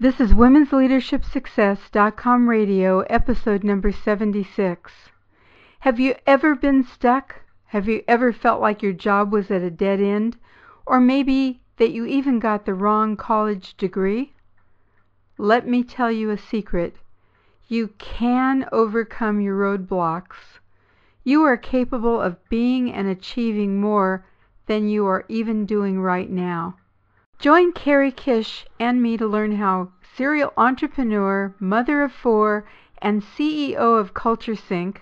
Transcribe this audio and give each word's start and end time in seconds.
This 0.00 0.20
is 0.20 0.32
Women's 0.32 0.72
Leadership 0.72 1.24
Success.com 1.24 2.48
radio, 2.48 3.00
episode 3.10 3.64
number 3.64 3.90
76. 3.90 4.92
Have 5.80 5.98
you 5.98 6.14
ever 6.24 6.54
been 6.54 6.84
stuck? 6.84 7.40
Have 7.64 7.88
you 7.88 8.04
ever 8.06 8.32
felt 8.32 8.60
like 8.60 8.80
your 8.80 8.92
job 8.92 9.32
was 9.32 9.50
at 9.50 9.62
a 9.62 9.72
dead 9.72 10.00
end? 10.00 10.36
Or 10.86 11.00
maybe 11.00 11.62
that 11.78 11.90
you 11.90 12.06
even 12.06 12.38
got 12.38 12.64
the 12.64 12.74
wrong 12.74 13.16
college 13.16 13.76
degree? 13.76 14.34
Let 15.36 15.66
me 15.66 15.82
tell 15.82 16.12
you 16.12 16.30
a 16.30 16.38
secret. 16.38 16.94
You 17.66 17.88
can 17.98 18.68
overcome 18.70 19.40
your 19.40 19.58
roadblocks. 19.58 20.60
You 21.24 21.42
are 21.42 21.56
capable 21.56 22.20
of 22.20 22.48
being 22.48 22.92
and 22.92 23.08
achieving 23.08 23.80
more 23.80 24.24
than 24.66 24.88
you 24.88 25.06
are 25.06 25.24
even 25.28 25.66
doing 25.66 26.00
right 26.00 26.30
now. 26.30 26.76
Join 27.38 27.70
Carrie 27.70 28.10
Kish 28.10 28.66
and 28.80 29.00
me 29.00 29.16
to 29.16 29.24
learn 29.24 29.52
how 29.52 29.92
serial 30.16 30.52
entrepreneur, 30.56 31.54
mother 31.60 32.02
of 32.02 32.10
four, 32.10 32.66
and 33.00 33.22
CEO 33.22 33.76
of 33.76 34.12
CultureSync, 34.12 34.96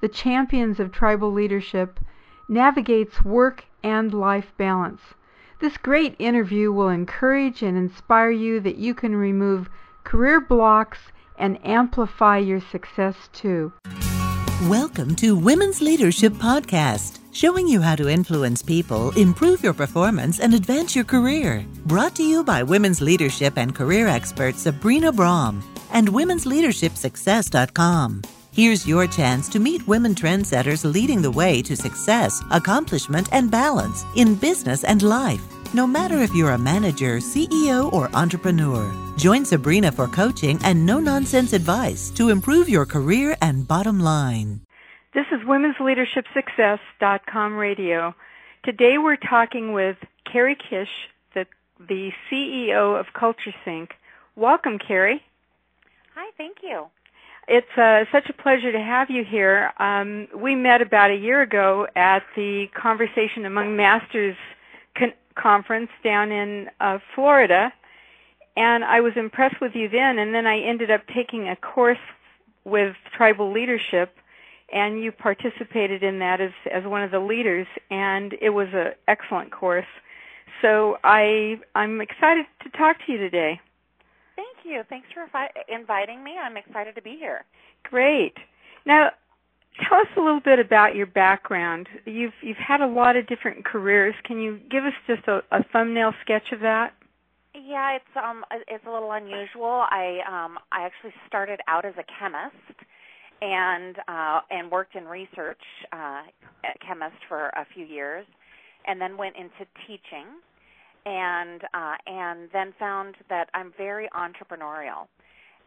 the 0.00 0.08
champions 0.08 0.78
of 0.78 0.92
tribal 0.92 1.32
leadership, 1.32 1.98
navigates 2.48 3.24
work 3.24 3.64
and 3.82 4.14
life 4.14 4.52
balance. 4.56 5.00
This 5.60 5.76
great 5.76 6.14
interview 6.20 6.70
will 6.70 6.88
encourage 6.88 7.62
and 7.64 7.76
inspire 7.76 8.30
you 8.30 8.60
that 8.60 8.76
you 8.76 8.94
can 8.94 9.16
remove 9.16 9.68
career 10.04 10.40
blocks 10.40 10.98
and 11.36 11.58
amplify 11.66 12.38
your 12.38 12.60
success 12.60 13.16
too. 13.32 13.72
Welcome 14.68 15.16
to 15.16 15.34
Women's 15.34 15.80
Leadership 15.80 16.34
Podcast, 16.34 17.18
showing 17.32 17.66
you 17.66 17.80
how 17.80 17.96
to 17.96 18.08
influence 18.08 18.62
people, 18.62 19.10
improve 19.18 19.60
your 19.62 19.74
performance, 19.74 20.38
and 20.38 20.54
advance 20.54 20.94
your 20.94 21.04
career. 21.04 21.66
Brought 21.86 22.14
to 22.16 22.22
you 22.22 22.44
by 22.44 22.62
women's 22.62 23.00
leadership 23.00 23.54
and 23.56 23.74
career 23.74 24.06
expert 24.06 24.56
Sabrina 24.56 25.10
Braham 25.12 25.64
and 25.92 26.08
womensleadershipsuccess.com. 26.08 28.22
Here's 28.52 28.86
your 28.86 29.06
chance 29.06 29.48
to 29.48 29.58
meet 29.58 29.88
women 29.88 30.14
trendsetters 30.14 30.84
leading 30.84 31.22
the 31.22 31.30
way 31.30 31.62
to 31.62 31.74
success, 31.74 32.42
accomplishment, 32.50 33.30
and 33.32 33.50
balance 33.50 34.04
in 34.14 34.34
business 34.34 34.84
and 34.84 35.02
life. 35.02 35.40
No 35.74 35.86
matter 35.86 36.18
if 36.18 36.34
you're 36.34 36.50
a 36.50 36.58
manager, 36.58 37.16
CEO, 37.16 37.90
or 37.94 38.14
entrepreneur, 38.14 38.92
join 39.16 39.46
Sabrina 39.46 39.90
for 39.90 40.06
coaching 40.06 40.60
and 40.64 40.84
no 40.84 41.00
nonsense 41.00 41.54
advice 41.54 42.10
to 42.10 42.28
improve 42.28 42.68
your 42.68 42.84
career 42.84 43.34
and 43.40 43.66
bottom 43.66 43.98
line. 43.98 44.60
This 45.14 45.26
is 45.30 45.44
Women's 45.44 45.78
Leadership 45.78 46.24
Success.com 46.32 47.58
radio. 47.58 48.14
Today 48.64 48.96
we're 48.96 49.16
talking 49.16 49.74
with 49.74 49.98
Carrie 50.24 50.56
Kish, 50.56 50.88
the, 51.34 51.44
the 51.78 52.12
CEO 52.30 52.98
of 52.98 53.08
CultureSync. 53.14 53.90
Welcome, 54.36 54.78
Carrie. 54.78 55.22
Hi, 56.14 56.30
thank 56.38 56.62
you. 56.62 56.86
It's 57.46 57.76
uh, 57.76 58.06
such 58.10 58.30
a 58.30 58.32
pleasure 58.32 58.72
to 58.72 58.80
have 58.80 59.10
you 59.10 59.22
here. 59.22 59.74
Um, 59.76 60.28
we 60.34 60.54
met 60.54 60.80
about 60.80 61.10
a 61.10 61.16
year 61.16 61.42
ago 61.42 61.86
at 61.94 62.22
the 62.34 62.68
Conversation 62.68 63.44
Among 63.44 63.76
Masters 63.76 64.36
con- 64.96 65.12
conference 65.34 65.90
down 66.02 66.32
in 66.32 66.70
uh, 66.80 67.00
Florida, 67.14 67.70
and 68.56 68.82
I 68.82 69.02
was 69.02 69.12
impressed 69.16 69.60
with 69.60 69.74
you 69.74 69.90
then. 69.90 70.18
And 70.18 70.34
then 70.34 70.46
I 70.46 70.60
ended 70.60 70.90
up 70.90 71.02
taking 71.14 71.50
a 71.50 71.56
course 71.56 71.98
with 72.64 72.96
tribal 73.14 73.52
leadership, 73.52 74.16
and 74.72 75.02
you 75.02 75.12
participated 75.12 76.02
in 76.02 76.18
that 76.20 76.40
as 76.40 76.52
as 76.72 76.84
one 76.84 77.02
of 77.02 77.10
the 77.10 77.20
leaders, 77.20 77.66
and 77.90 78.34
it 78.40 78.50
was 78.50 78.68
an 78.72 78.92
excellent 79.08 79.52
course. 79.52 79.86
So 80.60 80.98
I 81.04 81.60
I'm 81.74 82.00
excited 82.00 82.46
to 82.62 82.70
talk 82.70 82.96
to 83.06 83.12
you 83.12 83.18
today. 83.18 83.60
Thank 84.36 84.64
you. 84.64 84.82
Thanks 84.88 85.08
for 85.12 85.26
inviting 85.68 86.24
me. 86.24 86.36
I'm 86.42 86.56
excited 86.56 86.94
to 86.94 87.02
be 87.02 87.16
here. 87.18 87.44
Great. 87.84 88.34
Now, 88.86 89.10
tell 89.88 89.98
us 89.98 90.06
a 90.16 90.20
little 90.20 90.40
bit 90.40 90.58
about 90.58 90.94
your 90.94 91.06
background. 91.06 91.88
You've 92.06 92.32
you've 92.42 92.56
had 92.56 92.80
a 92.80 92.86
lot 92.86 93.16
of 93.16 93.26
different 93.26 93.64
careers. 93.64 94.14
Can 94.24 94.40
you 94.40 94.58
give 94.70 94.84
us 94.84 94.94
just 95.06 95.26
a, 95.28 95.42
a 95.50 95.64
thumbnail 95.72 96.12
sketch 96.22 96.52
of 96.52 96.60
that? 96.60 96.94
Yeah, 97.54 97.96
it's 97.96 98.16
um 98.16 98.44
it's 98.68 98.84
a 98.86 98.90
little 98.90 99.12
unusual. 99.12 99.84
I 99.90 100.20
um 100.26 100.58
I 100.72 100.84
actually 100.84 101.12
started 101.26 101.60
out 101.68 101.84
as 101.84 101.94
a 101.98 102.04
chemist 102.18 102.80
and 103.42 103.96
uh 104.06 104.40
and 104.50 104.70
worked 104.70 104.94
in 104.94 105.04
research 105.04 105.60
uh 105.92 106.22
chemist 106.86 107.16
for 107.28 107.48
a 107.48 107.66
few 107.74 107.84
years 107.84 108.24
and 108.86 109.00
then 109.00 109.16
went 109.16 109.34
into 109.36 109.66
teaching 109.86 110.26
and 111.04 111.62
uh 111.74 111.96
and 112.06 112.48
then 112.52 112.72
found 112.78 113.16
that 113.28 113.48
I'm 113.52 113.72
very 113.76 114.08
entrepreneurial 114.16 115.08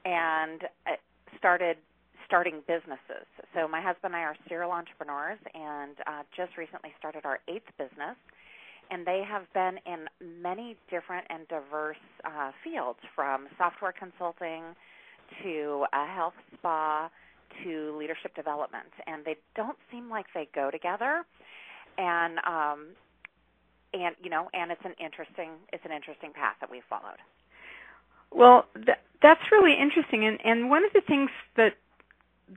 and 0.06 0.64
uh, 0.88 0.92
started 1.38 1.78
starting 2.26 2.62
businesses. 2.68 3.28
So 3.54 3.68
my 3.68 3.82
husband 3.82 4.14
and 4.14 4.16
I 4.16 4.22
are 4.22 4.36
serial 4.48 4.72
entrepreneurs 4.72 5.40
and 5.54 5.96
uh, 6.08 6.24
just 6.36 6.58
recently 6.58 6.92
started 6.98 7.26
our 7.26 7.40
eighth 7.48 7.70
business. 7.78 8.16
And 8.92 9.06
they 9.06 9.24
have 9.28 9.52
been 9.54 9.80
in 9.86 10.06
many 10.42 10.76
different 10.92 11.26
and 11.30 11.48
diverse 11.48 11.98
uh, 12.24 12.52
fields, 12.64 13.00
from 13.16 13.48
software 13.58 13.94
consulting 13.98 14.64
to 15.44 15.86
a 15.94 16.06
health 16.06 16.38
spa 16.54 17.10
to 17.64 17.98
leadership 17.98 18.36
development. 18.36 18.92
And 19.08 19.26
they 19.26 19.38
don't 19.56 19.78
seem 19.92 20.10
like 20.10 20.26
they 20.34 20.48
go 20.54 20.72
together. 20.72 21.26
And 21.98 22.40
um, 22.40 22.88
and 23.94 24.16
you 24.22 24.30
know, 24.30 24.50
and 24.54 24.72
it's 24.72 24.82
an 24.84 24.94
interesting 25.00 25.52
it's 25.72 25.86
an 25.86 25.92
interesting 25.92 26.32
path 26.34 26.56
that 26.62 26.70
we've 26.70 26.84
followed. 26.90 27.20
Well, 28.32 28.66
th- 28.76 28.98
that's 29.22 29.42
really 29.52 29.74
interesting. 29.80 30.26
And 30.26 30.40
and 30.44 30.70
one 30.70 30.84
of 30.84 30.92
the 30.94 31.02
things 31.02 31.30
that 31.56 31.74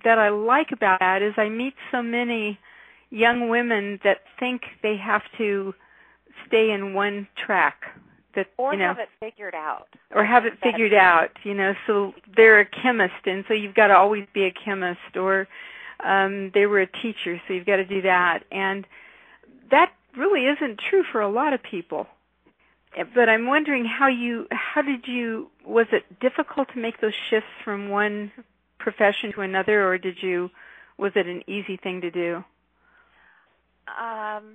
that 0.04 0.18
I 0.18 0.28
like 0.30 0.72
about 0.72 1.00
that 1.00 1.22
is 1.22 1.34
I 1.36 1.48
meet 1.48 1.74
so 1.90 2.02
many 2.02 2.58
young 3.10 3.48
women 3.48 4.00
that 4.04 4.18
think 4.38 4.62
they 4.82 4.96
have 4.96 5.22
to 5.38 5.74
stay 6.46 6.70
in 6.70 6.94
one 6.94 7.26
track 7.46 7.76
that 8.34 8.46
or 8.56 8.72
you 8.72 8.78
know 8.78 8.88
have 8.88 8.98
it 8.98 9.08
figured 9.20 9.54
out 9.54 9.88
or 10.14 10.24
have 10.24 10.44
it 10.44 10.54
figured 10.62 10.94
out 10.94 11.30
you 11.44 11.54
know 11.54 11.74
so 11.86 12.12
they're 12.36 12.60
a 12.60 12.66
chemist 12.66 13.26
and 13.26 13.44
so 13.48 13.54
you've 13.54 13.74
got 13.74 13.88
to 13.88 13.96
always 13.96 14.26
be 14.32 14.44
a 14.44 14.52
chemist 14.52 15.16
or 15.16 15.48
um 16.04 16.50
they 16.54 16.66
were 16.66 16.80
a 16.80 16.86
teacher 16.86 17.40
so 17.46 17.54
you've 17.54 17.66
got 17.66 17.76
to 17.76 17.84
do 17.84 18.02
that 18.02 18.44
and 18.52 18.86
that 19.70 19.92
really 20.16 20.46
isn't 20.46 20.78
true 20.78 21.04
for 21.10 21.20
a 21.20 21.28
lot 21.28 21.52
of 21.52 21.62
people 21.62 22.06
but 23.14 23.28
i'm 23.28 23.46
wondering 23.46 23.84
how 23.84 24.08
you 24.08 24.46
how 24.50 24.82
did 24.82 25.06
you 25.06 25.50
was 25.64 25.86
it 25.92 26.04
difficult 26.20 26.68
to 26.72 26.78
make 26.78 27.00
those 27.00 27.14
shifts 27.28 27.50
from 27.64 27.88
one 27.88 28.32
profession 28.78 29.32
to 29.32 29.42
another, 29.42 29.86
or 29.86 29.98
did 29.98 30.22
you? 30.22 30.50
Was 30.96 31.12
it 31.14 31.26
an 31.26 31.42
easy 31.46 31.76
thing 31.76 32.00
to 32.00 32.10
do? 32.10 32.44
Um, 33.86 34.54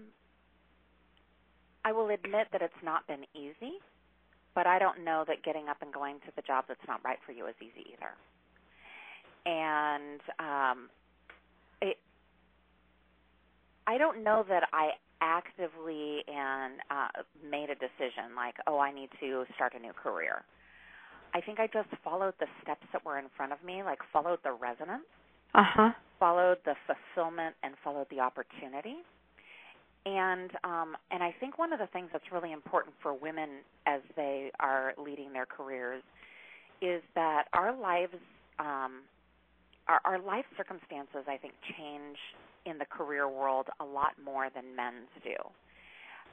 I 1.85 1.91
will 1.91 2.09
admit 2.09 2.47
that 2.51 2.61
it's 2.61 2.73
not 2.83 3.05
been 3.07 3.25
easy, 3.35 3.79
but 4.55 4.67
I 4.67 4.79
don't 4.79 5.03
know 5.03 5.25
that 5.27 5.43
getting 5.43 5.67
up 5.67 5.77
and 5.81 5.93
going 5.93 6.15
to 6.21 6.31
the 6.35 6.41
job 6.41 6.65
that's 6.67 6.87
not 6.87 7.03
right 7.03 7.17
for 7.25 7.31
you 7.31 7.47
is 7.47 7.55
easy 7.61 7.93
either. 7.93 8.13
And 9.45 10.21
um, 10.39 10.89
it, 11.81 11.97
I 13.87 13.97
don't 13.97 14.23
know 14.23 14.45
that 14.47 14.63
I 14.71 14.91
actively 15.21 16.23
and 16.27 16.79
uh, 16.91 17.23
made 17.49 17.69
a 17.69 17.75
decision 17.75 18.35
like, 18.35 18.55
oh, 18.67 18.79
I 18.79 18.93
need 18.93 19.09
to 19.19 19.45
start 19.55 19.73
a 19.75 19.79
new 19.79 19.93
career. 19.93 20.43
I 21.33 21.41
think 21.41 21.59
I 21.59 21.67
just 21.67 21.89
followed 22.03 22.35
the 22.39 22.45
steps 22.61 22.85
that 22.93 23.03
were 23.03 23.17
in 23.17 23.25
front 23.35 23.51
of 23.51 23.63
me, 23.63 23.81
like 23.83 23.99
followed 24.11 24.39
the 24.43 24.51
resonance, 24.51 25.07
uh-huh. 25.55 25.91
followed 26.19 26.57
the 26.63 26.75
fulfillment, 26.85 27.55
and 27.63 27.73
followed 27.83 28.07
the 28.11 28.19
opportunity. 28.19 28.97
And 30.05 30.51
um, 30.63 30.97
and 31.11 31.23
I 31.23 31.33
think 31.39 31.57
one 31.57 31.71
of 31.71 31.79
the 31.79 31.87
things 31.87 32.09
that's 32.11 32.29
really 32.31 32.51
important 32.51 32.93
for 33.01 33.13
women 33.13 33.49
as 33.85 34.01
they 34.15 34.51
are 34.59 34.93
leading 34.97 35.31
their 35.31 35.45
careers 35.45 36.03
is 36.81 37.01
that 37.15 37.45
our 37.53 37.77
lives, 37.77 38.15
um, 38.59 39.03
our, 39.87 40.01
our 40.03 40.19
life 40.19 40.45
circumstances, 40.57 41.23
I 41.27 41.37
think, 41.37 41.53
change 41.77 42.17
in 42.65 42.77
the 42.77 42.85
career 42.85 43.29
world 43.29 43.67
a 43.79 43.85
lot 43.85 44.11
more 44.23 44.49
than 44.53 44.75
men's 44.75 45.07
do. 45.23 45.35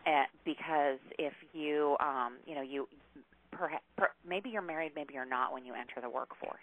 Uh, 0.07 0.25
because 0.45 0.99
if 1.19 1.35
you, 1.53 1.97
um, 2.01 2.39
you 2.47 2.55
know, 2.55 2.63
you 2.63 2.89
perhaps, 3.53 3.85
per, 3.97 4.09
maybe 4.27 4.49
you're 4.51 4.63
married, 4.63 4.93
maybe 4.97 5.15
you're 5.15 5.25
not 5.25 5.53
when 5.53 5.65
you 5.65 5.75
enter 5.75 6.01
the 6.01 6.09
workforce. 6.09 6.59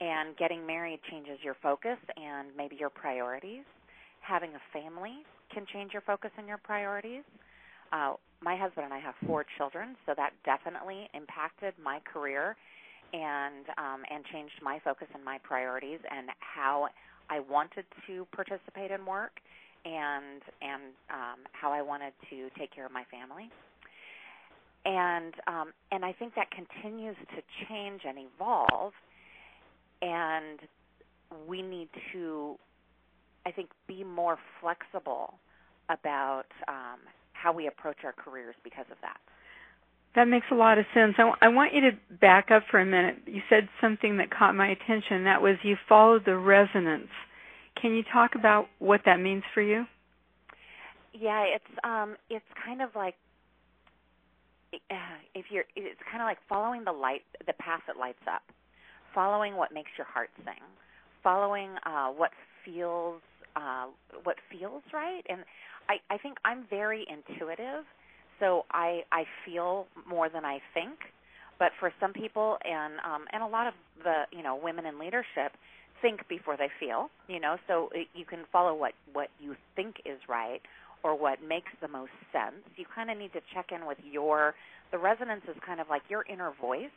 And 0.00 0.36
getting 0.38 0.66
married 0.66 1.00
changes 1.10 1.38
your 1.42 1.56
focus 1.62 1.98
and 2.16 2.48
maybe 2.56 2.76
your 2.80 2.88
priorities. 2.88 3.64
Having 4.22 4.52
a 4.54 4.60
family 4.72 5.24
can 5.52 5.66
change 5.72 5.92
your 5.92 6.02
focus 6.02 6.30
and 6.38 6.46
your 6.46 6.58
priorities. 6.58 7.22
Uh, 7.92 8.14
my 8.42 8.56
husband 8.56 8.84
and 8.84 8.94
I 8.94 9.00
have 9.00 9.14
four 9.26 9.44
children, 9.58 9.96
so 10.06 10.14
that 10.16 10.32
definitely 10.44 11.08
impacted 11.14 11.74
my 11.82 12.00
career 12.10 12.56
and 13.12 13.66
um, 13.76 14.02
and 14.10 14.24
changed 14.32 14.54
my 14.62 14.78
focus 14.84 15.08
and 15.14 15.24
my 15.24 15.38
priorities 15.42 15.98
and 16.10 16.28
how 16.38 16.88
I 17.28 17.40
wanted 17.40 17.84
to 18.06 18.26
participate 18.34 18.90
in 18.90 19.04
work 19.04 19.32
and 19.84 20.42
and 20.62 20.82
um, 21.10 21.38
how 21.52 21.72
I 21.72 21.82
wanted 21.82 22.12
to 22.30 22.48
take 22.58 22.72
care 22.74 22.86
of 22.86 22.92
my 22.92 23.04
family 23.10 23.50
and 24.84 25.34
um, 25.46 25.72
and 25.92 26.04
I 26.04 26.12
think 26.12 26.34
that 26.36 26.48
continues 26.50 27.16
to 27.36 27.66
change 27.68 28.02
and 28.06 28.18
evolve, 28.18 28.92
and 30.00 30.58
we 31.46 31.62
need 31.62 31.88
to, 32.12 32.56
I 33.46 33.50
think, 33.50 33.70
be 33.86 34.04
more 34.04 34.38
flexible 34.60 35.34
about 35.88 36.44
um, 36.68 36.98
how 37.32 37.52
we 37.52 37.66
approach 37.66 37.98
our 38.04 38.12
careers 38.12 38.54
because 38.62 38.86
of 38.90 38.98
that. 39.02 39.18
That 40.14 40.26
makes 40.26 40.46
a 40.50 40.54
lot 40.54 40.78
of 40.78 40.84
sense. 40.92 41.14
I, 41.18 41.22
w- 41.22 41.36
I 41.40 41.48
want 41.48 41.72
you 41.72 41.82
to 41.82 42.16
back 42.20 42.50
up 42.50 42.64
for 42.70 42.80
a 42.80 42.86
minute. 42.86 43.18
You 43.26 43.40
said 43.48 43.68
something 43.80 44.16
that 44.18 44.30
caught 44.30 44.54
my 44.54 44.68
attention. 44.68 45.24
That 45.24 45.40
was 45.40 45.56
you 45.62 45.76
followed 45.88 46.24
the 46.26 46.36
resonance. 46.36 47.10
Can 47.80 47.94
you 47.94 48.02
talk 48.12 48.32
about 48.34 48.66
what 48.78 49.02
that 49.06 49.20
means 49.20 49.44
for 49.54 49.62
you? 49.62 49.84
Yeah, 51.12 51.44
it's 51.44 51.64
um, 51.84 52.16
it's 52.28 52.44
kind 52.64 52.82
of 52.82 52.90
like 52.94 53.14
if 55.34 55.46
you're, 55.50 55.64
it's 55.76 56.00
kind 56.10 56.22
of 56.22 56.26
like 56.26 56.38
following 56.48 56.84
the 56.84 56.92
light, 56.92 57.22
the 57.46 57.52
path 57.54 57.80
that 57.86 57.96
lights 57.96 58.22
up, 58.32 58.42
following 59.14 59.56
what 59.56 59.72
makes 59.72 59.90
your 59.98 60.06
heart 60.06 60.30
sing, 60.44 60.62
following 61.22 61.70
uh, 61.86 62.08
what 62.08 62.30
feels 62.64 63.20
uh, 63.56 63.86
what 64.24 64.36
feels 64.50 64.82
right. 64.92 65.22
And 65.28 65.40
I, 65.88 66.14
I 66.14 66.18
think 66.18 66.38
I'm 66.44 66.66
very 66.70 67.06
intuitive, 67.08 67.84
so 68.38 68.64
I 68.70 69.02
I 69.12 69.24
feel 69.44 69.86
more 70.08 70.28
than 70.28 70.44
I 70.44 70.60
think. 70.74 70.98
But 71.58 71.72
for 71.78 71.92
some 72.00 72.12
people, 72.12 72.56
and 72.64 72.94
um, 73.04 73.24
and 73.32 73.42
a 73.42 73.46
lot 73.46 73.66
of 73.66 73.74
the 74.02 74.22
you 74.32 74.42
know 74.42 74.58
women 74.60 74.86
in 74.86 74.98
leadership 74.98 75.52
think 76.00 76.26
before 76.28 76.56
they 76.56 76.68
feel. 76.78 77.10
You 77.28 77.40
know, 77.40 77.56
so 77.66 77.90
it, 77.94 78.08
you 78.14 78.24
can 78.24 78.40
follow 78.52 78.74
what 78.74 78.92
what 79.12 79.28
you 79.40 79.56
think 79.76 79.96
is 80.04 80.18
right 80.28 80.60
or 81.02 81.18
what 81.18 81.38
makes 81.42 81.70
the 81.80 81.88
most 81.88 82.12
sense. 82.32 82.62
You 82.76 82.84
kind 82.94 83.10
of 83.10 83.18
need 83.18 83.32
to 83.32 83.40
check 83.54 83.72
in 83.72 83.86
with 83.86 83.98
your 84.10 84.54
the 84.92 84.98
resonance 84.98 85.42
is 85.48 85.56
kind 85.64 85.80
of 85.80 85.88
like 85.88 86.02
your 86.08 86.24
inner 86.28 86.52
voice 86.60 86.94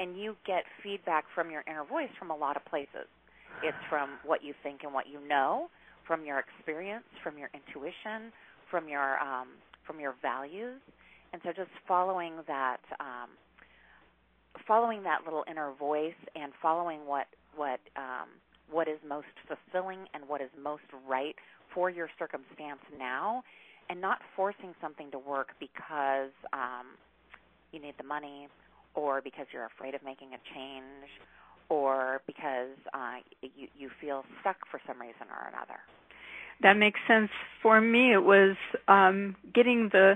and 0.00 0.18
you 0.18 0.36
get 0.46 0.64
feedback 0.82 1.24
from 1.34 1.50
your 1.50 1.62
inner 1.66 1.84
voice 1.84 2.08
from 2.18 2.30
a 2.30 2.36
lot 2.36 2.56
of 2.56 2.64
places. 2.64 3.06
It's 3.62 3.78
from 3.88 4.18
what 4.24 4.42
you 4.42 4.54
think 4.62 4.80
and 4.84 4.92
what 4.92 5.06
you 5.06 5.20
know, 5.26 5.68
from 6.06 6.24
your 6.24 6.38
experience, 6.40 7.04
from 7.22 7.38
your 7.38 7.50
intuition, 7.54 8.32
from 8.70 8.88
your 8.88 9.18
um, 9.18 9.48
from 9.86 10.00
your 10.00 10.14
values, 10.20 10.80
and 11.32 11.40
so 11.44 11.50
just 11.52 11.70
following 11.86 12.34
that, 12.46 12.80
um, 13.00 13.30
following 14.66 15.02
that 15.02 15.20
little 15.24 15.44
inner 15.50 15.72
voice, 15.78 16.18
and 16.34 16.52
following 16.60 17.06
what 17.06 17.26
what 17.56 17.80
um, 17.96 18.28
what 18.70 18.88
is 18.88 18.98
most 19.06 19.26
fulfilling 19.46 20.06
and 20.14 20.26
what 20.28 20.40
is 20.40 20.50
most 20.62 20.84
right 21.08 21.34
for 21.74 21.90
your 21.90 22.08
circumstance 22.18 22.80
now, 22.98 23.42
and 23.90 24.00
not 24.00 24.18
forcing 24.36 24.74
something 24.80 25.10
to 25.10 25.18
work 25.18 25.48
because 25.60 26.32
um, 26.52 26.96
you 27.72 27.80
need 27.80 27.94
the 27.98 28.04
money, 28.04 28.48
or 28.94 29.20
because 29.20 29.46
you're 29.52 29.66
afraid 29.66 29.94
of 29.94 30.02
making 30.02 30.28
a 30.34 30.40
change, 30.54 31.08
or 31.68 32.22
because 32.26 32.76
uh, 32.94 33.16
you 33.42 33.68
you 33.76 33.90
feel 34.00 34.24
stuck 34.40 34.56
for 34.70 34.80
some 34.86 35.00
reason 35.00 35.26
or 35.30 35.48
another. 35.48 35.80
That 36.62 36.76
makes 36.76 36.98
sense. 37.06 37.30
For 37.62 37.80
me, 37.80 38.12
it 38.12 38.22
was 38.22 38.56
um, 38.88 39.36
getting 39.54 39.90
the 39.92 40.14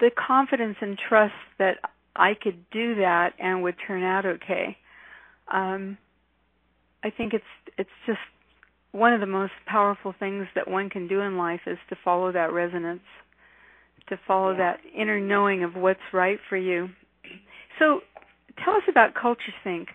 the 0.00 0.10
confidence 0.10 0.76
and 0.80 0.98
trust 1.08 1.34
that 1.58 1.78
I 2.16 2.34
could 2.40 2.68
do 2.70 2.96
that 2.96 3.34
and 3.38 3.62
would 3.62 3.76
turn 3.86 4.02
out 4.02 4.26
okay. 4.26 4.76
Um, 5.52 5.98
I 7.02 7.10
think 7.10 7.34
it's 7.34 7.44
it's 7.76 7.90
just 8.06 8.18
one 8.92 9.12
of 9.12 9.20
the 9.20 9.26
most 9.26 9.52
powerful 9.66 10.14
things 10.18 10.46
that 10.54 10.68
one 10.68 10.88
can 10.88 11.08
do 11.08 11.20
in 11.20 11.36
life 11.36 11.60
is 11.66 11.78
to 11.90 11.96
follow 12.04 12.30
that 12.32 12.52
resonance, 12.52 13.02
to 14.08 14.18
follow 14.26 14.52
yeah. 14.52 14.58
that 14.58 14.80
inner 14.96 15.20
knowing 15.20 15.64
of 15.64 15.74
what's 15.74 16.00
right 16.12 16.38
for 16.48 16.56
you. 16.56 16.88
So, 17.78 18.00
tell 18.64 18.74
us 18.74 18.84
about 18.88 19.14
Culture 19.20 19.52
Sync. 19.64 19.88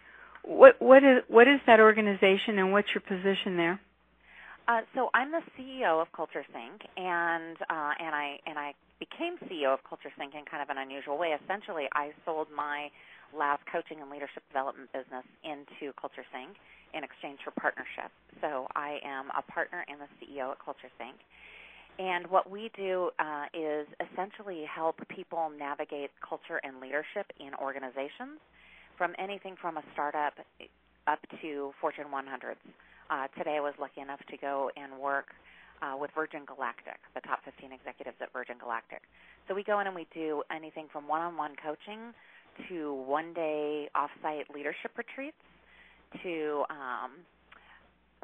What 0.49 0.81
what 0.81 1.05
is 1.05 1.21
what 1.27 1.47
is 1.47 1.61
that 1.67 1.79
organization 1.79 2.57
and 2.57 2.73
what's 2.73 2.89
your 2.89 3.05
position 3.05 3.53
there? 3.53 3.79
Uh, 4.67 4.81
so 4.95 5.09
I'm 5.13 5.29
the 5.29 5.45
CEO 5.53 6.01
of 6.01 6.11
Culture 6.11 6.41
Sync, 6.49 6.81
and 6.97 7.53
uh, 7.69 7.93
and 8.01 8.17
I 8.17 8.41
and 8.49 8.57
I 8.57 8.73
became 8.99 9.37
CEO 9.45 9.69
of 9.71 9.85
Culture 9.85 10.09
Sync 10.17 10.33
in 10.33 10.45
kind 10.49 10.65
of 10.65 10.69
an 10.73 10.81
unusual 10.81 11.19
way. 11.19 11.37
Essentially, 11.37 11.85
I 11.93 12.17
sold 12.25 12.47
my 12.49 12.89
last 13.29 13.61
coaching 13.71 14.01
and 14.01 14.09
leadership 14.09 14.41
development 14.49 14.89
business 14.89 15.21
into 15.45 15.93
Culture 16.01 16.25
Sync 16.33 16.57
in 16.97 17.05
exchange 17.05 17.37
for 17.45 17.53
partnership. 17.53 18.09
So 18.41 18.65
I 18.73 18.97
am 19.05 19.29
a 19.37 19.45
partner 19.45 19.85
and 19.85 20.01
the 20.01 20.09
CEO 20.17 20.49
at 20.49 20.57
Culture 20.65 20.89
Sync. 20.97 21.13
And 22.01 22.25
what 22.25 22.49
we 22.49 22.71
do 22.73 23.11
uh, 23.19 23.45
is 23.53 23.85
essentially 24.01 24.65
help 24.65 24.97
people 25.13 25.51
navigate 25.53 26.09
culture 26.27 26.57
and 26.63 26.81
leadership 26.81 27.29
in 27.37 27.53
organizations 27.61 28.41
from 28.99 29.15
anything 29.17 29.55
from 29.59 29.77
a 29.77 29.83
startup 29.93 30.33
up 31.07 31.19
to 31.41 31.71
Fortune 31.79 32.11
100s. 32.13 32.59
Uh, 33.09 33.27
today 33.35 33.55
I 33.55 33.61
was 33.61 33.73
lucky 33.79 34.01
enough 34.01 34.19
to 34.29 34.37
go 34.37 34.69
and 34.75 34.99
work 34.99 35.27
uh, 35.81 35.95
with 35.97 36.11
Virgin 36.13 36.43
Galactic, 36.45 36.99
the 37.15 37.21
top 37.21 37.39
15 37.45 37.71
executives 37.71 38.17
at 38.21 38.31
Virgin 38.33 38.57
Galactic. 38.59 39.01
So 39.47 39.55
we 39.55 39.63
go 39.63 39.79
in 39.79 39.87
and 39.87 39.95
we 39.95 40.05
do 40.13 40.43
anything 40.53 40.87
from 40.91 41.07
one-on-one 41.07 41.55
coaching 41.63 42.13
to 42.67 42.93
one-day 43.07 43.89
off-site 43.95 44.53
leadership 44.53 44.91
retreats 44.97 45.39
to 46.21 46.65
um, 46.69 47.23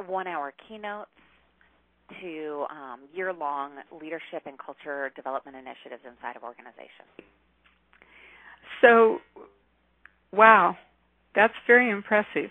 one-hour 0.05 0.53
keynotes 0.67 1.09
to 2.21 2.65
um, 2.69 2.99
year-long 3.13 3.71
leadership 4.01 4.43
and 4.45 4.59
culture 4.59 5.09
development 5.15 5.55
initiatives 5.55 6.03
inside 6.05 6.35
of 6.35 6.43
organizations. 6.43 7.07
So, 8.81 9.19
wow, 10.35 10.77
that's 11.33 11.53
very 11.67 11.89
impressive. 11.89 12.49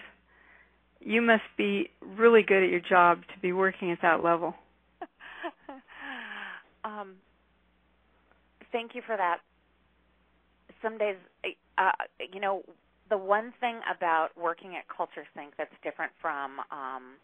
You 1.00 1.20
must 1.20 1.42
be 1.56 1.90
really 2.16 2.42
good 2.42 2.62
at 2.62 2.70
your 2.70 2.80
job 2.80 3.20
to 3.34 3.40
be 3.40 3.52
working 3.52 3.90
at 3.90 3.98
that 4.02 4.24
level. 4.24 4.54
um, 6.84 7.14
thank 8.72 8.94
you 8.94 9.02
for 9.06 9.16
that. 9.16 9.38
Some 10.82 10.98
days, 10.98 11.16
uh, 11.78 11.90
you 12.32 12.40
know, 12.40 12.62
the 13.10 13.18
one 13.18 13.52
thing 13.60 13.80
about 13.94 14.28
working 14.40 14.76
at 14.76 14.84
Culture 14.94 15.24
Sync 15.36 15.52
that's 15.58 15.74
different 15.82 16.12
from 16.20 16.58
um, 16.70 17.14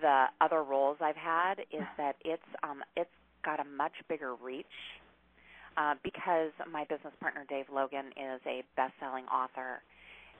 the 0.00 0.26
other 0.40 0.62
roles 0.62 0.98
I've 1.00 1.16
had 1.16 1.54
is 1.72 1.86
that 1.96 2.16
it's 2.24 2.42
um, 2.62 2.82
it's 2.96 3.10
got 3.44 3.60
a 3.60 3.64
much 3.64 3.92
bigger 4.08 4.34
reach 4.34 4.66
uh, 5.76 5.94
because 6.02 6.50
my 6.70 6.84
business 6.84 7.14
partner 7.20 7.44
Dave 7.48 7.66
Logan 7.72 8.06
is 8.16 8.40
a 8.46 8.62
best-selling 8.76 9.24
author 9.26 9.82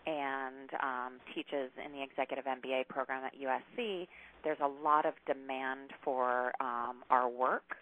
and 0.06 0.70
um, 0.82 1.12
teaches 1.34 1.70
in 1.84 1.92
the 1.92 2.02
executive 2.02 2.44
MBA 2.44 2.88
program 2.88 3.24
at 3.24 3.32
USC. 3.34 4.08
There's 4.42 4.58
a 4.62 4.66
lot 4.66 5.06
of 5.06 5.14
demand 5.26 5.90
for 6.04 6.52
um, 6.60 7.04
our 7.10 7.28
work, 7.28 7.76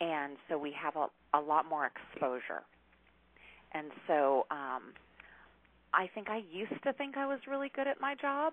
and 0.00 0.36
so 0.48 0.58
we 0.58 0.72
have 0.72 0.96
a, 0.96 1.06
a 1.36 1.40
lot 1.40 1.68
more 1.68 1.86
exposure. 1.88 2.62
And 3.72 3.90
so 4.06 4.46
um, 4.50 4.92
I 5.94 6.08
think 6.14 6.28
I 6.28 6.42
used 6.52 6.82
to 6.84 6.92
think 6.92 7.16
I 7.16 7.26
was 7.26 7.38
really 7.48 7.70
good 7.74 7.86
at 7.86 8.00
my 8.00 8.14
job, 8.14 8.52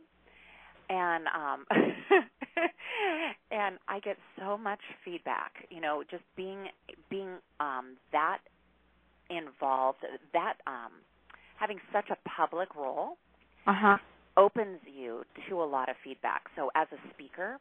and 0.89 1.25
um, 1.27 1.65
and 3.51 3.77
I 3.88 4.00
get 4.00 4.18
so 4.38 4.58
much 4.58 4.79
feedback. 5.03 5.51
You 5.70 5.82
know, 5.82 6.03
just 6.10 6.24
being 6.36 6.68
being 7.10 7.38
um, 7.60 7.98
that 8.12 8.39
involved, 9.29 10.00
that 10.34 10.56
um, 10.68 10.91
having 11.60 11.77
such 11.94 12.10
a 12.10 12.29
public 12.29 12.75
role 12.75 13.18
uh-huh. 13.68 13.98
opens 14.38 14.79
you 14.86 15.24
to 15.48 15.62
a 15.62 15.65
lot 15.65 15.89
of 15.89 15.96
feedback. 16.03 16.44
So 16.56 16.72
as 16.75 16.88
a 16.91 17.13
speaker, 17.13 17.58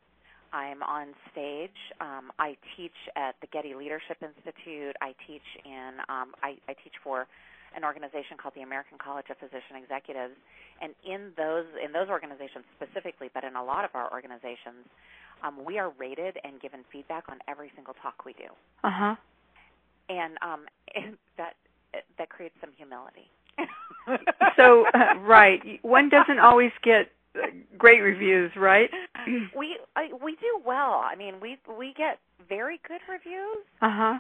I'm 0.53 0.83
on 0.83 1.15
stage. 1.33 1.77
Um, 2.01 2.33
I 2.39 2.57
teach 2.77 2.97
at 3.17 3.35
the 3.41 3.47
Getty 3.49 3.75
Leadership 3.75 4.19
Institute. 4.23 4.97
I 5.01 5.15
teach 5.27 5.45
in 5.65 6.01
um, 6.09 6.33
I, 6.43 6.57
I 6.69 6.75
teach 6.85 6.95
for 7.03 7.27
an 7.77 7.85
organization 7.85 8.37
called 8.41 8.55
the 8.55 8.63
American 8.63 8.99
College 8.99 9.27
of 9.31 9.37
Physician 9.37 9.77
Executives, 9.77 10.35
and 10.81 10.95
in 11.05 11.33
those 11.37 11.67
in 11.85 11.93
those 11.93 12.09
organizations 12.09 12.65
specifically, 12.77 13.31
but 13.33 13.45
in 13.45 13.57
a 13.57 13.65
lot 13.65 13.85
of 13.85 13.91
our 13.95 14.11
organizations, 14.13 14.89
um, 15.43 15.65
we 15.65 15.79
are 15.79 15.93
rated 15.99 16.39
and 16.45 16.61
given 16.61 16.81
feedback 16.91 17.25
on 17.29 17.39
every 17.49 17.71
single 17.75 17.95
talk 18.03 18.25
we 18.25 18.33
do. 18.33 18.49
Uh 18.85 18.91
huh. 18.91 19.17
And, 20.09 20.39
um, 20.41 20.65
and 20.95 21.17
that 21.37 21.55
that 22.17 22.29
creates 22.31 22.55
some 22.61 22.71
humility. 22.77 23.29
so 24.57 24.87
uh, 24.95 25.19
right, 25.21 25.61
one 25.83 26.09
doesn't 26.09 26.39
always 26.39 26.73
get 26.83 27.11
great 27.77 28.01
reviews, 28.01 28.51
right? 28.57 28.91
we 29.57 29.79
I, 29.97 30.09
we 30.23 30.33
do 30.33 30.61
well. 30.65 31.03
I 31.05 31.15
mean, 31.17 31.35
we 31.41 31.59
we 31.79 31.95
get 31.97 32.19
very 32.49 32.81
good 32.87 33.01
reviews. 33.11 33.65
Uh 33.81 33.91
huh 33.91 34.19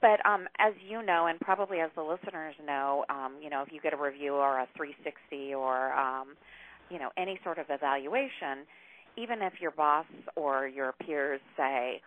but 0.00 0.24
um, 0.26 0.46
as 0.58 0.74
you 0.88 1.02
know, 1.02 1.26
and 1.26 1.40
probably 1.40 1.80
as 1.80 1.90
the 1.96 2.02
listeners 2.02 2.54
know, 2.64 3.04
um, 3.08 3.36
you 3.42 3.50
know, 3.50 3.62
if 3.62 3.72
you 3.72 3.80
get 3.80 3.92
a 3.92 3.96
review 3.96 4.34
or 4.34 4.60
a 4.60 4.68
360 4.76 5.54
or 5.54 5.92
um, 5.94 6.36
you 6.90 6.98
know 6.98 7.10
any 7.16 7.40
sort 7.42 7.58
of 7.58 7.66
evaluation, 7.68 8.66
even 9.16 9.42
if 9.42 9.54
your 9.60 9.70
boss 9.70 10.06
or 10.36 10.68
your 10.68 10.92
peers 11.04 11.40
say 11.56 12.00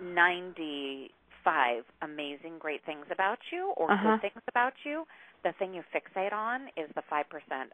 95 0.00 1.84
amazing, 2.02 2.58
great 2.58 2.84
things 2.84 3.06
about 3.10 3.38
you 3.52 3.72
or 3.76 3.92
Uh-huh. 3.92 4.18
good 4.18 4.20
things 4.20 4.42
about 4.48 4.74
you, 4.84 5.04
the 5.44 5.52
thing 5.58 5.72
you 5.74 5.82
fixate 5.94 6.32
on 6.32 6.68
is 6.76 6.90
the 6.94 7.02
5% 7.10 7.24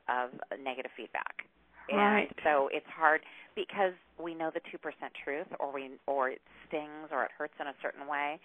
of 0.09 0.31
negative 0.63 0.93
feedback. 0.97 1.45
And 1.89 1.99
Right. 1.99 2.33
so 2.45 2.69
it's 2.73 2.87
hard 2.89 3.23
because 3.57 3.93
we 4.19 4.35
know 4.35 4.51
the 4.53 4.61
2% 4.61 4.79
truth 5.25 5.47
or 5.61 5.73
we 5.73 5.91
or 6.07 6.31
it 6.31 6.41
stings 6.69 7.09
or 7.13 7.25
it 7.25 7.31
hurts 7.37 7.55
in 7.61 7.67
a 7.67 7.75
certain 7.83 8.07
way. 8.09 8.41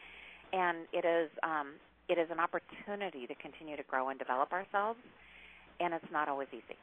And 0.54 0.88
it 0.94 1.06
is 1.06 1.30
um 1.44 1.76
it 2.10 2.18
is 2.18 2.30
an 2.32 2.40
opportunity 2.40 3.28
to 3.28 3.36
continue 3.36 3.78
to 3.78 3.84
grow 3.84 4.10
and 4.10 4.20
develop 4.20 4.52
ourselves 4.52 5.00
and 5.80 5.94
it's 5.94 6.12
not 6.12 6.28
always 6.28 6.48
easy. 6.52 6.78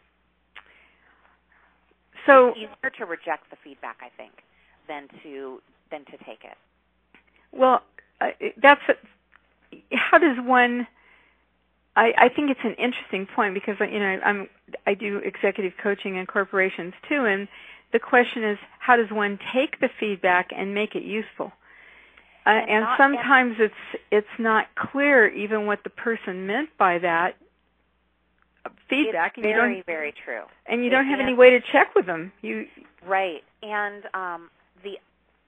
So 2.27 2.49
It's 2.49 2.59
easier 2.59 2.91
to 2.99 3.05
reject 3.07 3.51
the 3.51 3.57
feedback, 3.63 3.99
I 4.01 4.11
think, 4.17 4.33
than 4.89 5.09
to 5.23 5.61
than 5.91 6.05
to 6.07 6.17
take 6.25 6.45
it. 6.45 6.57
Well, 7.53 7.83
uh, 8.21 8.29
that's 8.63 8.81
how 9.93 10.19
does 10.19 10.37
one? 10.41 10.87
I, 11.97 12.13
I 12.19 12.29
think 12.29 12.51
it's 12.51 12.61
an 12.63 12.75
interesting 12.75 13.27
point 13.35 13.55
because 13.55 13.77
you 13.81 13.99
know 13.99 14.19
I'm 14.25 14.49
I 14.87 14.95
do 14.95 15.19
executive 15.19 15.73
coaching 15.83 16.17
in 16.17 16.27
corporations 16.27 16.93
too, 17.09 17.25
and 17.25 17.49
the 17.93 17.99
question 17.99 18.45
is 18.45 18.59
how 18.79 18.97
does 18.97 19.11
one 19.11 19.39
take 19.55 19.81
the 19.81 19.89
feedback 19.99 20.51
and 20.55 20.75
make 20.75 20.95
it 20.95 21.03
useful? 21.03 21.53
Uh, 22.47 22.51
And 22.51 22.71
and 22.71 22.81
not- 22.85 22.99
sometimes 22.99 23.57
it's 23.59 24.01
it's 24.11 24.37
not 24.39 24.67
clear 24.77 25.27
even 25.29 25.67
what 25.67 25.83
the 25.85 25.91
person 25.91 26.47
meant 26.47 26.69
by 26.79 26.99
that 26.99 27.37
feedback, 28.89 29.33
it's 29.39 29.45
and 29.45 29.47
you 29.47 29.55
very, 29.55 29.75
don't 29.77 29.87
very 29.87 30.13
true. 30.25 30.43
and 30.67 30.81
you 30.83 30.89
it 30.89 30.91
don't 30.91 31.07
have 31.07 31.21
any 31.21 31.35
way 31.35 31.51
to 31.51 31.61
check 31.73 31.95
with 31.95 32.07
them. 32.07 32.33
You 32.43 32.67
Right. 33.07 33.43
And 33.63 34.05
um, 34.15 34.51
the 34.83 34.99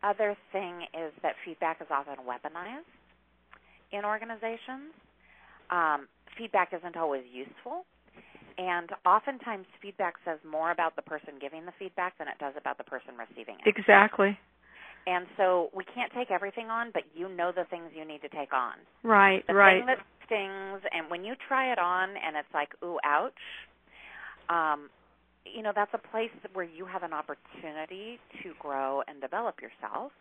other 0.03 0.37
thing 0.53 0.83
is 0.95 1.13
that 1.23 1.35
feedback 1.45 1.81
is 1.81 1.89
often 1.91 2.15
weaponized 2.27 2.87
in 3.93 4.05
organizations. 4.05 4.95
Um, 5.71 6.07
feedback 6.39 6.73
isn't 6.73 6.97
always 6.97 7.25
useful. 7.33 7.85
And 8.57 8.91
oftentimes, 9.07 9.67
feedback 9.83 10.15
says 10.25 10.39
more 10.49 10.71
about 10.73 10.97
the 10.97 11.03
person 11.03 11.35
giving 11.41 11.67
the 11.67 11.73
feedback 11.79 12.19
than 12.19 12.27
it 12.29 12.39
does 12.41 12.55
about 12.59 12.79
the 12.79 12.85
person 12.85 13.15
receiving 13.19 13.57
it. 13.61 13.69
exactly 13.69 14.39
And 15.07 15.27
so 15.37 15.71
we 15.75 15.85
can't 15.85 16.13
take 16.13 16.31
everything 16.31 16.67
on, 16.69 16.91
but 16.93 17.05
you 17.15 17.29
know 17.29 17.51
the 17.55 17.65
things 17.71 17.91
you 17.97 18.05
need 18.05 18.21
to 18.23 18.29
take 18.29 18.53
on. 18.53 18.75
right, 19.03 19.43
The 19.49 19.55
right. 19.55 19.79
thing 19.79 19.87
that 19.87 19.99
stings, 20.27 20.83
and 20.93 21.11
when 21.11 21.25
you 21.25 21.35
try 21.49 21.73
it 21.73 21.79
on 21.79 22.11
and 22.11 22.37
it's 22.37 22.53
like, 22.53 22.69
ooh, 22.85 22.99
ouch, 23.05 23.33
um, 24.51 24.91
you 25.47 25.63
know, 25.63 25.73
that's 25.75 25.93
a 25.95 26.09
place 26.11 26.31
where 26.53 26.65
you 26.67 26.85
have 26.85 27.03
an 27.03 27.13
opportunity 27.15 28.19
to 28.43 28.53
grow 28.61 29.03
and 29.09 29.21
develop 29.21 29.57
yourself. 29.63 30.13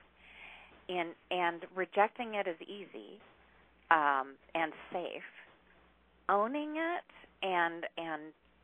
And, 0.87 1.09
and 1.31 1.65
rejecting 1.75 2.35
it 2.35 2.47
is 2.47 2.55
easy 2.61 3.19
um, 3.91 4.35
and 4.55 4.71
safe. 4.93 5.27
Owning 6.29 6.75
it 6.75 7.03
and 7.41 7.85
and 7.97 8.21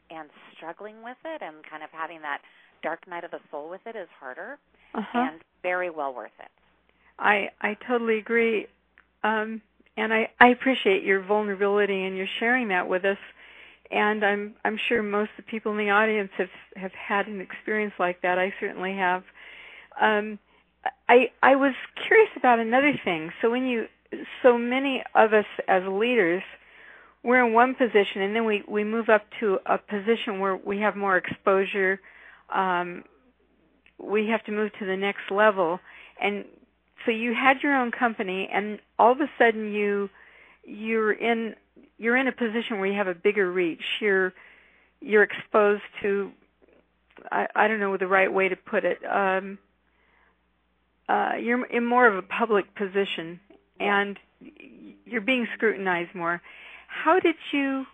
and 0.10 0.29
struggling 0.55 1.01
with 1.03 1.17
it 1.25 1.41
and 1.41 1.55
kind 1.70 1.84
of 1.84 1.89
having 1.91 2.22
that 2.22 2.39
dark 2.82 3.08
night 3.08 3.24
of 3.24 3.32
the 3.32 3.39
soul 3.50 3.70
with 3.70 3.82
it 3.86 3.96
is 3.96 4.08
harder 4.20 4.58
Uh-huh. 4.93 5.20
and 5.20 5.41
very 5.62 5.89
well 5.89 6.13
worth 6.13 6.38
it. 6.39 6.51
I 7.20 7.50
I 7.62 7.75
totally 7.88 8.17
agree, 8.17 8.67
um, 9.24 9.62
and 9.98 10.13
I 10.13 10.29
I 10.39 10.48
appreciate 10.50 11.03
your 11.03 11.22
vulnerability 11.22 12.03
and 12.05 12.17
your 12.17 12.27
sharing 12.39 12.67
that 12.70 12.88
with 12.88 13.05
us. 13.05 13.17
And 13.91 14.24
I'm 14.25 14.55
I'm 14.65 14.77
sure 14.89 15.01
most 15.03 15.29
of 15.38 15.46
the 15.46 15.50
people 15.51 15.72
in 15.72 15.77
the 15.77 15.89
audience 15.91 16.32
have 16.38 16.50
have 16.75 16.91
had 16.93 17.27
an 17.27 17.39
experience 17.39 17.93
like 18.00 18.22
that. 18.24 18.38
I 18.39 18.53
certainly 18.60 18.96
have. 18.98 19.24
Um, 20.01 20.39
I 21.08 21.32
I 21.41 21.55
was 21.55 21.74
curious 22.08 22.32
about 22.36 22.60
another 22.60 22.93
thing. 23.05 23.32
So 23.41 23.50
when 23.51 23.65
you 23.65 23.86
so 24.41 24.58
many 24.58 25.03
of 25.15 25.34
us 25.34 25.46
as 25.67 25.84
leaders, 25.88 26.43
we're 27.23 27.45
in 27.45 27.53
one 27.53 27.75
position, 27.75 28.21
and 28.21 28.35
then 28.35 28.45
we 28.45 28.63
we 28.67 28.83
move 28.83 29.09
up 29.09 29.25
to 29.39 29.59
a 29.65 29.77
position 29.77 30.39
where 30.39 30.55
we 30.55 30.79
have 30.79 30.95
more 30.95 31.17
exposure. 31.17 31.99
Um, 32.53 33.03
we 33.97 34.27
have 34.27 34.43
to 34.45 34.51
move 34.51 34.71
to 34.79 34.85
the 34.85 34.97
next 34.97 35.31
level, 35.31 35.79
and 36.21 36.45
so 37.05 37.11
you 37.11 37.33
had 37.33 37.61
your 37.61 37.75
own 37.75 37.91
company 37.91 38.49
and 38.51 38.79
all 38.97 39.11
of 39.11 39.19
a 39.19 39.29
sudden 39.37 39.73
you 39.73 40.09
you're 40.65 41.11
in 41.11 41.55
you're 41.97 42.15
in 42.15 42.27
a 42.27 42.31
position 42.31 42.79
where 42.79 42.87
you 42.87 42.93
have 42.93 43.07
a 43.07 43.15
bigger 43.15 43.51
reach 43.51 43.83
you're 43.99 44.33
you're 45.01 45.23
exposed 45.23 45.83
to 46.01 46.31
i 47.31 47.47
i 47.55 47.67
don't 47.67 47.79
know 47.79 47.97
the 47.97 48.07
right 48.07 48.31
way 48.31 48.47
to 48.49 48.55
put 48.55 48.85
it 48.85 48.99
um 49.05 49.57
uh 51.09 51.33
you're 51.39 51.65
in 51.65 51.85
more 51.85 52.07
of 52.07 52.15
a 52.15 52.21
public 52.21 52.73
position 52.75 53.39
and 53.79 54.17
you're 55.05 55.21
being 55.21 55.47
scrutinized 55.55 56.13
more 56.15 56.41
how 56.93 57.19
did 57.19 57.35
you 57.51 57.85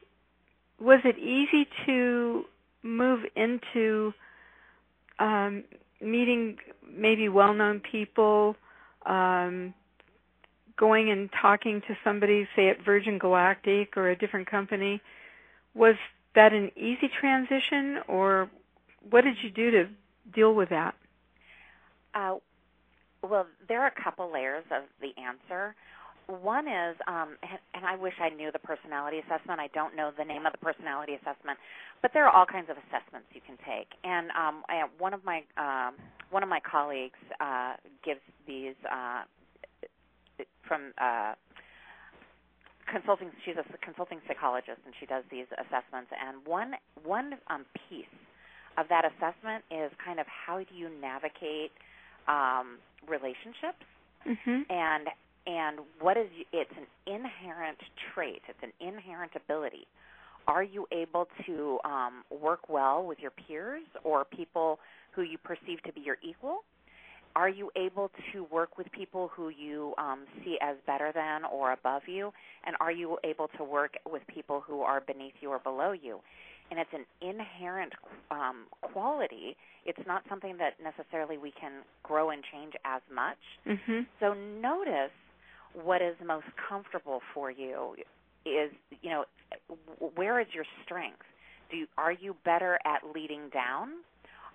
was 0.80 1.00
it 1.04 1.18
easy 1.18 1.68
to 1.86 2.46
move 2.84 3.22
into 3.36 4.14
um 5.20 5.64
meeting 6.02 6.58
maybe 6.96 7.30
well-known 7.30 7.82
people 7.92 8.56
um, 9.06 9.74
going 10.78 11.12
and 11.12 11.30
talking 11.42 11.82
to 11.88 11.98
somebody, 12.04 12.48
say 12.56 12.70
at 12.70 12.84
Virgin 12.84 13.18
Galactic 13.18 13.98
or 13.98 14.10
a 14.10 14.18
different 14.18 14.50
company, 14.50 15.02
was 15.74 15.96
that 16.36 16.54
an 16.54 16.72
easy 16.76 17.10
transition, 17.20 18.00
or 18.08 18.50
what 19.10 19.24
did 19.24 19.36
you 19.44 19.50
do 19.50 19.72
to 19.72 19.88
deal 20.34 20.54
with 20.54 20.70
that? 20.70 20.96
Uh, 22.14 22.36
well, 23.22 23.46
there 23.68 23.82
are 23.82 23.88
a 23.88 24.04
couple 24.04 24.32
layers 24.32 24.64
of 24.72 24.84
the 25.02 25.10
answer. 25.22 25.76
One 26.30 26.68
is, 26.68 26.96
um, 27.08 27.38
and- 27.42 27.60
and 27.74 27.86
I 27.86 27.96
wish 27.96 28.14
I 28.20 28.30
knew 28.30 28.52
the 28.52 28.60
personality 28.60 29.18
assessment. 29.20 29.60
I 29.60 29.68
don't 29.68 29.96
know 29.96 30.12
the 30.12 30.24
name 30.24 30.46
of 30.46 30.52
the 30.52 30.60
personality 30.60 31.16
assessment, 31.16 31.60
but 32.02 32.14
there 32.14 32.26
are 32.28 32.30
all 32.30 32.46
kinds 32.46 32.70
of 32.70 32.78
assessments 32.78 33.34
you 33.34 33.42
can 33.42 33.58
take. 33.66 33.90
And 34.04 34.30
um, 34.32 34.64
I, 34.70 34.84
one 35.00 35.14
of 35.16 35.24
my 35.26 35.44
um, 35.58 35.96
one 36.30 36.44
of 36.44 36.50
my 36.50 36.60
colleagues 36.60 37.18
uh, 37.40 37.78
gives 38.04 38.22
these 38.46 38.76
uh, 38.86 39.24
from 40.68 40.94
uh, 41.00 41.34
consulting. 42.92 43.32
She's 43.44 43.58
a 43.58 43.78
consulting 43.80 44.22
psychologist, 44.28 44.82
and 44.86 44.94
she 45.00 45.08
does 45.08 45.24
these 45.32 45.48
assessments. 45.58 46.12
And 46.14 46.46
one 46.46 46.76
one 47.04 47.40
um, 47.48 47.66
piece 47.90 48.06
of 48.78 48.88
that 48.90 49.04
assessment 49.04 49.64
is 49.72 49.92
kind 50.06 50.20
of 50.20 50.28
how 50.28 50.60
do 50.60 50.76
you 50.76 50.90
navigate 50.90 51.72
um, 52.28 52.78
relationships 53.08 53.84
Mm-hmm. 54.28 54.62
and 54.70 55.08
and 55.50 55.80
what 56.00 56.16
is 56.16 56.28
it's 56.54 56.72
an 56.78 56.86
inherent 57.08 57.80
trait. 58.14 58.42
It's 58.48 58.60
an 58.62 58.72
inherent 58.80 59.32
ability. 59.36 59.88
Are 60.48 60.64
you 60.64 60.88
able 60.92 61.28
to 61.46 61.80
um, 61.84 62.24
work 62.30 62.70
well 62.70 63.06
with 63.06 63.20
your 63.20 63.32
peers 63.32 63.84
or 64.04 64.26
people 64.26 64.80
who 65.12 65.24
you 65.24 65.38
perceive 65.38 65.82
to 65.86 65.94
be 65.94 66.02
your 66.02 66.18
equal? 66.28 66.60
Are 67.36 67.50
you 67.50 67.72
able 67.76 68.12
to 68.34 68.44
work 68.52 68.78
with 68.78 68.92
people 68.92 69.30
who 69.36 69.50
you 69.50 69.94
um, 69.98 70.26
see 70.44 70.58
as 70.62 70.76
better 70.88 71.12
than 71.14 71.46
or 71.46 71.72
above 71.74 72.04
you? 72.08 72.32
And 72.66 72.76
are 72.80 72.92
you 72.92 73.18
able 73.24 73.48
to 73.58 73.64
work 73.64 73.94
with 74.10 74.24
people 74.28 74.64
who 74.66 74.82
are 74.82 75.02
beneath 75.02 75.34
you 75.40 75.50
or 75.50 75.60
below 75.60 75.92
you? 75.92 76.20
And 76.72 76.80
it's 76.80 76.90
an 76.94 77.06
inherent 77.28 77.94
um, 78.30 78.66
quality. 78.82 79.56
It's 79.86 80.00
not 80.08 80.24
something 80.30 80.58
that 80.58 80.74
necessarily 80.84 81.38
we 81.38 81.52
can 81.60 81.84
grow 82.04 82.32
and 82.32 82.44
change 82.52 82.74
as 82.86 83.02
much. 83.14 83.38
Mm-hmm. 83.68 84.02
so 84.20 84.34
notice 84.34 85.12
what 85.84 86.02
is 86.02 86.16
most 86.26 86.46
comfortable 86.68 87.22
for 87.34 87.52
you. 87.52 87.96
Is 88.46 88.72
you 89.02 89.10
know 89.10 89.26
where 90.16 90.40
is 90.40 90.48
your 90.54 90.66
strength? 90.86 91.22
Do 91.72 91.78
you, 91.78 91.88
are 91.98 92.12
you 92.12 92.36
better 92.46 92.80
at 92.86 93.02
leading 93.14 93.50
down? 93.50 93.90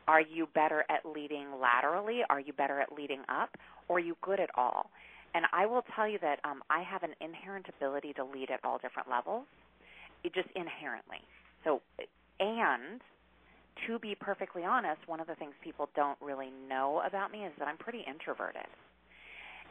Are 0.08 0.20
you 0.20 0.48
better 0.54 0.84
at 0.90 1.06
leading 1.06 1.46
laterally? 1.60 2.20
Are 2.28 2.40
you 2.40 2.52
better 2.52 2.80
at 2.80 2.92
leading 2.92 3.20
up? 3.28 3.50
Or 3.88 3.96
are 3.96 4.00
you 4.00 4.16
good 4.22 4.40
at 4.40 4.50
all? 4.56 4.90
And 5.34 5.46
I 5.52 5.66
will 5.66 5.84
tell 5.94 6.08
you 6.08 6.18
that 6.20 6.40
um, 6.44 6.62
I 6.70 6.82
have 6.82 7.02
an 7.02 7.14
inherent 7.20 7.66
ability 7.68 8.12
to 8.14 8.24
lead 8.24 8.50
at 8.50 8.60
all 8.64 8.78
different 8.78 9.08
levels, 9.08 9.44
it 10.22 10.34
just 10.34 10.48
inherently. 10.54 11.18
So, 11.64 11.80
and 12.38 13.00
to 13.86 13.98
be 13.98 14.14
perfectly 14.14 14.64
honest, 14.64 15.00
one 15.06 15.20
of 15.20 15.26
the 15.26 15.34
things 15.34 15.52
people 15.62 15.88
don't 15.96 16.18
really 16.20 16.50
know 16.68 17.02
about 17.06 17.32
me 17.32 17.44
is 17.44 17.52
that 17.58 17.66
I'm 17.66 17.76
pretty 17.76 18.04
introverted 18.06 18.66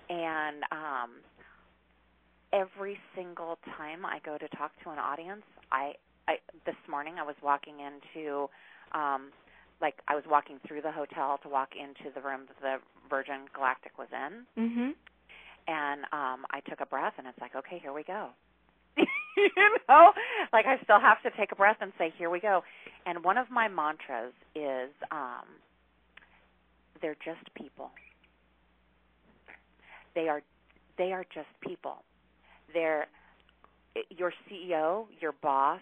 and 0.10 0.64
um 0.72 1.10
every 2.54 2.98
single 3.16 3.58
time 3.76 4.06
I 4.06 4.20
go 4.24 4.38
to 4.38 4.48
talk 4.56 4.72
to 4.84 4.92
an 4.92 5.00
audience, 5.00 5.44
I 5.72 5.94
I 6.28 6.36
this 6.66 6.76
morning 6.90 7.16
I 7.20 7.24
was 7.24 7.36
walking 7.44 7.76
into 7.80 8.48
um 8.94 9.32
like 9.82 9.96
I 10.08 10.16
was 10.16 10.24
walking 10.30 10.60
through 10.68 10.82
the 10.82 10.92
hotel 10.92 11.40
to 11.44 11.50
walk 11.50 11.70
into 11.76 12.14
the 12.14 12.22
room 12.22 12.42
that 12.48 12.62
the 12.62 12.76
Virgin 13.10 13.48
Galactic 13.54 13.98
was 13.98 14.08
in 14.14 14.46
Mm-hmm. 14.64 14.92
and 15.68 16.02
um 16.14 16.46
I 16.52 16.62
took 16.70 16.80
a 16.80 16.86
breath 16.86 17.14
and 17.18 17.28
it's 17.28 17.40
like, 17.42 17.56
okay, 17.56 17.80
here 17.82 17.92
we 17.94 18.04
go. 18.04 18.30
you 18.98 19.70
know, 19.90 20.12
like 20.54 20.66
I 20.68 20.78
still 20.84 21.00
have 21.00 21.22
to 21.24 21.32
take 21.38 21.52
a 21.52 21.56
breath 21.56 21.78
and 21.82 21.92
say, 21.98 22.14
here 22.18 22.30
we 22.30 22.40
go. 22.40 22.62
And 23.06 23.24
one 23.24 23.38
of 23.38 23.50
my 23.50 23.68
mantras 23.68 24.34
is 24.56 24.92
um 25.12 25.48
they're 27.02 27.18
just 27.26 27.54
people. 27.56 27.92
They 30.16 30.30
are 30.30 30.42
they 30.98 31.12
are 31.12 31.26
just 31.34 31.50
people. 31.68 32.04
They're 32.74 33.08
your 34.10 34.34
CEO, 34.50 35.06
your 35.20 35.34
boss, 35.42 35.82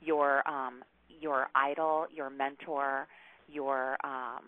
your 0.00 0.48
um, 0.48 0.82
your 1.20 1.48
idol, 1.54 2.06
your 2.14 2.30
mentor, 2.30 3.06
your 3.48 3.96
um, 4.04 4.44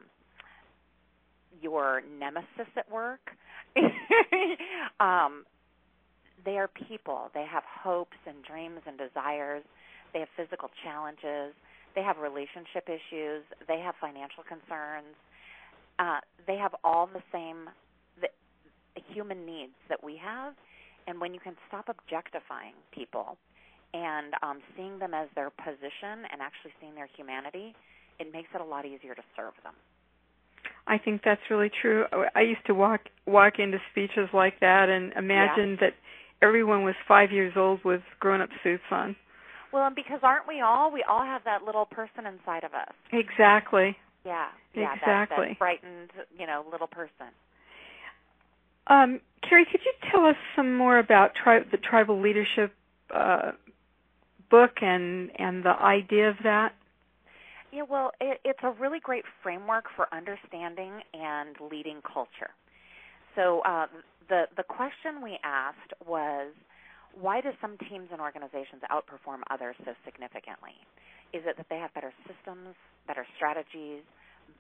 your 1.61 2.03
nemesis 2.19 2.71
at 2.77 2.91
work. 2.91 3.21
um, 5.01 5.45
they 6.45 6.59
are 6.59 6.69
people. 6.89 7.31
They 7.35 7.47
have 7.51 7.63
hopes 7.67 8.17
and 8.27 8.43
dreams 8.45 8.81
and 8.87 8.99
desires. 8.99 9.63
They 10.13 10.21
have 10.21 10.29
physical 10.37 10.71
challenges. 10.83 11.55
They 11.95 12.03
have 12.03 12.19
relationship 12.19 12.89
issues. 12.89 13.45
They 13.69 13.79
have 13.81 13.95
financial 14.01 14.43
concerns. 14.49 15.15
Uh, 15.99 16.21
they 16.47 16.57
have 16.57 16.75
all 16.83 17.07
the 17.07 17.23
same 17.33 17.69
the, 18.21 18.29
human 19.13 19.47
needs 19.47 19.75
that 19.89 20.03
we 20.03 20.17
have. 20.23 20.55
And 21.07 21.21
when 21.21 21.35
you 21.35 21.41
can 21.41 21.57
stop 21.69 21.89
objectifying 21.89 22.75
people 22.93 23.37
and 23.95 24.35
um, 24.43 24.61
seeing 24.77 24.99
them 24.99 25.15
as 25.15 25.29
their 25.35 25.51
position 25.51 26.25
and 26.31 26.41
actually 26.41 26.73
seeing 26.81 26.95
their 26.95 27.09
humanity, 27.17 27.75
it 28.19 28.33
makes 28.33 28.49
it 28.55 28.61
a 28.61 28.65
lot 28.65 28.87
easier 28.87 29.15
to 29.15 29.23
serve 29.37 29.55
them. 29.63 29.75
I 30.87 30.99
think 30.99 31.23
that's 31.25 31.41
really 31.51 31.71
true. 31.81 32.05
I 32.35 32.41
used 32.41 32.67
to 32.67 32.75
walk 32.75 33.03
walk 33.27 33.55
into 33.59 33.79
speeches 33.91 34.29
like 34.33 34.59
that 34.61 34.89
and 34.89 35.13
imagine 35.13 35.71
yeah. 35.71 35.89
that 35.89 35.95
everyone 36.43 36.83
was 36.83 36.95
five 37.07 37.31
years 37.31 37.53
old 37.57 37.81
with 37.85 38.01
grown 38.19 38.41
up 38.41 38.49
suits 38.65 38.83
on. 38.91 39.15
Well, 39.73 39.87
and 39.87 39.95
because 39.95 40.21
aren't 40.23 40.49
we 40.49 40.61
all? 40.61 40.91
We 40.93 41.05
all 41.09 41.25
have 41.25 41.45
that 41.45 41.63
little 41.63 41.87
person 41.87 42.27
inside 42.27 42.65
of 42.65 42.75
us. 42.75 42.93
Exactly. 43.13 43.97
Yeah. 44.27 44.49
Yeah. 44.75 44.95
Exactly. 44.95 45.37
That, 45.37 45.49
that 45.51 45.59
frightened, 45.59 46.11
you 46.39 46.47
know, 46.47 46.65
little 46.71 46.89
person. 46.89 47.31
Um, 48.87 49.21
Carrie, 49.49 49.67
could 49.71 49.81
you 49.85 49.93
tell 50.11 50.27
us 50.27 50.37
some 50.57 50.77
more 50.77 50.99
about 50.99 51.33
tri- 51.35 51.65
the 51.71 51.77
tribal 51.77 52.21
leadership 52.21 52.73
uh, 53.15 53.53
book 54.51 54.83
and 54.83 55.31
and 55.39 55.65
the 55.65 55.71
idea 55.71 56.29
of 56.29 56.37
that? 56.45 56.75
Yeah, 57.73 57.85
well, 57.89 58.13
it, 58.21 58.39
it's 58.45 58.59
a 58.63 58.71
really 58.71 59.01
great 59.01 59.25
framework 59.43 59.85
for 59.97 60.07
understanding 60.13 60.93
and 61.15 61.57
leading 61.71 62.03
culture. 62.03 62.51
So 63.35 63.63
uh, 63.65 63.87
the 64.29 64.45
the 64.57 64.63
question 64.63 65.23
we 65.23 65.39
asked 65.43 65.93
was, 66.07 66.53
why 67.19 67.41
do 67.41 67.51
some 67.61 67.79
teams 67.89 68.09
and 68.13 68.21
organizations 68.21 68.83
outperform 68.91 69.41
others 69.51 69.77
so 69.85 69.93
significantly? 70.05 70.77
Is 71.33 71.43
it 71.47 71.57
that 71.57 71.67
they 71.71 71.79
have 71.79 71.95
better 71.95 72.13
systems, 72.29 72.75
better 73.07 73.27
strategies, 73.37 74.03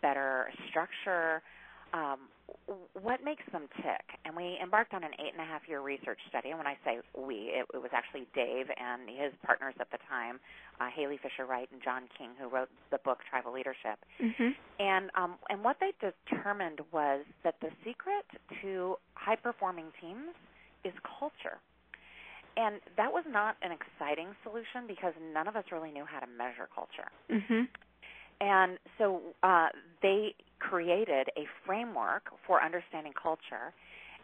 better 0.00 0.48
structure? 0.70 1.42
Um, 1.92 2.18
what 2.94 3.24
makes 3.24 3.42
them 3.52 3.68
tick? 3.76 4.18
And 4.24 4.36
we 4.36 4.58
embarked 4.62 4.94
on 4.94 5.04
an 5.04 5.12
eight 5.18 5.32
and 5.32 5.40
a 5.40 5.44
half 5.44 5.62
year 5.68 5.80
research 5.80 6.18
study. 6.28 6.50
And 6.50 6.58
when 6.58 6.66
I 6.66 6.76
say 6.84 7.00
we, 7.16 7.52
it, 7.52 7.66
it 7.74 7.80
was 7.82 7.90
actually 7.92 8.26
Dave 8.34 8.66
and 8.76 9.08
his 9.08 9.32
partners 9.44 9.74
at 9.80 9.90
the 9.90 9.98
time, 10.08 10.40
uh, 10.80 10.88
Halee 10.88 11.20
Fischer 11.20 11.46
Wright 11.46 11.68
and 11.72 11.82
John 11.82 12.04
King, 12.16 12.30
who 12.40 12.48
wrote 12.48 12.68
the 12.90 12.98
book 13.04 13.18
Tribal 13.28 13.52
Leadership. 13.52 13.98
Mm-hmm. 14.20 14.50
And 14.80 15.10
um, 15.14 15.34
and 15.48 15.62
what 15.62 15.76
they 15.80 15.92
determined 16.00 16.80
was 16.92 17.24
that 17.44 17.56
the 17.60 17.68
secret 17.84 18.24
to 18.62 18.96
high 19.14 19.36
performing 19.36 19.86
teams 20.00 20.34
is 20.84 20.92
culture. 21.18 21.58
And 22.56 22.80
that 22.96 23.10
was 23.10 23.24
not 23.28 23.56
an 23.62 23.72
exciting 23.72 24.28
solution 24.42 24.84
because 24.86 25.14
none 25.32 25.48
of 25.48 25.56
us 25.56 25.64
really 25.72 25.90
knew 25.90 26.04
how 26.04 26.20
to 26.20 26.26
measure 26.26 26.68
culture. 26.74 27.08
Mm-hmm. 27.30 27.64
And 28.42 28.78
so 28.98 29.20
uh, 29.44 29.68
they 30.02 30.34
created 30.58 31.28
a 31.36 31.46
framework 31.64 32.24
for 32.44 32.60
understanding 32.60 33.12
culture. 33.20 33.72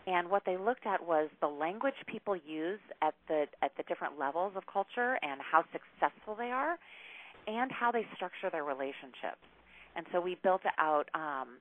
And 0.09 0.29
what 0.29 0.43
they 0.45 0.57
looked 0.57 0.87
at 0.87 1.07
was 1.07 1.29
the 1.41 1.47
language 1.47 1.95
people 2.07 2.35
use 2.35 2.81
at 3.01 3.15
the 3.29 3.47
at 3.63 3.77
the 3.77 3.85
different 3.85 4.19
levels 4.19 4.55
of 4.57 4.65
culture 4.67 5.19
and 5.23 5.41
how 5.41 5.63
successful 5.71 6.35
they 6.35 6.51
are, 6.51 6.79
and 7.47 7.71
how 7.71 7.93
they 7.93 8.05
structure 8.17 8.51
their 8.51 8.65
relationships. 8.65 9.45
And 9.95 10.05
so 10.11 10.21
we 10.21 10.37
built 10.43 10.63
out 10.79 11.09
um, 11.15 11.59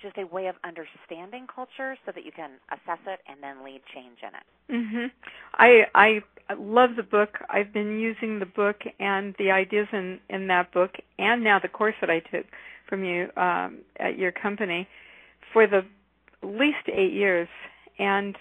just 0.00 0.16
a 0.18 0.26
way 0.26 0.46
of 0.46 0.56
understanding 0.64 1.46
culture 1.52 1.96
so 2.04 2.12
that 2.14 2.24
you 2.24 2.32
can 2.32 2.50
assess 2.70 2.98
it 3.06 3.20
and 3.28 3.42
then 3.42 3.64
lead 3.64 3.80
change 3.94 4.18
in 4.22 4.34
it. 4.34 4.46
Mhm. 4.70 5.10
I 5.54 5.86
I 5.94 6.22
love 6.54 6.96
the 6.96 7.02
book. 7.02 7.40
I've 7.50 7.72
been 7.72 7.98
using 7.98 8.38
the 8.38 8.46
book 8.46 8.82
and 8.98 9.34
the 9.36 9.50
ideas 9.50 9.88
in 9.92 10.20
in 10.28 10.46
that 10.48 10.72
book 10.72 10.96
and 11.18 11.44
now 11.44 11.58
the 11.58 11.68
course 11.68 11.94
that 12.00 12.10
I 12.10 12.20
took 12.20 12.46
from 12.86 13.04
you 13.04 13.30
um 13.36 13.78
at 13.98 14.18
your 14.18 14.32
company 14.32 14.88
for 15.52 15.66
the 15.66 15.84
least 16.42 16.88
8 16.88 17.12
years 17.12 17.48
and 17.98 18.36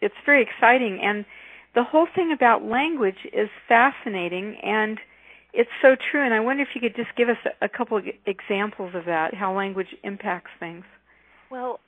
it's 0.00 0.14
very 0.24 0.42
exciting 0.42 1.00
and 1.00 1.24
the 1.74 1.84
whole 1.84 2.06
thing 2.06 2.32
about 2.32 2.64
language 2.64 3.26
is 3.32 3.50
fascinating 3.68 4.56
and 4.62 4.98
it's 5.52 5.70
so 5.82 5.96
true, 6.10 6.24
and 6.24 6.34
I 6.34 6.40
wonder 6.40 6.62
if 6.62 6.68
you 6.74 6.80
could 6.80 6.96
just 6.96 7.14
give 7.16 7.28
us 7.28 7.38
a, 7.62 7.68
couple 7.68 7.96
of 7.96 8.04
examples 8.26 8.94
of 8.94 9.06
that, 9.06 9.34
how 9.34 9.56
language 9.56 9.88
impacts 10.04 10.50
things. 10.60 10.84
Well, 11.50 11.80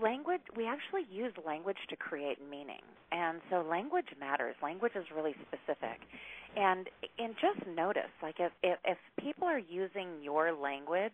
language 0.00 0.40
we 0.56 0.66
actually 0.66 1.02
use 1.10 1.32
language 1.46 1.78
to 1.88 1.96
create 1.96 2.38
meaning 2.50 2.82
and 3.10 3.40
so 3.50 3.62
language 3.68 4.06
matters 4.20 4.54
language 4.62 4.92
is 4.94 5.04
really 5.14 5.34
specific 5.46 6.00
and 6.56 6.88
and 7.18 7.34
just 7.40 7.66
notice 7.76 8.10
like 8.22 8.36
if 8.38 8.52
if, 8.62 8.78
if 8.84 8.98
people 9.20 9.46
are 9.46 9.58
using 9.58 10.08
your 10.22 10.52
language 10.52 11.12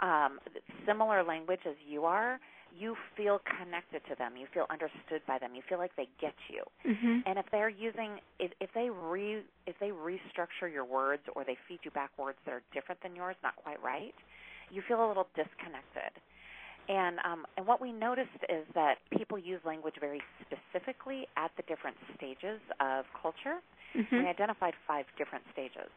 um 0.00 0.38
similar 0.86 1.22
language 1.22 1.60
as 1.68 1.74
you 1.86 2.04
are 2.04 2.40
you 2.76 2.96
feel 3.16 3.40
connected 3.58 4.00
to 4.08 4.14
them 4.16 4.36
you 4.36 4.46
feel 4.52 4.66
understood 4.70 5.20
by 5.26 5.38
them 5.38 5.54
you 5.54 5.62
feel 5.68 5.78
like 5.78 5.94
they 5.96 6.08
get 6.20 6.34
you 6.48 6.62
mm-hmm. 6.86 7.20
and 7.26 7.38
if 7.38 7.46
they're 7.50 7.68
using 7.68 8.18
if 8.38 8.52
if 8.60 8.70
they 8.74 8.88
re 8.90 9.42
if 9.66 9.76
they 9.80 9.88
restructure 9.88 10.70
your 10.70 10.84
words 10.84 11.22
or 11.34 11.44
they 11.44 11.56
feed 11.68 11.78
you 11.82 11.90
back 11.90 12.10
words 12.18 12.38
that 12.44 12.52
are 12.52 12.62
different 12.72 13.00
than 13.02 13.14
yours 13.14 13.36
not 13.42 13.56
quite 13.56 13.82
right 13.82 14.14
you 14.70 14.82
feel 14.88 15.04
a 15.04 15.08
little 15.08 15.28
disconnected 15.36 16.12
and 16.88 17.18
um, 17.24 17.46
and 17.56 17.66
what 17.66 17.80
we 17.80 17.92
noticed 17.92 18.42
is 18.48 18.66
that 18.74 18.96
people 19.16 19.38
use 19.38 19.60
language 19.64 19.94
very 20.00 20.20
specifically 20.42 21.28
at 21.36 21.52
the 21.56 21.62
different 21.68 21.96
stages 22.16 22.58
of 22.80 23.04
culture. 23.20 23.62
Mm-hmm. 23.96 24.16
We 24.16 24.26
identified 24.26 24.74
five 24.88 25.04
different 25.16 25.44
stages 25.52 25.90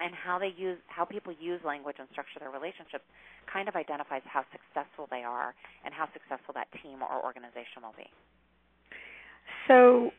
and 0.00 0.14
how 0.14 0.38
they 0.38 0.52
use 0.56 0.78
how 0.86 1.04
people 1.04 1.32
use 1.40 1.60
language 1.64 1.96
and 1.98 2.08
structure 2.12 2.38
their 2.40 2.50
relationships 2.50 3.04
kind 3.52 3.68
of 3.68 3.76
identifies 3.76 4.22
how 4.24 4.44
successful 4.52 5.08
they 5.10 5.22
are 5.22 5.54
and 5.84 5.92
how 5.92 6.06
successful 6.12 6.54
that 6.54 6.68
team 6.82 7.02
or 7.02 7.24
organization 7.24 7.82
will 7.82 7.94
be. 7.96 8.08
So, 9.68 10.10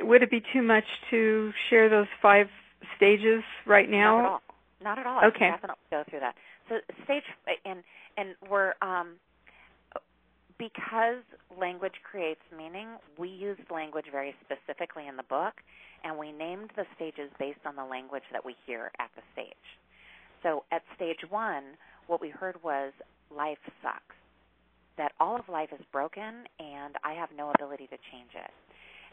would 0.00 0.22
it 0.22 0.30
be 0.30 0.42
too 0.52 0.62
much 0.62 0.84
to 1.10 1.52
share 1.68 1.88
those 1.88 2.06
five 2.22 2.46
stages 2.96 3.42
right 3.66 3.88
now? 3.88 4.16
Not 4.16 4.24
at 4.24 4.30
all. 4.30 4.42
Not 4.80 4.98
at 4.98 5.06
all. 5.06 5.24
Okay. 5.28 5.50
definitely 5.50 5.76
go 5.90 6.04
through 6.08 6.20
that. 6.20 6.34
So 6.68 6.76
stage 7.04 7.24
and 7.64 7.82
and 8.16 8.34
we're 8.50 8.74
um, 8.82 9.16
because 10.58 11.22
language 11.58 11.94
creates 12.08 12.40
meaning, 12.56 12.88
we 13.18 13.28
used 13.28 13.60
language 13.70 14.06
very 14.10 14.34
specifically 14.44 15.06
in 15.06 15.16
the 15.16 15.22
book, 15.24 15.54
and 16.04 16.16
we 16.18 16.32
named 16.32 16.70
the 16.76 16.84
stages 16.96 17.30
based 17.38 17.60
on 17.64 17.76
the 17.76 17.84
language 17.84 18.22
that 18.32 18.44
we 18.44 18.54
hear 18.66 18.90
at 18.98 19.10
the 19.16 19.22
stage. 19.32 19.54
So 20.42 20.64
at 20.70 20.82
stage 20.96 21.20
one, 21.28 21.64
what 22.06 22.20
we 22.20 22.30
heard 22.30 22.56
was 22.62 22.92
life 23.34 23.58
sucks, 23.82 24.16
that 24.96 25.12
all 25.20 25.36
of 25.36 25.48
life 25.48 25.70
is 25.72 25.84
broken, 25.92 26.44
and 26.58 26.94
I 27.04 27.12
have 27.14 27.30
no 27.36 27.52
ability 27.54 27.86
to 27.86 27.96
change 28.10 28.30
it. 28.34 28.50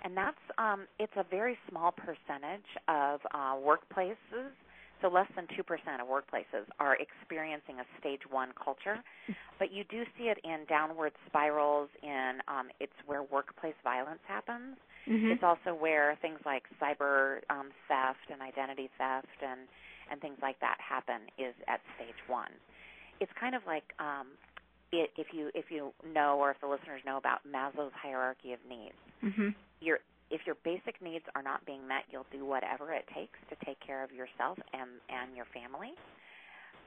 And 0.04 0.16
that's 0.16 0.38
um, 0.58 0.86
it's 1.00 1.14
a 1.16 1.26
very 1.30 1.58
small 1.70 1.92
percentage 1.92 2.70
of 2.88 3.22
uh, 3.34 3.56
workplaces 3.56 4.54
so 5.02 5.10
less 5.10 5.28
than 5.36 5.46
2% 5.48 5.60
of 6.02 6.08
workplaces 6.08 6.66
are 6.80 6.98
experiencing 6.98 7.80
a 7.80 7.86
stage 8.00 8.22
one 8.30 8.50
culture, 8.62 8.98
but 9.60 9.72
you 9.72 9.84
do 9.90 10.04
see 10.18 10.26
it 10.26 10.38
in 10.44 10.66
downward 10.68 11.12
spirals 11.28 11.90
in 12.02 12.40
um, 12.48 12.68
it's 12.80 12.94
where 13.06 13.24
workplace 13.24 13.76
violence 13.84 14.22
happens. 14.28 14.78
Mm-hmm. 15.08 15.32
It's 15.32 15.44
also 15.44 15.76
where 15.78 16.18
things 16.22 16.40
like 16.46 16.64
cyber 16.82 17.40
um, 17.50 17.70
theft 17.88 18.26
and 18.32 18.42
identity 18.42 18.90
theft 18.98 19.28
and 19.46 19.62
and 20.10 20.22
things 20.22 20.38
like 20.42 20.60
that 20.60 20.78
happen 20.78 21.22
is 21.38 21.54
at 21.68 21.82
stage 21.96 22.18
one. 22.28 22.52
It's 23.20 23.32
kind 23.40 23.56
of 23.56 23.64
like 23.66 23.86
um, 24.00 24.28
it, 24.92 25.10
if 25.18 25.28
you 25.34 25.50
if 25.54 25.66
you 25.70 25.94
know 26.14 26.38
or 26.38 26.52
if 26.52 26.60
the 26.62 26.68
listeners 26.68 27.02
know 27.06 27.18
about 27.18 27.40
Maslow's 27.46 27.94
hierarchy 27.94 28.54
of 28.54 28.60
needs. 28.68 28.98
Mm-hmm. 29.24 29.50
You're 29.82 30.00
if 30.32 30.42
your 30.46 30.56
basic 30.64 31.02
needs 31.02 31.26
are 31.36 31.44
not 31.44 31.66
being 31.66 31.88
met, 31.88 32.04
you'll 32.10 32.26
do 32.32 32.46
whatever 32.46 32.94
it 32.94 33.06
takes 33.14 33.38
to 33.50 33.56
take 33.66 33.80
care 33.80 34.04
of 34.04 34.12
yourself 34.12 34.58
and 34.74 34.98
and 35.10 35.36
your 35.36 35.46
family. 35.54 35.94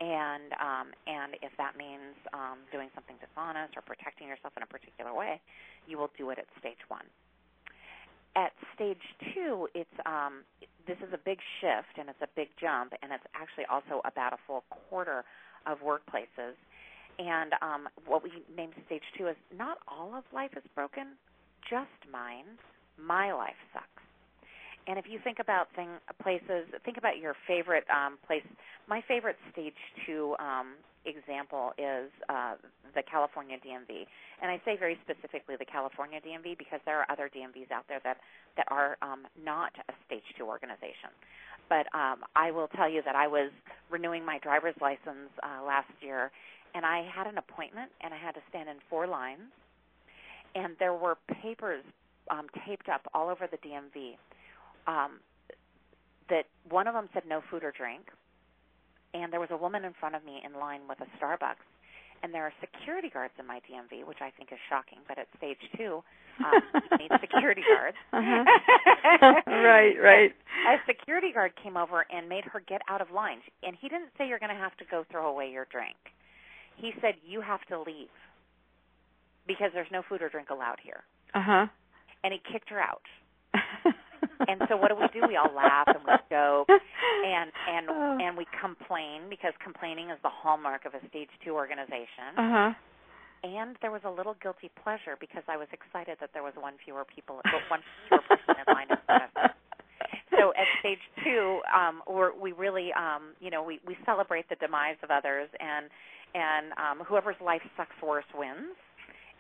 And 0.01 0.55
um, 0.59 0.95
and 1.07 1.35
if 1.43 1.51
that 1.59 1.77
means 1.77 2.15
um, 2.33 2.63
doing 2.71 2.89
something 2.95 3.17
dishonest 3.19 3.75
or 3.77 3.83
protecting 3.83 4.29
yourself 4.29 4.55
in 4.57 4.63
a 4.63 4.71
particular 4.71 5.15
way, 5.15 5.41
you 5.87 5.99
will 5.99 6.11
do 6.17 6.31
it 6.31 6.39
at 6.39 6.47
stage 6.59 6.83
one. 6.89 7.07
At 8.37 8.53
stage 8.75 9.03
two, 9.35 9.69
it's 9.75 9.99
um, 10.07 10.47
this 10.87 10.99
is 10.99 11.13
a 11.13 11.19
big 11.19 11.39
shift 11.61 11.99
and 11.99 12.09
it's 12.09 12.23
a 12.23 12.31
big 12.35 12.49
jump, 12.61 12.95
and 13.03 13.13
it's 13.13 13.27
actually 13.35 13.67
also 13.67 14.01
about 14.05 14.33
a 14.33 14.39
full 14.47 14.65
quarter 14.71 15.25
of 15.67 15.79
workplaces. 15.79 16.55
And 17.19 17.55
um, 17.63 17.89
what 18.07 18.23
we 18.23 18.31
named 18.55 18.75
stage 18.87 19.03
two 19.17 19.27
is 19.27 19.37
not 19.57 19.79
all 19.89 20.15
of 20.15 20.23
life 20.33 20.53
is 20.57 20.63
broken, 20.75 21.19
just 21.69 22.07
mine. 22.11 22.59
My 22.99 23.33
life 23.33 23.59
sucks. 23.73 23.87
And 24.89 24.99
if 24.99 25.05
you 25.07 25.21
think 25.23 25.39
about 25.39 25.69
thing, 25.77 25.89
places, 26.23 26.65
think 26.85 26.97
about 26.97 27.19
your 27.19 27.37
favorite 27.47 27.85
um, 27.93 28.17
place. 28.27 28.43
My 28.89 29.03
favorite 29.07 29.37
stage 29.53 29.77
two 30.07 30.35
um, 30.41 30.81
example 31.05 31.73
is 31.77 32.09
uh, 32.31 32.55
the 32.95 33.03
California 33.03 33.59
DMV, 33.61 34.09
and 34.41 34.51
I 34.51 34.61
say 34.65 34.79
very 34.79 34.99
specifically 35.05 35.57
the 35.59 35.67
California 35.67 36.21
DMV 36.25 36.57
because 36.57 36.81
there 36.87 36.99
are 36.99 37.07
other 37.11 37.29
DMVs 37.29 37.71
out 37.71 37.85
there 37.87 38.01
that 38.03 38.17
that 38.57 38.67
are 38.71 38.97
um, 39.03 39.27
not 39.45 39.73
a 39.91 39.93
stage 40.07 40.25
two 40.39 40.45
organization. 40.45 41.13
But 41.69 41.85
um, 41.93 42.25
I 42.35 42.51
will 42.51 42.69
tell 42.69 42.89
you 42.89 43.03
that 43.05 43.15
I 43.15 43.27
was 43.27 43.51
renewing 43.91 44.25
my 44.25 44.39
driver's 44.39 44.77
license 44.81 45.29
uh, 45.43 45.63
last 45.67 45.93
year, 46.01 46.31
and 46.75 46.87
I 46.87 47.05
had 47.15 47.27
an 47.27 47.37
appointment, 47.37 47.93
and 48.01 48.15
I 48.15 48.17
had 48.17 48.33
to 48.37 48.41
stand 48.49 48.71
in 48.71 48.77
four 48.89 49.07
lines, 49.07 49.53
and 50.55 50.77
there 50.79 50.95
were 50.95 51.19
papers 51.43 51.85
um, 52.31 52.47
taped 52.67 52.89
up 52.89 53.03
all 53.15 53.29
over 53.29 53.49
the 53.51 53.59
DMV 53.59 54.17
um, 54.87 55.21
that 56.29 56.45
one 56.69 56.87
of 56.87 56.95
them 56.95 57.09
said 57.13 57.23
no 57.29 57.41
food 57.51 57.65
or 57.65 57.73
drink, 57.73 58.09
and 59.15 59.33
there 59.33 59.41
was 59.41 59.51
a 59.51 59.57
woman 59.57 59.85
in 59.85 59.93
front 59.99 60.15
of 60.15 60.25
me 60.25 60.43
in 60.45 60.59
line 60.59 60.83
with 60.89 60.99
a 61.01 61.07
Starbucks, 61.17 61.65
and 62.23 62.35
there 62.35 62.45
are 62.45 62.53
security 62.61 63.09
guards 63.09 63.33
in 63.39 63.47
my 63.47 63.61
DMV, 63.69 64.07
which 64.07 64.19
I 64.21 64.31
think 64.37 64.51
is 64.53 64.59
shocking. 64.69 64.99
But 65.07 65.19
at 65.19 65.29
stage 65.37 65.59
two, 65.77 66.03
um, 66.45 66.83
you 66.91 66.99
need 66.99 67.11
security 67.21 67.63
guards. 67.63 67.97
Uh-huh. 68.13 68.45
right, 69.47 69.95
right. 70.03 70.33
A 70.69 70.77
security 70.87 71.33
guard 71.33 71.53
came 71.63 71.77
over 71.77 72.05
and 72.11 72.29
made 72.29 72.45
her 72.45 72.61
get 72.67 72.83
out 72.89 73.01
of 73.01 73.11
line, 73.11 73.39
and 73.63 73.77
he 73.81 73.89
didn't 73.89 74.11
say 74.19 74.27
you're 74.29 74.41
going 74.41 74.55
to 74.55 74.61
have 74.61 74.77
to 74.79 74.85
go 74.91 75.05
throw 75.11 75.31
away 75.31 75.51
your 75.51 75.67
drink. 75.71 75.97
He 76.77 76.93
said 77.01 77.15
you 77.27 77.41
have 77.41 77.65
to 77.69 77.79
leave 77.81 78.09
because 79.47 79.71
there's 79.75 79.91
no 79.91 80.03
food 80.09 80.23
or 80.23 80.29
drink 80.29 80.51
allowed 80.51 80.79
here. 80.83 81.03
Uh 81.35 81.43
huh. 81.43 81.67
And 82.29 82.37
he 82.37 82.41
kicked 82.53 82.69
her 82.69 82.77
out. 82.77 83.01
and 84.53 84.61
so 84.69 84.77
what 84.77 84.93
do 84.93 84.97
we 85.01 85.09
do? 85.17 85.25
We 85.27 85.37
all 85.41 85.49
laugh 85.57 85.89
and 85.89 86.05
we 86.05 86.13
joke 86.31 86.69
and 86.69 87.49
and 87.73 87.89
Oh. 87.89 88.19
and 88.21 88.37
we 88.37 88.45
complain 88.61 89.33
because 89.33 89.57
complaining 89.65 90.11
is 90.11 90.19
the 90.23 90.29
hallmark 90.29 90.85
of 90.85 90.93
a 90.93 91.01
stage 91.09 91.33
two 91.43 91.57
organization. 91.57 92.37
Uh 92.37 92.51
huh. 92.53 92.71
And 93.49 93.77
there 93.81 93.91
was 93.91 94.03
a 94.05 94.11
little 94.11 94.37
guilty 94.43 94.69
pleasure 94.85 95.17
because 95.19 95.43
I 95.49 95.57
was 95.57 95.69
excited 95.73 96.19
that 96.21 96.31
there 96.35 96.43
was 96.43 96.53
one 96.59 96.75
fewer 96.85 97.07
people, 97.09 97.41
one 97.71 97.81
fewer 98.09 98.21
person 98.29 98.61
in 98.61 98.75
line 98.75 98.89
in 98.91 98.99
front 99.07 99.23
of 99.25 99.31
me. 99.33 99.49
So 100.37 100.51
at 100.53 100.67
stage 100.81 101.01
two, 101.25 101.61
um, 101.73 102.03
we're, 102.07 102.35
we 102.37 102.53
really, 102.53 102.91
um, 102.93 103.33
you 103.41 103.51
know, 103.51 103.63
we, 103.63 103.81
we 103.87 103.97
celebrate 104.05 104.49
the 104.51 104.57
demise 104.57 104.97
of 105.03 105.11
others, 105.11 105.49
and 105.61 105.87
and 106.35 106.73
um, 106.77 107.07
whoever's 107.07 107.41
life 107.41 107.63
sucks 107.77 107.97
worse 108.03 108.29
wins. 108.37 108.77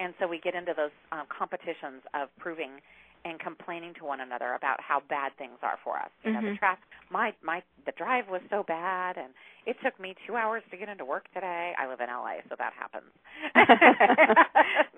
And 0.00 0.14
so 0.18 0.26
we 0.26 0.38
get 0.40 0.54
into 0.54 0.72
those 0.76 0.90
um, 1.12 1.24
competitions 1.28 2.02
of 2.14 2.28
proving 2.38 2.80
and 3.24 3.38
complaining 3.40 3.92
to 3.98 4.04
one 4.04 4.20
another 4.20 4.54
about 4.54 4.80
how 4.80 5.00
bad 5.08 5.32
things 5.38 5.58
are 5.62 5.78
for 5.84 5.96
us. 5.98 6.10
You 6.22 6.32
know, 6.32 6.40
the 6.44 6.50
Mhm. 6.50 6.58
traffic, 6.58 6.82
my 7.10 7.32
my 7.42 7.62
the 7.86 7.92
drive 7.92 8.28
was 8.28 8.40
so 8.50 8.62
bad, 8.66 9.16
and 9.16 9.32
it 9.66 9.76
took 9.84 9.98
me 10.00 10.14
two 10.26 10.36
hours 10.36 10.62
to 10.70 10.76
get 10.76 10.88
into 10.88 11.04
work 11.04 11.26
today. 11.34 11.72
I 11.78 11.86
live 11.88 12.00
in 12.00 12.08
LA, 12.08 12.42
so 12.48 12.56
that 12.58 12.72
happens. 12.72 13.12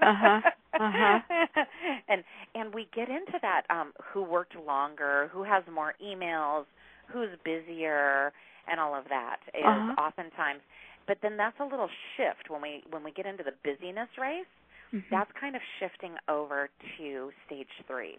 Uh-huh. 0.02 0.40
Uh-huh. 0.78 1.20
and 2.08 2.24
and 2.54 2.74
we 2.74 2.88
get 2.94 3.08
into 3.08 3.38
that 3.42 3.62
um 3.70 3.92
who 4.12 4.22
worked 4.22 4.56
longer, 4.56 5.28
who 5.32 5.42
has 5.42 5.62
more 5.72 5.94
emails, 6.04 6.64
who's 7.08 7.30
busier, 7.44 8.32
and 8.70 8.80
all 8.80 8.94
of 8.94 9.04
that 9.08 9.38
is 9.54 9.84
Uh-huh. 9.84 9.96
oftentimes. 9.98 10.60
But 11.06 11.18
then 11.22 11.36
that's 11.36 11.58
a 11.60 11.64
little 11.64 11.88
shift 12.16 12.50
when 12.50 12.62
we 12.62 12.82
when 12.90 13.02
we 13.04 13.12
get 13.12 13.26
into 13.26 13.42
the 13.44 13.54
busyness 13.64 14.08
race 14.20 14.46
Mhm. 14.92 15.08
that's 15.10 15.30
kind 15.32 15.54
of 15.56 15.62
shifting 15.78 16.18
over 16.28 16.68
to 16.98 17.32
stage 17.46 17.70
three. 17.86 18.18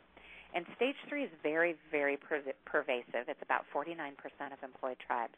And 0.54 0.66
stage 0.76 0.98
three 1.08 1.24
is 1.24 1.32
very, 1.42 1.74
very 1.92 2.18
per- 2.18 2.44
pervasive. 2.66 3.30
It's 3.30 3.42
about 3.42 3.66
49% 3.74 4.54
of 4.54 4.62
employed 4.64 4.98
tribes. 5.00 5.36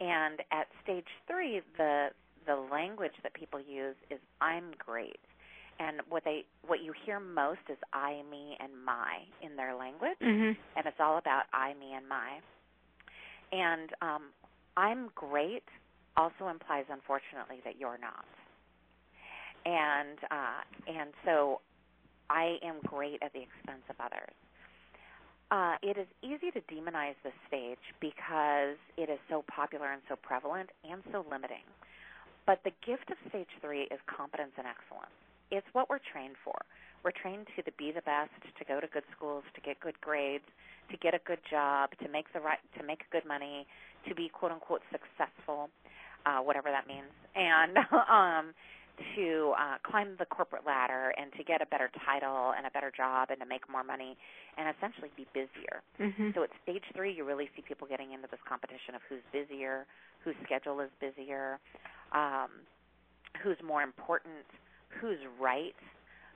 And 0.00 0.40
at 0.50 0.68
stage 0.82 1.08
three, 1.26 1.60
the 1.76 2.12
the 2.44 2.56
language 2.56 3.14
that 3.22 3.32
people 3.34 3.60
use 3.60 3.94
is 4.10 4.18
"I'm 4.40 4.72
great," 4.72 5.20
and 5.78 6.00
what 6.08 6.24
they 6.24 6.44
what 6.66 6.80
you 6.80 6.92
hear 6.92 7.20
most 7.20 7.60
is 7.68 7.78
"I, 7.92 8.22
me, 8.28 8.56
and 8.58 8.72
my" 8.84 9.24
in 9.42 9.54
their 9.54 9.74
language, 9.74 10.18
Mhm. 10.18 10.56
and 10.74 10.86
it's 10.86 10.98
all 10.98 11.18
about 11.18 11.44
"I, 11.52 11.74
me, 11.74 11.92
and 11.94 12.08
my." 12.08 12.40
And 13.52 13.94
um, 14.00 14.32
"I'm 14.76 15.08
great" 15.14 15.68
also 16.16 16.48
implies, 16.48 16.86
unfortunately, 16.88 17.60
that 17.64 17.76
you're 17.76 17.98
not 17.98 18.24
and 19.64 20.18
uh, 20.30 20.60
and 20.86 21.10
so 21.24 21.60
I 22.30 22.56
am 22.62 22.76
great 22.86 23.22
at 23.22 23.32
the 23.32 23.40
expense 23.42 23.84
of 23.90 23.96
others. 24.00 24.34
Uh, 25.50 25.76
it 25.82 25.98
is 25.98 26.08
easy 26.22 26.50
to 26.50 26.60
demonize 26.72 27.14
this 27.22 27.36
stage 27.46 27.82
because 28.00 28.80
it 28.96 29.10
is 29.12 29.18
so 29.28 29.44
popular 29.52 29.92
and 29.92 30.00
so 30.08 30.16
prevalent 30.16 30.70
and 30.88 31.02
so 31.12 31.26
limiting. 31.30 31.68
But 32.46 32.60
the 32.64 32.72
gift 32.84 33.10
of 33.10 33.18
stage 33.28 33.52
three 33.60 33.82
is 33.92 34.00
competence 34.08 34.52
and 34.56 34.66
excellence. 34.66 35.12
It's 35.52 35.66
what 35.74 35.90
we're 35.90 36.00
trained 36.00 36.36
for. 36.42 36.56
We're 37.04 37.12
trained 37.12 37.48
to 37.54 37.62
be 37.76 37.92
the 37.92 38.00
best, 38.00 38.32
to 38.58 38.64
go 38.64 38.80
to 38.80 38.86
good 38.86 39.04
schools, 39.14 39.44
to 39.54 39.60
get 39.60 39.78
good 39.80 40.00
grades, 40.00 40.48
to 40.90 40.96
get 40.96 41.14
a 41.14 41.20
good 41.26 41.40
job, 41.50 41.90
to 42.00 42.08
make 42.08 42.32
the 42.32 42.40
right, 42.40 42.58
to 42.78 42.82
make 42.82 43.04
good 43.10 43.26
money, 43.26 43.66
to 44.08 44.14
be 44.14 44.30
quote 44.30 44.52
unquote 44.52 44.82
successful, 44.90 45.68
uh, 46.24 46.38
whatever 46.38 46.70
that 46.70 46.86
means, 46.86 47.12
and 47.36 47.76
um, 48.08 48.54
to 49.16 49.54
uh, 49.58 49.78
climb 49.82 50.16
the 50.18 50.26
corporate 50.26 50.66
ladder 50.66 51.14
and 51.16 51.32
to 51.32 51.42
get 51.44 51.62
a 51.62 51.66
better 51.66 51.90
title 52.04 52.52
and 52.56 52.66
a 52.66 52.70
better 52.70 52.92
job 52.94 53.30
and 53.30 53.40
to 53.40 53.46
make 53.46 53.68
more 53.68 53.82
money 53.82 54.16
and 54.56 54.68
essentially 54.76 55.10
be 55.16 55.26
busier. 55.32 55.82
Mhm. 55.98 56.34
So 56.34 56.42
at 56.42 56.50
stage 56.62 56.84
three, 56.94 57.12
you 57.12 57.24
really 57.24 57.50
see 57.56 57.62
people 57.62 57.86
getting 57.86 58.12
into 58.12 58.28
this 58.28 58.40
competition 58.42 58.94
of 58.94 59.02
who's 59.08 59.22
busier, 59.32 59.86
whose 60.24 60.36
schedule 60.44 60.80
is 60.80 60.90
busier, 61.00 61.58
um, 62.12 62.50
who's 63.40 63.60
more 63.62 63.82
important, 63.82 64.46
who's 64.88 65.18
right, 65.38 65.74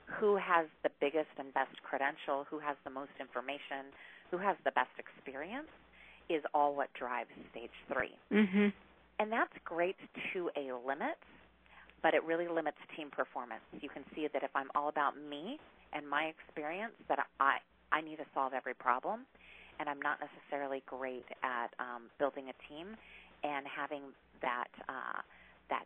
who 0.05 0.35
has 0.35 0.67
the 0.83 0.89
biggest 0.99 1.29
and 1.37 1.53
best 1.53 1.81
credential, 1.83 2.45
who 2.49 2.59
has 2.59 2.75
the 2.83 2.89
most 2.89 3.11
information, 3.19 3.93
who 4.31 4.37
has 4.37 4.57
the 4.63 4.71
best 4.71 4.91
experience, 4.97 5.69
is 6.29 6.43
all 6.53 6.75
what 6.75 6.91
drives 6.93 7.29
stage 7.51 7.71
three. 7.87 8.17
Mhm. 8.31 8.73
And 9.19 9.31
that's 9.31 9.57
great 9.63 9.97
to 10.33 10.49
a 10.55 10.73
limit, 10.73 11.17
but 12.07 12.15
it 12.15 12.23
really 12.23 12.47
limits 12.47 12.79
team 12.95 13.11
performance. 13.11 13.67
You 13.83 13.91
can 13.91 14.07
see 14.15 14.31
that 14.31 14.39
if 14.39 14.55
I'm 14.55 14.71
all 14.79 14.87
about 14.87 15.19
me 15.19 15.59
and 15.91 16.07
my 16.07 16.31
experience, 16.31 16.95
that 17.11 17.19
I 17.43 17.59
I 17.91 17.99
need 17.99 18.15
to 18.23 18.27
solve 18.31 18.55
every 18.55 18.73
problem, 18.73 19.27
and 19.75 19.91
I'm 19.91 19.99
not 19.99 20.23
necessarily 20.23 20.87
great 20.87 21.27
at 21.43 21.75
um, 21.83 22.07
building 22.15 22.47
a 22.47 22.55
team 22.71 22.95
and 23.43 23.67
having 23.67 24.15
that 24.39 24.71
uh, 24.87 25.19
that 25.67 25.83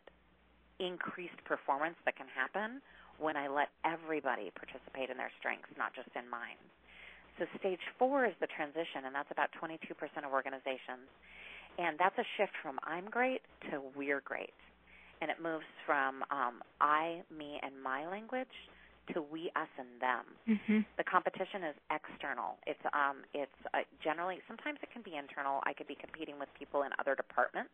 increased 0.77 1.41
performance 1.49 1.97
that 2.05 2.13
can 2.13 2.29
happen 2.29 2.85
when 3.17 3.33
I 3.33 3.49
let 3.49 3.73
everybody 3.81 4.53
participate 4.53 5.09
in 5.09 5.17
their 5.17 5.33
strengths, 5.41 5.73
not 5.73 5.89
just 5.97 6.13
in 6.13 6.29
mine. 6.29 6.61
So 7.41 7.49
stage 7.57 7.81
four 7.97 8.29
is 8.29 8.37
the 8.37 8.49
transition, 8.53 9.09
and 9.09 9.13
that's 9.17 9.33
about 9.33 9.49
22% 9.57 9.73
of 10.21 10.29
organizations. 10.29 11.09
And 11.81 11.97
that's 11.97 12.17
a 12.21 12.27
shift 12.37 12.53
from 12.61 12.77
I'm 12.85 13.09
great 13.09 13.41
to 13.73 13.81
we're 13.97 14.21
great. 14.21 14.53
And 15.21 15.29
it 15.29 15.37
moves 15.41 15.65
from 15.85 16.23
um, 16.31 16.65
I, 16.81 17.21
me, 17.29 17.59
and 17.61 17.77
my 17.81 18.09
language 18.09 18.49
to 19.13 19.21
we, 19.21 19.51
us, 19.55 19.69
and 19.77 19.89
them. 19.99 20.25
Mhm. 20.47 20.85
The 20.97 21.03
competition 21.03 21.63
is 21.63 21.75
external. 21.89 22.57
It's 22.65 22.81
um, 22.93 23.23
it's 23.33 23.53
uh, 23.73 23.81
generally 24.03 24.41
sometimes 24.47 24.79
it 24.81 24.91
can 24.91 25.01
be 25.01 25.15
internal. 25.17 25.61
I 25.65 25.73
could 25.73 25.87
be 25.87 25.95
competing 25.95 26.39
with 26.39 26.49
people 26.57 26.83
in 26.83 26.91
other 26.99 27.15
departments. 27.15 27.71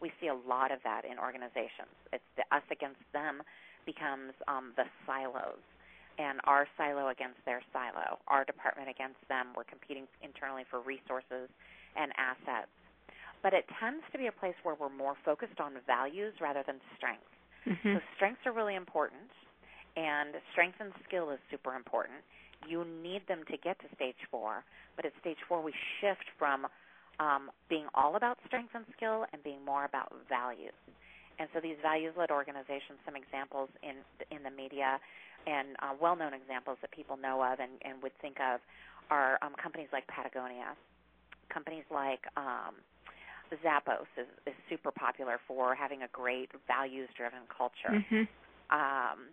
We 0.00 0.12
see 0.20 0.28
a 0.28 0.34
lot 0.34 0.72
of 0.72 0.82
that 0.82 1.04
in 1.04 1.18
organizations. 1.18 1.92
It's 2.12 2.24
the 2.36 2.44
us 2.54 2.62
against 2.70 3.02
them 3.12 3.42
becomes 3.84 4.32
um, 4.48 4.72
the 4.76 4.84
silos, 5.06 5.60
and 6.18 6.40
our 6.44 6.66
silo 6.76 7.08
against 7.08 7.38
their 7.44 7.62
silo, 7.72 8.18
our 8.28 8.44
department 8.44 8.88
against 8.88 9.20
them. 9.28 9.48
We're 9.56 9.68
competing 9.68 10.06
internally 10.22 10.64
for 10.70 10.80
resources 10.80 11.50
and 11.96 12.12
assets. 12.16 12.70
But 13.42 13.54
it 13.54 13.64
tends 13.80 14.04
to 14.12 14.18
be 14.18 14.26
a 14.26 14.32
place 14.32 14.54
where 14.62 14.74
we're 14.74 14.90
more 14.90 15.14
focused 15.24 15.60
on 15.60 15.72
values 15.86 16.34
rather 16.40 16.62
than 16.66 16.80
strengths. 16.96 17.24
So 17.64 17.70
Mhm. 17.70 18.02
strengths 18.16 18.46
are 18.46 18.52
really 18.52 18.74
important, 18.74 19.30
and 19.96 20.34
strength 20.52 20.80
and 20.80 20.92
skill 21.04 21.30
is 21.30 21.38
super 21.50 21.74
important. 21.74 22.22
You 22.68 22.84
need 22.84 23.26
them 23.26 23.44
to 23.50 23.56
get 23.56 23.78
to 23.80 23.88
stage 23.94 24.16
four, 24.30 24.64
but 24.96 25.04
at 25.04 25.12
stage 25.20 25.38
four 25.48 25.62
we 25.62 25.72
shift 26.00 26.24
from 26.38 26.66
um, 27.18 27.50
being 27.68 27.86
all 27.94 28.16
about 28.16 28.38
strength 28.46 28.74
and 28.74 28.84
skill 28.96 29.26
and 29.32 29.42
being 29.42 29.64
more 29.64 29.84
about 29.84 30.12
values. 30.28 30.76
And 31.38 31.48
so 31.54 31.60
these 31.60 31.76
values-led 31.82 32.30
organizations, 32.30 33.00
some 33.04 33.16
examples 33.16 33.70
in 33.82 34.04
in 34.30 34.42
the 34.42 34.50
media 34.50 35.00
and 35.46 35.76
uh, 35.80 35.94
well-known 36.00 36.34
examples 36.34 36.76
that 36.82 36.90
people 36.92 37.16
know 37.16 37.42
of 37.42 37.60
and, 37.60 37.72
and 37.82 38.02
would 38.02 38.12
think 38.20 38.36
of 38.40 38.60
are 39.10 39.38
um, 39.42 39.54
companies 39.60 39.88
like 39.92 40.06
Patagonia, 40.06 40.76
companies 41.48 41.84
like 41.90 42.20
um, 42.36 42.76
Zappos 43.56 44.06
is, 44.16 44.26
is 44.46 44.54
super 44.68 44.90
popular 44.90 45.40
for 45.46 45.74
having 45.74 46.02
a 46.02 46.08
great 46.08 46.50
values-driven 46.66 47.40
culture. 47.48 47.90
Mhm. 47.90 48.28
Um, 48.70 49.30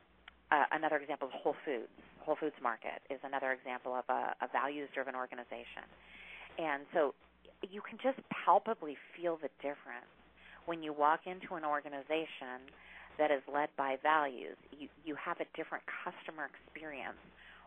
uh, 0.51 0.65
another 0.71 0.97
example 0.97 1.27
is 1.27 1.33
Whole 1.35 1.55
Foods. 1.65 1.91
Whole 2.19 2.35
Foods 2.35 2.55
Market 2.61 3.01
is 3.09 3.19
another 3.23 3.51
example 3.51 3.93
of 3.95 4.05
a, 4.09 4.35
a 4.41 4.47
values-driven 4.51 5.15
organization. 5.15 5.83
And 6.57 6.85
so 6.93 7.13
you 7.69 7.81
can 7.81 7.97
just 7.97 8.19
palpably 8.29 8.97
feel 9.15 9.37
the 9.37 9.49
difference 9.61 10.09
when 10.65 10.83
you 10.83 10.93
walk 10.93 11.27
into 11.27 11.55
an 11.55 11.63
organization 11.63 12.69
that 13.17 13.31
is 13.31 13.41
led 13.51 13.69
by 13.77 13.97
values. 14.03 14.57
You 14.71 14.89
you 15.03 15.15
have 15.15 15.39
a 15.39 15.45
different 15.55 15.83
customer 16.03 16.49
experience 16.49 17.17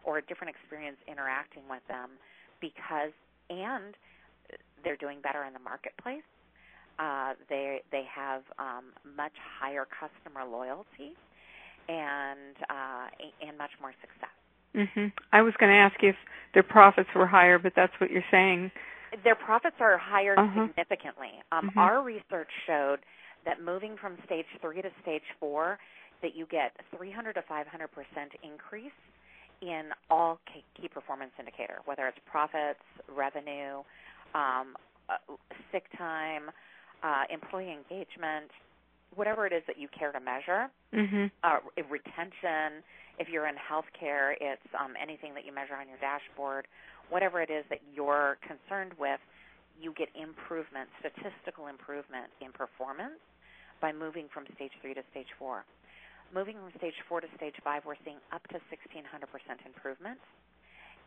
or 0.04 0.18
a 0.18 0.22
different 0.22 0.54
experience 0.54 0.96
interacting 1.08 1.62
with 1.68 1.82
them 1.88 2.10
because 2.60 3.10
and 3.50 3.96
they're 4.84 4.96
doing 4.96 5.20
better 5.20 5.44
in 5.44 5.52
the 5.52 5.58
marketplace. 5.58 6.22
Uh, 7.00 7.32
they 7.48 7.80
they 7.90 8.04
have 8.14 8.42
um, 8.58 8.92
much 9.16 9.32
higher 9.58 9.86
customer 9.88 10.44
loyalty 10.44 11.16
and 11.88 12.56
uh, 12.68 13.08
and 13.40 13.56
much 13.56 13.70
more 13.80 13.92
success. 14.00 14.36
Mhm. 14.74 15.12
I 15.32 15.42
was 15.42 15.54
going 15.58 15.72
to 15.72 15.78
ask 15.78 16.00
you 16.02 16.10
if 16.10 16.16
their 16.54 16.62
profits 16.62 17.08
were 17.14 17.26
higher, 17.26 17.58
but 17.58 17.72
that's 17.74 17.92
what 18.00 18.10
you're 18.10 18.24
saying. 18.30 18.70
Their 19.24 19.34
profits 19.34 19.76
are 19.80 19.96
higher 19.98 20.38
Uh-huh. 20.38 20.66
significantly. 20.68 21.42
Um, 21.50 21.70
Mhm. 21.70 21.76
Our 21.78 22.02
research 22.02 22.50
showed 22.66 23.00
that 23.44 23.60
moving 23.62 23.96
from 23.96 24.20
stage 24.24 24.46
three 24.60 24.82
to 24.82 24.90
stage 25.02 25.24
four, 25.40 25.78
that 26.20 26.34
you 26.34 26.46
get 26.46 26.76
300 26.96 27.32
to 27.34 27.42
500 27.42 27.88
percent 27.88 28.34
increase 28.42 28.92
in 29.62 29.92
all 30.10 30.38
key 30.46 30.64
key 30.74 30.88
performance 30.88 31.32
indicator, 31.38 31.80
whether 31.86 32.06
it's 32.06 32.18
profits, 32.26 32.84
revenue, 33.08 33.82
um, 34.34 34.76
uh, 35.08 35.16
sick 35.72 35.86
time, 35.96 36.50
uh, 37.02 37.24
employee 37.30 37.72
engagement, 37.72 38.50
whatever 39.14 39.46
it 39.46 39.52
is 39.52 39.62
that 39.66 39.78
you 39.78 39.88
care 39.88 40.12
to 40.12 40.20
measure. 40.20 40.70
Mhm. 40.92 41.30
uh, 41.42 41.60
retention. 41.88 42.82
If 43.18 43.28
you're 43.28 43.46
in 43.46 43.56
healthcare, 43.56 44.36
it's 44.40 44.66
um, 44.74 44.96
anything 44.96 45.34
that 45.34 45.44
you 45.44 45.52
measure 45.52 45.74
on 45.74 45.88
your 45.88 45.98
dashboard. 45.98 46.66
Whatever 47.08 47.40
it 47.40 47.50
is 47.50 47.64
that 47.68 47.80
you're 47.92 48.38
concerned 48.42 48.94
with, 48.98 49.20
you 49.78 49.92
get 49.92 50.08
improvement, 50.14 50.88
statistical 51.00 51.66
improvement 51.68 52.32
in 52.40 52.52
performance 52.52 53.20
by 53.80 53.92
moving 53.92 54.28
from 54.28 54.46
stage 54.54 54.72
three 54.80 54.94
to 54.94 55.02
stage 55.10 55.28
four. 55.38 55.64
Moving 56.32 56.56
from 56.58 56.70
stage 56.78 56.94
four 57.08 57.20
to 57.20 57.28
stage 57.36 57.56
five, 57.64 57.84
we're 57.84 57.96
seeing 58.04 58.18
up 58.32 58.46
to 58.48 58.60
1,600% 58.70 59.66
improvement. 59.66 60.20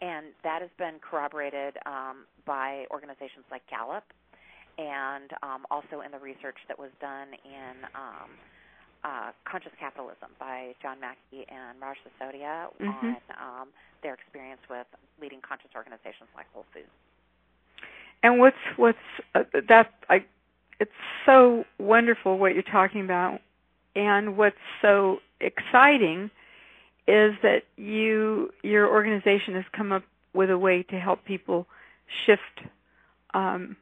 And 0.02 0.34
that 0.44 0.62
has 0.62 0.72
been 0.78 1.00
corroborated 1.00 1.78
um, 1.86 2.26
by 2.46 2.86
organizations 2.92 3.46
like 3.50 3.66
Gallup 3.70 4.04
and 4.78 5.32
um, 5.42 5.66
also 5.70 6.02
in 6.02 6.12
the 6.12 6.20
research 6.20 6.58
that 6.68 6.78
was 6.78 6.90
done 7.00 7.28
in 7.46 7.86
um, 7.96 8.30
uh, 9.04 9.32
Conscious 9.46 9.72
Capitalism 9.80 10.30
by 10.40 10.74
John 10.82 11.00
Mackey 11.00 11.46
and 11.50 11.80
Raj 11.82 11.98
Sisodia 12.06 12.68
Mhm. 12.80 12.90
on 12.90 13.16
um, 13.40 13.68
their 14.02 14.14
experience 14.14 14.62
with 14.70 14.88
leading 15.20 15.42
conscious 15.42 15.72
organizations 15.76 16.30
like 16.36 16.48
Whole 16.54 16.66
Foods. 16.74 16.88
And 18.24 18.40
what's 18.40 18.58
what's 18.78 18.98
uh, 19.36 19.44
that 19.68 19.94
I 20.10 20.24
it's 20.80 20.92
so 21.26 21.66
wonderful 21.78 22.38
what 22.38 22.54
you're 22.54 22.64
talking 22.64 23.02
about 23.02 23.42
and 23.96 24.38
what's 24.38 24.58
so 24.82 25.20
exciting 25.40 26.32
is 27.08 27.36
that 27.44 27.64
you 27.76 28.54
your 28.64 28.88
organization 28.88 29.56
has 29.56 29.66
come 29.74 29.92
up 29.92 30.04
with 30.34 30.50
a 30.50 30.58
way 30.58 30.84
to 30.84 31.00
help 31.00 31.26
people 31.26 31.68
shift 32.26 32.62
um 33.34 33.76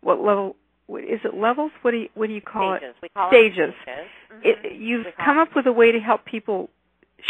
what 0.00 0.20
level 0.20 0.56
is 0.88 1.20
it 1.24 1.34
levels 1.34 1.70
what 1.82 1.90
do 1.90 1.98
you 1.98 2.08
what 2.14 2.28
do 2.28 2.32
you 2.32 2.40
call 2.40 2.76
stages. 2.76 2.94
it 2.96 3.02
We 3.02 3.08
call 3.10 3.28
Stages. 3.30 3.74
it 3.74 3.74
stages. 3.82 4.10
it, 4.44 4.62
Mhm. 4.72 4.80
you've 4.80 5.06
come 5.16 5.38
it- 5.38 5.42
up 5.42 5.54
with 5.54 5.66
a 5.66 5.72
way 5.72 5.92
to 5.92 6.00
help 6.00 6.24
people 6.24 6.70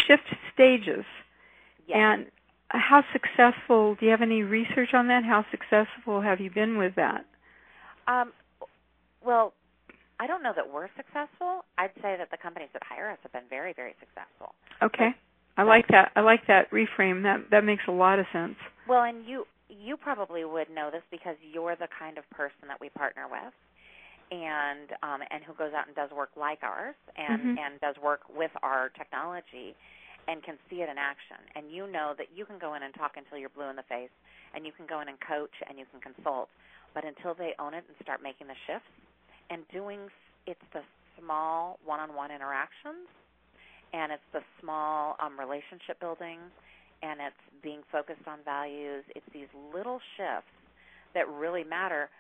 shift 0.07 0.25
stages 0.53 1.05
Yes. 1.87 1.97
and 1.97 2.31
how 2.71 3.03
successful 3.13 3.95
do 3.95 4.05
you 4.05 4.11
have 4.11 4.21
any 4.23 4.43
research 4.43 4.93
on 4.93 5.09
that 5.09 5.25
how 5.25 5.45
successful 5.51 6.21
have 6.21 6.41
you 6.41 6.51
been 6.51 6.77
with 6.79 6.95
that 6.97 7.25
Um, 8.07 8.33
well, 9.23 9.53
I 10.21 10.27
don't 10.27 10.43
know 10.43 10.53
that 10.55 10.69
we're 10.71 10.89
successful. 10.97 11.65
I'd 11.77 11.93
say 12.03 12.17
that 12.17 12.31
the 12.31 12.37
companies 12.39 12.71
that 12.73 12.83
hire 12.83 13.11
us 13.11 13.19
have 13.23 13.33
been 13.33 13.47
very, 13.51 13.73
very 13.73 13.95
successful. 14.01 14.55
okay 14.83 15.15
i 15.57 15.63
like 15.63 15.89
that 15.89 16.13
i 16.15 16.21
like 16.21 16.47
that 16.47 16.71
reframe 16.71 17.23
that 17.25 17.51
that 17.51 17.65
makes 17.65 17.83
a 17.89 17.91
lot 17.91 18.19
of 18.21 18.27
sense 18.33 18.57
Well, 18.87 19.03
and 19.03 19.25
you 19.27 19.47
you 19.69 19.97
probably 19.97 20.45
would 20.45 20.71
know 20.71 20.91
this 20.91 21.03
because 21.11 21.37
you're 21.41 21.77
the 21.77 21.89
kind 21.99 22.19
of 22.19 22.29
person 22.31 22.69
that 22.69 22.81
we 22.81 22.89
partner 22.91 23.27
with, 23.31 23.55
and 24.31 24.93
um, 25.03 25.21
and 25.31 25.45
who 25.45 25.55
goes 25.55 25.73
out 25.73 25.87
and 25.87 25.97
does 25.97 26.11
work 26.11 26.31
like 26.37 26.63
ours, 26.63 26.97
and 27.17 27.43
Mhm. 27.43 27.59
and 27.59 27.81
does 27.81 27.97
work 28.03 28.21
with 28.29 28.51
our 28.63 28.91
technology, 28.91 29.75
and 30.27 30.43
can 30.43 30.59
see 30.69 30.83
it 30.83 30.89
in 30.89 30.99
action. 30.99 31.39
And 31.55 31.71
you 31.71 31.87
know 31.87 32.15
that 32.19 32.29
you 32.35 32.45
can 32.45 32.59
go 32.59 32.75
in 32.75 32.83
and 32.83 32.95
talk 32.95 33.17
until 33.17 33.39
you're 33.39 33.51
blue 33.51 33.69
in 33.69 33.77
the 33.77 33.89
face, 33.89 34.13
and 34.55 34.67
you 34.67 34.73
can 34.73 34.87
go 34.87 35.01
in 35.01 35.09
and 35.09 35.19
coach, 35.21 35.55
and 35.69 35.79
you 35.79 35.87
can 35.91 36.01
consult, 36.01 36.49
but 36.95 37.05
until 37.05 37.35
they 37.35 37.55
own 37.59 37.75
it 37.75 37.85
and 37.89 37.97
start 38.03 38.23
making 38.23 38.49
the 38.49 38.57
shifts 38.67 38.93
and 39.51 39.67
doing, 39.73 40.09
it's 40.47 40.65
the 40.73 40.83
small 41.19 41.79
one-on-one 41.85 42.31
interactions, 42.31 43.09
and 43.93 44.13
it's 44.13 44.29
the 44.33 44.43
small 44.61 45.17
um, 45.21 45.39
relationship 45.39 45.99
building 46.01 46.39
and 47.03 47.21
it's 47.21 47.63
being 47.63 47.81
focused 47.91 48.27
on 48.27 48.39
values. 48.45 49.05
It's 49.15 49.27
these 49.33 49.49
little 49.75 50.01
shifts 50.17 50.51
that 51.15 51.29
really 51.29 51.65
matter, 51.65 52.11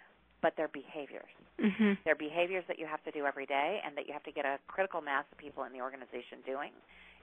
but 0.42 0.54
they're 0.56 0.68
behaviors. 0.72 1.30
mhm 1.58 1.98
They're 2.04 2.14
behaviors 2.14 2.64
that 2.68 2.78
you 2.78 2.86
have 2.86 3.02
to 3.04 3.10
do 3.10 3.26
every 3.26 3.46
day 3.46 3.80
and 3.84 3.96
that 3.96 4.06
you 4.06 4.12
have 4.12 4.24
to 4.24 4.32
get 4.32 4.44
a 4.44 4.58
critical 4.68 5.00
mass 5.00 5.24
of 5.32 5.38
people 5.38 5.64
in 5.64 5.72
the 5.72 5.80
organization 5.80 6.38
doing 6.46 6.70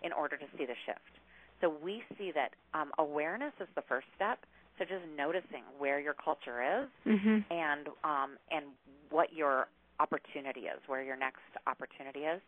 in 0.04 0.12
order 0.12 0.38
to 0.38 0.46
see 0.58 0.66
the 0.66 0.76
shift. 0.86 1.14
So 1.62 1.74
we 1.82 2.04
see 2.18 2.32
that 2.36 2.52
um, 2.74 2.92
awareness 3.00 3.54
is 3.62 3.68
the 3.76 3.82
first 3.88 4.08
step. 4.16 4.40
So 4.78 4.84
just 4.84 5.06
noticing 5.16 5.64
where 5.78 6.00
your 6.00 6.14
culture 6.14 6.62
is 6.62 6.90
mhm 7.08 7.44
and 7.50 7.88
um, 8.04 8.38
and 8.52 8.66
what 9.10 9.32
your 9.34 9.68
opportunity 10.00 10.62
is, 10.68 10.80
where 10.88 11.02
your 11.04 11.16
next 11.16 11.48
opportunity 11.68 12.22
is. 12.22 12.42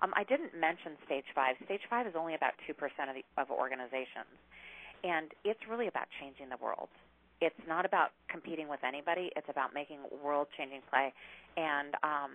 Um, 0.00 0.12
I 0.16 0.24
didn't 0.24 0.58
mention 0.58 0.96
stage 1.04 1.26
five. 1.34 1.56
Stage 1.64 1.82
five 1.90 2.06
is 2.06 2.14
only 2.16 2.34
about 2.34 2.52
two 2.66 2.74
percent 2.74 3.10
of 3.10 3.14
the 3.14 3.24
of 3.36 3.50
organizations, 3.50 4.32
and 5.04 5.30
it's 5.44 5.60
really 5.68 5.88
about 5.88 6.06
changing 6.20 6.48
the 6.48 6.56
world. 6.62 6.88
It's 7.40 7.58
not 7.66 7.84
about 7.84 8.10
competing 8.28 8.68
with 8.68 8.80
anybody. 8.86 9.30
It's 9.34 9.48
about 9.50 9.74
making 9.74 9.98
world-changing 10.22 10.82
play, 10.88 11.12
and 11.56 11.94
um, 12.02 12.30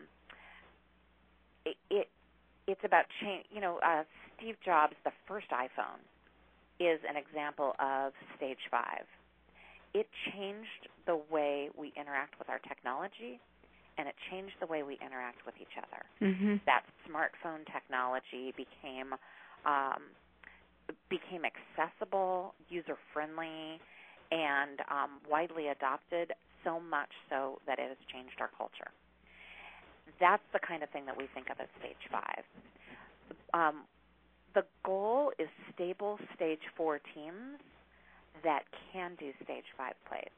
it, 1.66 1.78
it 1.90 2.10
it's 2.68 2.82
about 2.84 3.06
change. 3.22 3.46
You 3.50 3.62
know, 3.62 3.80
uh, 3.80 4.04
Steve 4.36 4.56
Jobs, 4.64 4.94
the 5.06 5.12
first 5.28 5.48
iPhone, 5.50 6.04
is 6.80 7.00
an 7.10 7.16
example 7.16 7.74
of 7.80 8.12
stage 8.36 8.68
five. 8.70 9.08
It 9.94 10.08
changed 10.32 10.92
the 11.06 11.20
way 11.32 11.70
we 11.78 11.94
interact 11.96 12.38
with 12.38 12.50
our 12.50 12.60
technology, 12.60 13.40
and 13.98 14.08
it 14.08 14.16
changed 14.30 14.56
the 14.60 14.68
way 14.68 14.84
we 14.84 14.98
interact 15.06 15.46
with 15.46 15.56
each 15.60 15.76
other. 15.78 16.06
mhm 16.22 16.60
That 16.66 16.84
smartphone 17.08 17.66
technology 17.72 18.54
became 18.56 19.14
um, 19.66 20.04
became 21.10 21.44
accessible, 21.44 22.54
user 22.70 22.98
friendly, 23.14 23.80
and 24.32 24.80
um, 24.90 25.20
widely 25.30 25.68
adopted. 25.68 26.34
So 26.64 26.80
much 26.80 27.12
so 27.30 27.60
that 27.66 27.80
it 27.80 27.88
has 27.88 27.98
changed 28.12 28.36
our 28.42 28.50
culture. 28.58 28.92
That's 30.20 30.44
the 30.54 30.60
kind 30.60 30.84
of 30.84 30.90
thing 30.90 31.06
that 31.06 31.18
we 31.18 31.28
think 31.34 31.50
of 31.50 31.60
as 31.60 31.68
stage 31.80 32.04
five. 32.12 32.44
Um, 33.54 33.84
the 34.54 34.64
goal 34.84 35.32
is 35.40 35.48
stable 35.74 36.20
stage 36.36 36.64
four 36.76 37.00
teams 37.14 37.60
that 38.44 38.64
can 38.92 39.16
do 39.20 39.32
stage 39.44 39.66
five 39.78 39.94
plays 40.08 40.34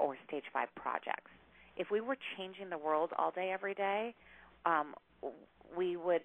or 0.00 0.16
stage 0.26 0.44
five 0.52 0.68
projects. 0.76 1.30
If 1.78 1.90
we 1.90 2.00
were 2.00 2.16
changing 2.36 2.68
the 2.70 2.78
world 2.78 3.10
all 3.16 3.30
day, 3.30 3.50
every 3.52 3.74
day, 3.74 4.14
um, 4.66 4.94
we 5.76 5.96
would 5.96 6.22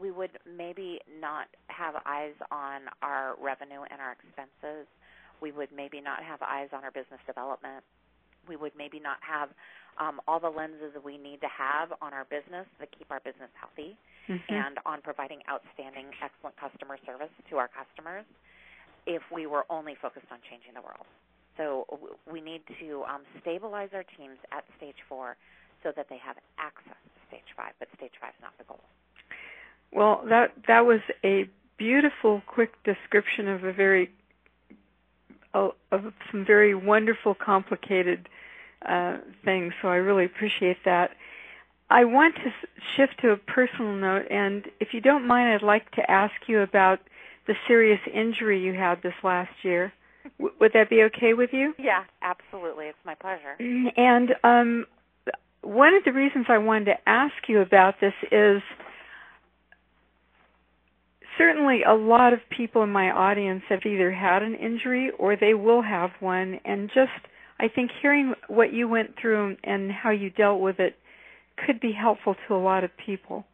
we 0.00 0.10
would 0.10 0.30
maybe 0.46 1.00
not 1.20 1.46
have 1.68 1.94
eyes 2.04 2.34
on 2.50 2.82
our 3.02 3.34
revenue 3.40 3.82
and 3.90 4.00
our 4.00 4.12
expenses. 4.12 4.86
We 5.40 5.52
would 5.52 5.70
maybe 5.74 6.00
not 6.00 6.22
have 6.22 6.42
eyes 6.42 6.68
on 6.72 6.84
our 6.84 6.90
business 6.90 7.20
development. 7.26 7.82
We 8.48 8.56
would 8.56 8.72
maybe 8.76 9.00
not 9.00 9.16
have 9.22 9.48
um, 9.98 10.20
all 10.28 10.38
the 10.38 10.50
lenses 10.50 10.92
that 10.92 11.02
we 11.04 11.16
need 11.16 11.40
to 11.40 11.48
have 11.48 11.92
on 12.02 12.12
our 12.12 12.26
business 12.28 12.66
that 12.78 12.88
keep 12.96 13.10
our 13.10 13.20
business 13.20 13.50
healthy 13.58 13.96
mhm 14.28 14.42
and 14.50 14.78
on 14.84 15.00
providing 15.02 15.38
outstanding, 15.48 16.06
excellent 16.22 16.56
customer 16.58 16.98
service 17.06 17.30
to 17.48 17.56
our 17.56 17.70
customers 17.70 18.26
if 19.06 19.22
we 19.32 19.46
were 19.46 19.64
only 19.70 19.94
focused 20.02 20.26
on 20.30 20.38
changing 20.50 20.74
the 20.74 20.82
world. 20.82 21.06
So 21.56 21.86
we 22.30 22.40
need 22.40 22.62
to 22.80 23.02
um, 23.04 23.22
stabilize 23.40 23.90
our 23.94 24.04
teams 24.16 24.36
at 24.52 24.64
stage 24.76 24.96
four 25.08 25.36
so 25.82 25.92
that 25.96 26.06
they 26.08 26.18
have 26.18 26.36
access 26.58 26.96
to 27.04 27.20
stage 27.28 27.48
five, 27.56 27.72
but 27.78 27.88
stage 27.96 28.12
five 28.20 28.32
is 28.36 28.42
not 28.42 28.52
the 28.58 28.64
goal. 28.64 28.80
Well, 29.92 30.22
that 30.28 30.52
that 30.68 30.80
was 30.80 31.00
a 31.24 31.48
beautiful, 31.78 32.42
quick 32.46 32.72
description 32.84 33.48
of 33.48 33.64
a 33.64 33.72
very 33.72 34.10
of 35.54 35.72
some 36.30 36.44
very 36.44 36.74
wonderful, 36.74 37.34
complicated 37.34 38.28
uh, 38.86 39.18
thing. 39.44 39.72
So 39.80 39.88
I 39.88 39.96
really 39.96 40.26
appreciate 40.26 40.78
that. 40.84 41.10
I 41.88 42.04
want 42.04 42.34
to 42.36 42.50
shift 42.96 43.20
to 43.22 43.30
a 43.30 43.36
personal 43.36 43.94
note, 43.94 44.26
and 44.30 44.66
if 44.80 44.88
you 44.92 45.00
don't 45.00 45.26
mind, 45.26 45.48
I'd 45.48 45.64
like 45.64 45.90
to 45.92 46.10
ask 46.10 46.34
you 46.46 46.60
about 46.60 46.98
the 47.46 47.54
serious 47.68 48.00
injury 48.12 48.60
you 48.60 48.74
had 48.74 49.02
this 49.02 49.14
last 49.22 49.52
year. 49.62 49.92
W- 50.38 50.54
would 50.60 50.72
that 50.74 50.90
be 50.90 51.02
okay 51.04 51.34
with 51.34 51.50
you? 51.52 51.74
Yeah, 51.78 52.04
absolutely. 52.22 52.86
It's 52.86 52.98
my 53.04 53.14
pleasure. 53.14 53.56
And 53.96 54.30
um, 54.44 54.86
one 55.62 55.94
of 55.94 56.04
the 56.04 56.12
reasons 56.12 56.46
I 56.48 56.58
wanted 56.58 56.86
to 56.86 57.08
ask 57.08 57.34
you 57.48 57.60
about 57.60 57.94
this 58.00 58.14
is 58.30 58.62
certainly 61.38 61.82
a 61.82 61.94
lot 61.94 62.32
of 62.32 62.40
people 62.56 62.82
in 62.82 62.90
my 62.90 63.10
audience 63.10 63.62
have 63.68 63.80
either 63.84 64.12
had 64.12 64.42
an 64.42 64.54
injury 64.54 65.10
or 65.18 65.36
they 65.36 65.54
will 65.54 65.82
have 65.82 66.10
one, 66.20 66.60
and 66.64 66.88
just 66.88 67.10
I 67.58 67.68
think 67.68 67.90
hearing 68.00 68.34
what 68.48 68.72
you 68.72 68.88
went 68.88 69.14
through 69.20 69.56
and 69.64 69.90
how 69.90 70.10
you 70.10 70.30
dealt 70.30 70.60
with 70.60 70.78
it 70.78 70.96
could 71.64 71.80
be 71.80 71.92
helpful 71.92 72.34
to 72.46 72.54
a 72.54 72.58
lot 72.58 72.84
of 72.84 72.90
people. 73.04 73.44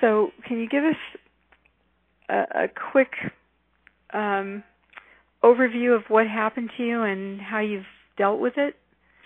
So, 0.00 0.30
can 0.46 0.58
you 0.58 0.68
give 0.68 0.84
us 0.84 0.96
a, 2.28 2.64
a 2.64 2.68
quick 2.92 3.12
um, 4.12 4.64
overview 5.44 5.94
of 5.94 6.02
what 6.08 6.26
happened 6.26 6.70
to 6.76 6.82
you 6.82 7.02
and 7.02 7.40
how 7.40 7.60
you've 7.60 7.84
dealt 8.16 8.40
with 8.40 8.54
it? 8.56 8.74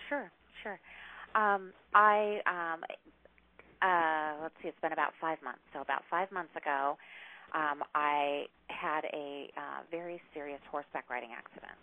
Sure, 0.09 0.31
sure. 0.63 0.79
Um, 1.35 1.73
I 1.95 2.41
um, 2.47 2.81
uh, 3.83 4.43
let's 4.43 4.55
see, 4.63 4.69
it's 4.69 4.81
been 4.81 4.93
about 4.93 5.13
five 5.21 5.39
months. 5.43 5.63
So 5.73 5.81
about 5.81 6.03
five 6.11 6.31
months 6.33 6.55
ago, 6.57 6.99
um, 7.55 7.83
I 7.95 8.45
had 8.69 9.05
a 9.13 9.51
uh, 9.57 9.81
very 9.91 10.21
serious 10.35 10.61
horseback 10.71 11.09
riding 11.09 11.31
accident. 11.37 11.79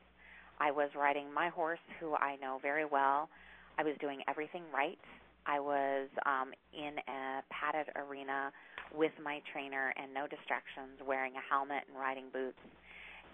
I 0.60 0.72
was 0.72 0.90
riding 0.96 1.34
my 1.34 1.50
horse, 1.50 1.84
who 2.00 2.16
I 2.16 2.36
know 2.38 2.60
very 2.62 2.86
well. 2.86 3.30
I 3.78 3.84
was 3.84 3.96
doing 4.00 4.22
everything 4.28 4.64
right. 4.74 5.00
I 5.46 5.60
was 5.60 6.08
um, 6.26 6.52
in 6.74 6.96
a 7.08 7.44
padded 7.52 7.92
arena 7.96 8.52
with 8.94 9.12
my 9.22 9.42
trainer 9.52 9.94
and 9.98 10.14
no 10.14 10.28
distractions, 10.28 10.98
wearing 11.06 11.34
a 11.36 11.44
helmet 11.50 11.84
and 11.88 12.00
riding 12.00 12.26
boots, 12.32 12.60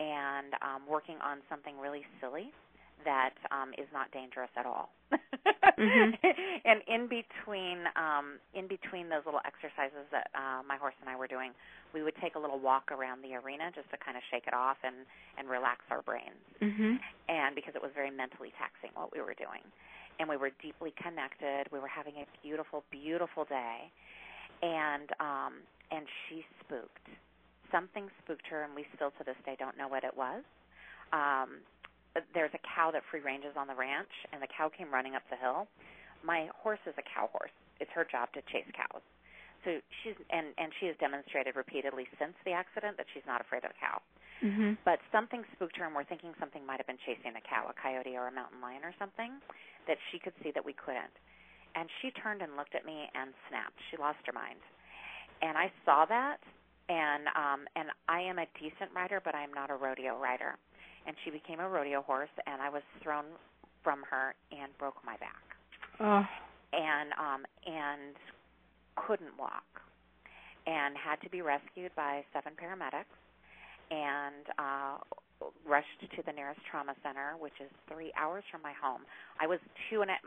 and 0.01 0.57
um, 0.65 0.81
working 0.89 1.21
on 1.21 1.45
something 1.45 1.77
really 1.77 2.01
silly 2.17 2.49
that 3.05 3.37
um, 3.53 3.73
is 3.77 3.85
not 3.93 4.09
dangerous 4.11 4.49
at 4.57 4.65
all. 4.65 4.89
mm-hmm. 5.13 6.13
And 6.65 6.81
in 6.85 7.09
between, 7.09 7.89
um, 7.97 8.37
in 8.53 8.69
between 8.69 9.09
those 9.09 9.25
little 9.25 9.41
exercises 9.45 10.05
that 10.13 10.29
uh, 10.37 10.61
my 10.61 10.77
horse 10.77 10.93
and 11.01 11.09
I 11.09 11.17
were 11.17 11.27
doing, 11.27 11.51
we 11.93 12.03
would 12.03 12.13
take 12.21 12.35
a 12.35 12.39
little 12.39 12.59
walk 12.59 12.91
around 12.93 13.25
the 13.25 13.33
arena 13.33 13.73
just 13.73 13.89
to 13.89 13.97
kind 13.97 14.15
of 14.15 14.23
shake 14.29 14.45
it 14.45 14.53
off 14.53 14.77
and 14.85 15.09
and 15.37 15.49
relax 15.49 15.81
our 15.89 16.01
brains. 16.01 16.45
Mm-hmm. 16.61 17.01
And 17.29 17.55
because 17.57 17.73
it 17.73 17.81
was 17.81 17.91
very 17.93 18.13
mentally 18.13 18.53
taxing 18.57 18.93
what 18.93 19.09
we 19.11 19.21
were 19.21 19.33
doing, 19.33 19.65
and 20.21 20.29
we 20.29 20.37
were 20.37 20.51
deeply 20.61 20.93
connected. 21.01 21.65
We 21.73 21.81
were 21.81 21.89
having 21.89 22.21
a 22.21 22.25
beautiful, 22.45 22.85
beautiful 22.93 23.43
day, 23.45 23.89
and 24.61 25.09
um, 25.19 25.65
and 25.89 26.05
she 26.29 26.45
spooked. 26.61 27.09
Something 27.71 28.09
spooked 28.23 28.45
her, 28.51 28.63
and 28.63 28.75
we 28.75 28.85
still 28.95 29.11
to 29.17 29.23
this 29.23 29.39
day 29.45 29.55
don't 29.57 29.77
know 29.77 29.87
what 29.87 30.03
it 30.03 30.15
was. 30.15 30.43
Um, 31.13 31.63
there's 32.35 32.51
a 32.53 32.61
cow 32.67 32.91
that 32.91 33.03
free 33.09 33.23
ranges 33.23 33.55
on 33.55 33.67
the 33.67 33.75
ranch, 33.75 34.11
and 34.31 34.41
the 34.43 34.51
cow 34.51 34.67
came 34.67 34.91
running 34.91 35.15
up 35.15 35.23
the 35.31 35.39
hill. 35.39 35.67
My 36.23 36.51
horse 36.51 36.83
is 36.85 36.93
a 36.99 37.05
cow 37.07 37.31
horse. 37.31 37.55
It's 37.79 37.91
her 37.95 38.05
job 38.05 38.29
to 38.35 38.41
chase 38.51 38.67
cows. 38.75 39.01
So 39.63 39.77
she's 40.01 40.17
and 40.33 40.57
and 40.57 40.73
she 40.81 40.89
has 40.89 40.97
demonstrated 40.97 41.55
repeatedly 41.55 42.09
since 42.17 42.33
the 42.45 42.51
accident 42.51 42.97
that 42.97 43.05
she's 43.13 43.25
not 43.29 43.41
afraid 43.41 43.63
of 43.63 43.71
a 43.71 43.79
cow. 43.79 44.01
Mm-hmm. 44.41 44.81
But 44.83 44.97
something 45.13 45.45
spooked 45.53 45.77
her, 45.77 45.85
and 45.85 45.93
we're 45.93 46.09
thinking 46.09 46.33
something 46.41 46.65
might 46.65 46.81
have 46.81 46.89
been 46.89 47.01
chasing 47.05 47.37
a 47.37 47.43
cow, 47.45 47.69
a 47.69 47.75
coyote, 47.77 48.17
or 48.17 48.25
a 48.25 48.33
mountain 48.33 48.57
lion, 48.57 48.81
or 48.81 48.93
something 48.97 49.37
that 49.85 50.01
she 50.09 50.17
could 50.17 50.33
see 50.41 50.49
that 50.57 50.65
we 50.65 50.73
couldn't. 50.73 51.13
And 51.77 51.87
she 52.01 52.09
turned 52.11 52.41
and 52.41 52.57
looked 52.57 52.73
at 52.73 52.83
me 52.83 53.05
and 53.13 53.31
snapped. 53.47 53.77
She 53.93 54.01
lost 54.01 54.19
her 54.25 54.33
mind. 54.33 54.59
And 55.45 55.57
I 55.57 55.71
saw 55.85 56.05
that, 56.09 56.41
and 56.91 57.23
um, 57.39 57.63
and 57.79 57.87
I 58.09 58.19
am 58.19 58.37
a 58.37 58.45
decent 58.59 58.91
rider, 58.93 59.21
but 59.23 59.33
I 59.33 59.43
am 59.43 59.53
not 59.53 59.71
a 59.71 59.75
rodeo 59.75 60.19
rider 60.19 60.59
and 61.05 61.15
she 61.23 61.31
became 61.31 61.59
a 61.59 61.67
rodeo 61.67 62.01
horse 62.01 62.33
and 62.45 62.61
I 62.61 62.69
was 62.69 62.83
thrown 63.01 63.25
from 63.83 64.03
her 64.09 64.35
and 64.51 64.75
broke 64.77 64.97
my 65.05 65.17
back. 65.17 65.43
Oh. 65.99 66.23
And 66.73 67.11
um 67.17 67.45
and 67.65 68.15
couldn't 68.95 69.37
walk 69.39 69.65
and 70.67 70.95
had 70.95 71.19
to 71.21 71.29
be 71.29 71.41
rescued 71.41 71.91
by 71.95 72.23
seven 72.33 72.53
paramedics 72.53 73.17
and 73.89 74.45
uh 74.59 74.97
rushed 75.65 75.99
to 76.15 76.21
the 76.21 76.31
nearest 76.31 76.61
trauma 76.69 76.93
center, 77.01 77.33
which 77.39 77.57
is 77.59 77.69
three 77.89 78.13
hours 78.15 78.43
from 78.51 78.61
my 78.61 78.73
home. 78.77 79.01
I 79.41 79.47
was 79.47 79.57
two 79.89 80.03
and 80.03 80.11
a, 80.11 80.17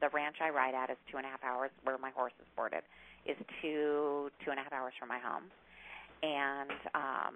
the 0.00 0.08
ranch 0.14 0.36
I 0.40 0.50
ride 0.50 0.74
at 0.74 0.88
is 0.88 0.96
two 1.10 1.16
and 1.16 1.26
a 1.26 1.28
half 1.28 1.42
hours. 1.42 1.70
Where 1.82 1.98
my 1.98 2.10
horse 2.10 2.32
is 2.38 2.46
boarded 2.54 2.82
is 3.26 3.36
two 3.60 4.30
two 4.44 4.50
and 4.50 4.60
a 4.60 4.62
half 4.62 4.72
hours 4.72 4.94
from 4.98 5.08
my 5.08 5.18
home, 5.18 5.50
and 6.22 6.78
um, 6.94 7.34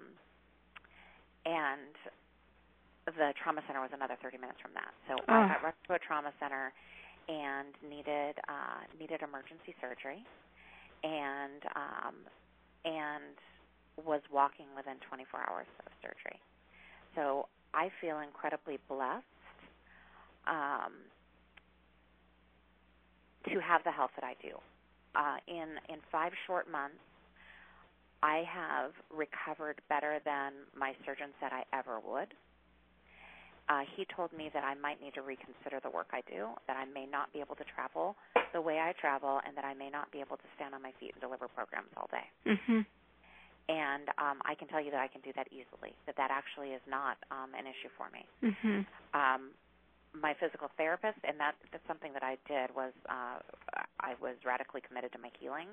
and 1.45 1.95
the 3.05 3.31
trauma 3.41 3.61
center 3.67 3.79
was 3.79 3.91
another 3.93 4.17
30 4.21 4.37
minutes 4.37 4.59
from 4.59 4.71
that. 4.75 4.91
So 5.07 5.15
oh. 5.15 5.33
I 5.33 5.47
got 5.47 5.63
rushed 5.63 5.83
to 5.87 5.93
a 5.95 5.99
trauma 5.99 6.31
center 6.39 6.73
and 7.27 7.71
needed 7.83 8.35
uh, 8.47 8.83
needed 8.99 9.21
emergency 9.21 9.75
surgery, 9.79 10.23
and 11.03 11.63
um, 11.75 12.15
and 12.83 13.35
was 14.05 14.21
walking 14.31 14.67
within 14.75 14.95
24 15.09 15.39
hours 15.49 15.67
of 15.85 15.91
surgery. 16.01 16.39
So 17.15 17.47
I 17.73 17.89
feel 17.99 18.19
incredibly 18.19 18.77
blessed 18.87 19.25
um, 20.45 20.93
to 23.49 23.59
have 23.59 23.83
the 23.83 23.91
health 23.91 24.11
that 24.19 24.23
I 24.23 24.35
do. 24.41 24.55
Uh, 25.15 25.37
in 25.47 25.79
in 25.89 25.99
five 26.11 26.31
short 26.45 26.69
months, 26.71 27.01
I 28.23 28.43
have 28.49 28.91
recovered 29.13 29.81
better 29.89 30.19
than 30.25 30.53
my 30.75 30.93
surgeon 31.05 31.29
said 31.39 31.51
I 31.53 31.63
ever 31.77 31.99
would 31.99 32.33
uh, 33.69 33.83
he 33.95 34.07
told 34.15 34.31
me 34.31 34.49
that 34.53 34.63
I 34.63 34.75
might 34.75 35.01
need 35.03 35.13
to 35.15 35.21
reconsider 35.21 35.83
the 35.83 35.91
work 35.91 36.07
I 36.15 36.23
do, 36.31 36.47
that 36.67 36.77
I 36.79 36.85
may 36.87 37.05
not 37.05 37.31
be 37.33 37.39
able 37.39 37.55
to 37.55 37.67
travel 37.75 38.15
the 38.53 38.61
way 38.61 38.79
I 38.79 38.95
travel, 38.95 39.41
and 39.45 39.55
that 39.57 39.65
I 39.65 39.73
may 39.73 39.89
not 39.89 40.11
be 40.11 40.19
able 40.19 40.37
to 40.37 40.47
stand 40.55 40.73
on 40.73 40.81
my 40.81 40.95
feet 40.99 41.11
and 41.13 41.21
deliver 41.21 41.47
programs 41.51 41.91
all 41.97 42.07
day. 42.07 42.27
Mm-hmm. 42.47 42.81
And 43.67 44.07
um, 44.15 44.39
I 44.47 44.55
can 44.55 44.71
tell 44.71 44.79
you 44.79 44.91
that 44.91 45.03
I 45.03 45.11
can 45.11 45.19
do 45.19 45.35
that 45.35 45.51
easily. 45.51 45.91
That 46.07 46.15
that 46.15 46.31
actually 46.31 46.71
is 46.71 46.81
not 46.87 47.19
um, 47.27 47.51
an 47.51 47.67
issue 47.67 47.91
for 47.99 48.07
me. 48.07 48.23
Mm-hmm. 48.39 48.87
Um, 49.11 49.51
my 50.15 50.31
physical 50.39 50.71
therapist, 50.79 51.19
and 51.27 51.35
that 51.35 51.59
that's 51.75 51.83
something 51.91 52.15
that 52.15 52.23
I 52.23 52.39
did 52.47 52.71
was 52.71 52.95
uh, 53.11 53.43
I 53.99 54.15
was 54.23 54.39
radically 54.47 54.79
committed 54.79 55.11
to 55.11 55.19
my 55.19 55.27
healing, 55.35 55.67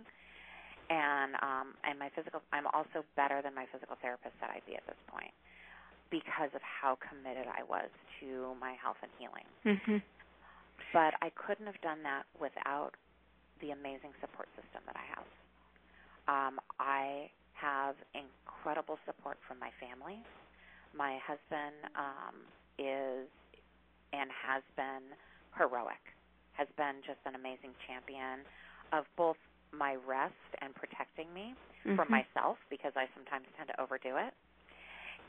and 0.91 1.35
um, 1.41 1.75
and 1.85 1.99
my 1.99 2.11
physical. 2.15 2.41
I'm 2.53 2.67
also 2.73 3.05
better 3.17 3.41
than 3.43 3.55
my 3.55 3.67
physical 3.73 3.97
therapist 4.01 4.35
said 4.41 4.51
I'd 4.53 4.67
be 4.67 4.77
at 4.77 4.87
this 4.87 5.01
point 5.09 5.33
because 6.11 6.53
of 6.55 6.63
how 6.63 6.99
committed 7.01 7.49
I 7.49 7.65
was 7.65 7.89
to 8.21 8.55
my 8.61 8.77
health 8.79 9.01
and 9.03 9.11
healing. 9.19 9.49
Mm-hmm. 9.65 9.99
But 10.93 11.15
I 11.23 11.31
couldn't 11.35 11.67
have 11.67 11.81
done 11.81 12.03
that 12.05 12.29
without 12.39 12.95
the 13.61 13.71
amazing 13.71 14.13
support 14.21 14.47
system 14.55 14.85
that 14.87 14.95
I 14.95 15.07
have. 15.17 15.27
Um, 16.27 16.55
I 16.79 17.31
have 17.55 17.97
incredible 18.15 18.99
support 19.07 19.39
from 19.47 19.59
my 19.59 19.71
family. 19.81 20.23
My 20.95 21.19
husband 21.25 21.75
um, 21.97 22.37
is 22.79 23.27
and 24.15 24.31
has 24.31 24.63
been 24.79 25.11
heroic, 25.59 26.03
has 26.55 26.69
been 26.79 27.03
just 27.03 27.19
an 27.27 27.35
amazing 27.35 27.75
champion 27.87 28.47
of 28.93 29.05
both 29.19 29.41
my 29.77 29.97
rest 30.07 30.35
and 30.61 30.75
protecting 30.75 31.33
me 31.33 31.55
mm-hmm. 31.85 31.97
from 31.97 32.11
myself 32.11 32.59
because 32.71 32.93
I 32.97 33.07
sometimes 33.15 33.47
tend 33.57 33.69
to 33.69 33.81
overdo 33.81 34.17
it 34.17 34.35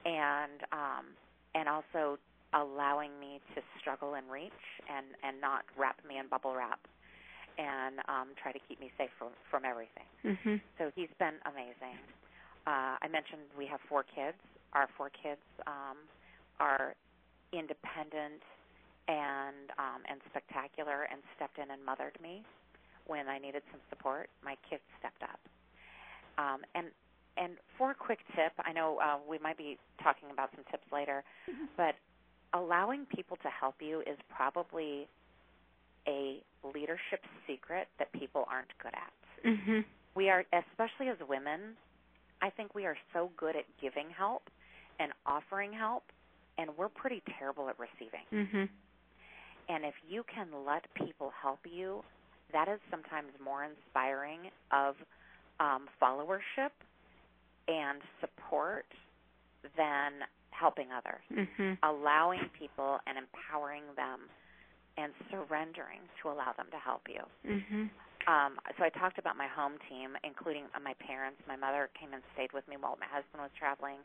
and 0.05 0.62
um, 0.71 1.05
and 1.53 1.67
also 1.67 2.17
allowing 2.53 3.12
me 3.19 3.41
to 3.55 3.62
struggle 3.79 4.15
and 4.15 4.29
reach 4.29 4.63
and 4.88 5.05
and 5.23 5.41
not 5.41 5.65
wrap 5.77 5.97
me 6.08 6.17
in 6.17 6.27
bubble 6.27 6.55
wrap 6.55 6.79
and 7.58 7.99
um, 8.08 8.36
try 8.41 8.51
to 8.51 8.60
keep 8.67 8.79
me 8.79 8.91
safe 8.97 9.12
from 9.17 9.34
from 9.49 9.65
everything. 9.65 10.08
Mm-hmm. 10.23 10.55
So 10.77 10.91
he's 10.95 11.12
been 11.19 11.41
amazing. 11.45 11.97
Uh, 12.67 12.97
I 13.01 13.08
mentioned 13.12 13.41
we 13.58 13.65
have 13.67 13.79
four 13.89 14.03
kids. 14.03 14.38
Our 14.74 14.88
four 14.97 15.09
kids 15.09 15.41
um, 15.67 15.97
are 16.59 16.95
independent 17.53 18.43
and 19.07 19.72
um, 19.78 20.01
and 20.09 20.22
spectacular, 20.30 21.07
and 21.11 21.22
stepped 21.36 21.57
in 21.57 21.72
and 21.72 21.84
mothered 21.84 22.17
me 22.22 22.43
when 23.06 23.28
I 23.28 23.38
needed 23.38 23.64
some 23.72 23.82
support. 23.89 24.30
My 24.43 24.56
kids 24.70 24.84
stepped 24.99 25.24
up, 25.24 25.39
um, 26.38 26.62
and 26.74 26.88
and 27.38 27.53
for 27.78 27.91
a 27.91 27.95
quick 27.95 28.20
tip, 28.36 28.53
I 28.64 28.72
know 28.72 28.99
uh, 29.03 29.18
we 29.30 29.38
might 29.39 29.58
be 29.58 29.78
talking 30.01 30.30
about 30.32 30.49
some 30.56 30.64
tips 30.72 30.86
later, 30.91 31.24
mm-hmm. 31.49 31.66
but 31.76 31.95
allowing 32.53 33.06
people 33.14 33.38
to 33.43 33.49
help 33.49 33.76
you 33.82 33.99
is 34.01 34.18
probably 34.34 35.08
a 36.08 36.41
leadership 36.74 37.22
secret 37.47 37.88
that 37.99 38.12
people 38.14 38.45
aren't 38.49 38.72
good 38.82 38.93
at. 38.93 39.49
Mm-hmm. 39.49 39.80
We 40.16 40.30
are, 40.30 40.45
especially 40.53 41.10
as 41.10 41.18
women, 41.28 41.76
I 42.41 42.49
think 42.49 42.74
we 42.74 42.86
are 42.86 42.97
so 43.14 43.32
good 43.38 43.56
at 43.56 43.66
giving 43.82 44.10
help 44.16 44.43
and 44.99 45.12
offering 45.26 45.74
help, 45.74 46.03
and 46.58 46.70
we're 46.78 46.89
pretty 46.89 47.22
terrible 47.38 47.68
at 47.68 47.76
receiving. 47.78 48.24
Mm-hmm. 48.32 48.66
And 49.68 49.84
if 49.84 49.95
you 50.08 50.24
can 50.34 50.47
let 50.66 50.86
people 50.93 51.32
help 51.41 51.60
you, 51.66 52.03
that 52.52 52.68
is 52.68 52.80
sometimes 52.91 53.32
more 53.43 53.64
inspiring 53.64 54.52
of 54.72 54.96
um, 55.60 55.88
followership 56.02 56.72
and 57.68 58.02
support 58.22 58.86
than 59.76 60.24
helping 60.52 60.91
others. 60.91 61.24
Mhm. 61.32 61.78
Allowing 61.84 62.50
people 62.50 63.00
and 63.08 63.18
empowering 63.18 63.84
them 63.96 64.30
and 64.98 65.14
surrendering 65.30 66.00
to 66.22 66.30
allow 66.30 66.54
them 66.54 66.68
to 66.72 66.78
help 66.80 67.08
you. 67.10 67.24
Mhm. 67.43 67.89
Um, 68.28 68.60
so 68.78 68.84
I 68.84 68.89
talked 68.89 69.18
about 69.20 69.36
my 69.38 69.48
home 69.48 69.78
team, 69.89 70.18
including 70.24 70.66
uh, 70.74 70.80
my 70.80 70.93
parents. 70.96 71.41
My 71.48 71.56
mother 71.56 71.89
came 71.93 72.14
and 72.14 72.24
stayed 72.34 72.52
with 72.54 72.68
me 72.68 72.78
while 72.78 72.98
my 73.00 73.06
husband 73.06 73.41
was 73.41 73.52
traveling, 73.54 74.00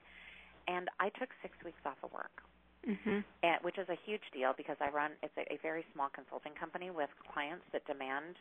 and 0.69 0.91
I 0.99 1.09
took 1.11 1.31
six 1.41 1.57
weeks 1.65 1.81
off 1.87 1.97
of 2.03 2.13
work, 2.13 2.43
Mhm. 2.87 3.25
and, 3.43 3.59
which 3.63 3.79
is 3.79 3.89
a 3.89 3.97
huge 4.07 4.25
deal 4.33 4.53
because 4.57 4.77
I 4.81 4.91
run 4.91 5.13
it's 5.23 5.37
a, 5.37 5.53
a 5.53 5.59
very 5.63 5.85
small 5.93 6.09
consulting 6.11 6.55
company 6.55 6.91
with 6.91 7.11
clients 7.33 7.65
that 7.73 7.85
demand 7.87 8.37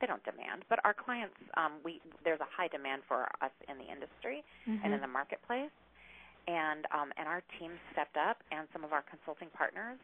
they 0.00 0.06
don't 0.06 0.22
demand, 0.24 0.64
but 0.68 0.78
our 0.84 0.94
clients 0.94 1.34
um, 1.56 1.80
we 1.84 2.00
there's 2.24 2.40
a 2.40 2.50
high 2.56 2.68
demand 2.68 3.02
for 3.08 3.24
us 3.40 3.50
in 3.68 3.78
the 3.78 3.88
industry 3.90 4.44
and 4.84 4.92
in 4.94 5.00
the 5.00 5.08
marketplace, 5.08 5.72
and 6.46 6.86
um, 6.92 7.12
and 7.16 7.26
our 7.28 7.42
team 7.58 7.72
stepped 7.92 8.16
up, 8.16 8.38
and 8.52 8.68
some 8.72 8.84
of 8.84 8.92
our 8.92 9.02
consulting 9.08 9.48
partners 9.56 9.98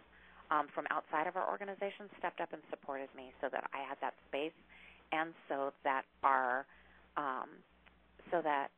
um, 0.50 0.66
from 0.74 0.86
outside 0.90 1.26
of 1.26 1.36
our 1.36 1.48
organization 1.50 2.08
stepped 2.18 2.40
up 2.40 2.52
and 2.52 2.62
supported 2.70 3.08
me 3.16 3.32
so 3.40 3.48
that 3.52 3.64
I 3.74 3.86
had 3.86 3.98
that 4.00 4.14
space, 4.28 4.56
and 5.12 5.34
so 5.48 5.72
that 5.84 6.02
our 6.24 6.66
um, 7.16 7.50
so 8.30 8.40
that 8.42 8.70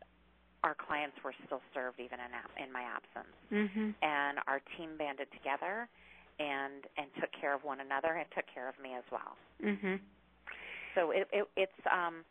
our 0.63 0.75
clients 0.75 1.17
were 1.25 1.35
still 1.47 1.63
served 1.73 2.01
even 2.01 2.19
in 2.21 2.63
in 2.63 2.73
my 2.73 2.83
absence, 2.83 3.35
Mhm. 3.51 3.95
and 4.03 4.39
our 4.47 4.61
team 4.77 4.97
banded 4.97 5.31
together 5.33 5.89
and 6.39 6.87
and 6.97 7.07
took 7.21 7.31
care 7.33 7.55
of 7.55 7.65
one 7.65 7.81
another 7.81 8.15
and 8.15 8.31
took 8.33 8.47
care 8.47 8.69
of 8.69 8.79
me 8.79 8.95
as 8.95 9.05
well. 9.11 9.37
Mhm. 9.63 10.01
So 10.95 11.11
it, 11.13 11.29
it 11.33 11.49
it's 11.57 11.87
um 11.91 12.25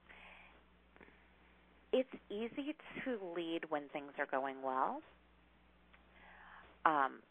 it's 1.92 2.14
easy 2.30 2.76
to 3.04 3.18
lead 3.36 3.66
when 3.70 3.90
things 3.90 4.12
are 4.20 4.28
going 4.28 4.62
well. 4.62 5.02
Um, 6.86 7.22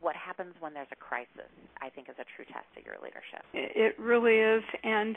what 0.00 0.16
happens 0.16 0.54
when 0.60 0.74
there's 0.74 0.90
a 0.90 0.96
crisis, 0.96 1.50
I 1.80 1.88
think, 1.88 2.08
is 2.08 2.16
a 2.18 2.24
true 2.36 2.44
test 2.46 2.66
of 2.76 2.84
your 2.84 2.96
leadership. 3.02 3.44
It 3.52 3.72
it 3.76 3.98
really 3.98 4.38
is, 4.38 4.64
and 4.82 5.16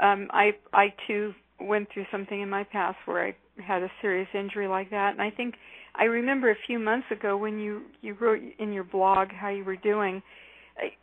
um, 0.00 0.28
I 0.32 0.52
I 0.72 0.94
too 1.06 1.32
went 1.60 1.88
through 1.92 2.06
something 2.10 2.40
in 2.40 2.48
my 2.48 2.64
past 2.64 2.96
where 3.04 3.26
I 3.26 3.36
had 3.62 3.82
a 3.82 3.90
serious 4.00 4.28
injury 4.34 4.68
like 4.68 4.90
that, 4.90 5.12
and 5.12 5.22
I 5.22 5.30
think 5.30 5.54
I 5.94 6.04
remember 6.04 6.50
a 6.50 6.56
few 6.66 6.78
months 6.78 7.06
ago 7.10 7.36
when 7.36 7.58
you 7.58 7.82
you 8.00 8.16
wrote 8.20 8.40
in 8.58 8.72
your 8.72 8.84
blog 8.84 9.28
how 9.32 9.48
you 9.48 9.64
were 9.64 9.76
doing. 9.76 10.22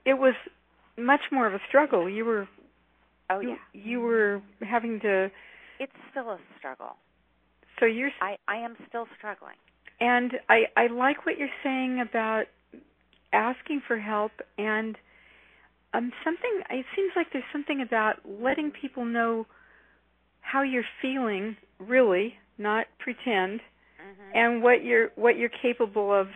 It 0.06 0.14
was 0.14 0.34
much 0.98 1.22
more 1.32 1.46
of 1.46 1.54
a 1.54 1.60
struggle. 1.68 2.10
You 2.10 2.26
were 2.26 2.48
Oh 3.30 3.42
you, 3.42 3.50
yeah, 3.50 3.56
you 3.74 4.00
were 4.00 4.42
having 4.62 5.00
to. 5.02 5.30
it's 5.80 5.92
still 6.12 6.30
a 6.30 6.40
struggle. 6.58 6.96
So 7.80 7.86
you're 7.86 8.12
I 8.22 8.38
I 8.48 8.58
am 8.58 8.76
still 8.88 9.06
struggling. 9.18 9.56
And 10.00 10.32
I 10.50 10.64
I 10.76 10.88
like 10.88 11.26
what 11.26 11.38
you're 11.38 11.50
saying 11.64 12.00
about 12.08 12.46
asking 13.34 13.82
for 13.86 14.00
help 14.00 14.32
and 14.58 14.98
um 15.94 16.12
something 16.24 16.62
it 16.70 16.86
seems 16.96 17.12
like 17.16 17.28
there's 17.32 17.44
something 17.52 17.82
about 17.82 18.16
letting 18.26 18.72
people 18.72 19.06
know 19.06 19.46
how 20.42 20.62
you're 20.64 20.86
feeling 21.02 21.56
really, 21.80 22.34
not 22.58 22.86
pretend, 23.00 23.62
hmm 23.98 24.36
and 24.36 24.62
what 24.64 24.84
you're 24.84 25.10
what 25.16 25.38
you're 25.38 25.50
capable 25.62 26.14
of 26.14 26.28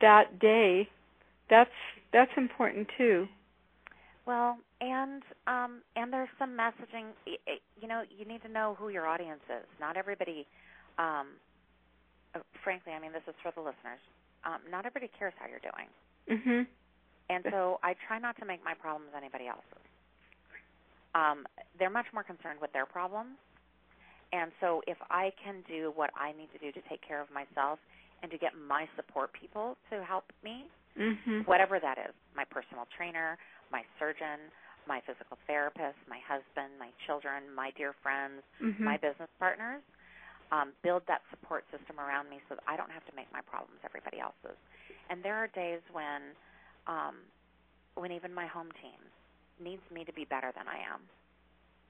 that 0.00 0.38
day. 0.40 0.88
That's 1.50 1.70
that's 2.12 2.30
important 2.36 2.88
too. 2.96 3.26
Well, 4.26 4.58
and 4.80 5.22
um, 5.46 5.82
and 5.96 6.12
there's 6.12 6.28
some 6.38 6.56
messaging. 6.56 7.12
You 7.80 7.88
know, 7.88 8.02
you 8.16 8.24
need 8.24 8.42
to 8.42 8.48
know 8.48 8.76
who 8.78 8.88
your 8.88 9.06
audience 9.06 9.42
is. 9.48 9.66
Not 9.80 9.96
everybody. 9.96 10.46
Um, 10.98 11.28
uh, 12.34 12.40
frankly, 12.62 12.92
I 12.92 12.98
mean, 13.00 13.12
this 13.12 13.22
is 13.28 13.34
for 13.42 13.52
the 13.54 13.60
listeners. 13.60 14.00
Um, 14.44 14.60
not 14.70 14.86
everybody 14.86 15.10
cares 15.18 15.34
how 15.38 15.46
you're 15.48 15.60
doing, 15.60 15.88
Mhm. 16.28 16.66
And 17.28 17.44
so 17.50 17.78
I 17.84 17.94
try 18.06 18.18
not 18.18 18.36
to 18.38 18.44
make 18.44 18.64
my 18.64 18.74
problems 18.74 19.12
anybody 19.16 19.48
else's. 19.48 19.86
Um, 21.14 21.46
they're 21.78 21.90
much 21.90 22.06
more 22.14 22.22
concerned 22.24 22.58
with 22.60 22.72
their 22.72 22.86
problems, 22.86 23.36
and 24.32 24.50
so 24.60 24.80
if 24.86 24.96
I 25.10 25.32
can 25.42 25.62
do 25.68 25.92
what 25.94 26.10
I 26.16 26.32
need 26.32 26.48
to 26.52 26.58
do 26.58 26.72
to 26.72 26.80
take 26.88 27.06
care 27.06 27.20
of 27.20 27.28
myself 27.30 27.78
and 28.22 28.30
to 28.30 28.38
get 28.38 28.52
my 28.56 28.88
support 28.96 29.32
people 29.32 29.76
to 29.90 30.02
help 30.04 30.32
me, 30.42 30.70
Mhm. 30.96 31.46
whatever 31.46 31.78
that 31.80 31.98
is 31.98 32.14
my 32.34 32.44
personal 32.44 32.86
trainer, 32.96 33.36
my 33.70 33.84
surgeon, 33.98 34.50
my 34.86 35.00
physical 35.00 35.36
therapist, 35.46 35.98
my 36.08 36.18
husband, 36.20 36.78
my 36.78 36.90
children, 37.06 37.52
my 37.54 37.70
dear 37.72 37.92
friends, 37.94 38.42
Mhm. 38.60 38.80
my 38.80 38.96
business 38.96 39.30
partners 39.38 39.82
um, 40.50 40.72
build 40.82 41.04
that 41.06 41.22
support 41.30 41.64
system 41.70 41.98
around 41.98 42.28
me 42.28 42.40
so 42.48 42.54
that 42.54 42.64
I 42.68 42.76
don't 42.76 42.90
have 42.90 43.04
to 43.06 43.14
make 43.16 43.30
my 43.32 43.40
problems 43.42 43.80
everybody 43.84 44.20
else's. 44.20 44.56
And 45.08 45.22
there 45.22 45.36
are 45.36 45.48
days 45.48 45.80
when 45.92 46.36
um, 46.86 47.16
when 47.94 48.12
even 48.12 48.32
my 48.32 48.46
home 48.46 48.70
team 48.80 48.98
needs 49.60 49.82
me 49.92 50.04
to 50.04 50.12
be 50.12 50.24
better 50.24 50.52
than 50.56 50.66
I 50.66 50.78
am. 50.80 51.00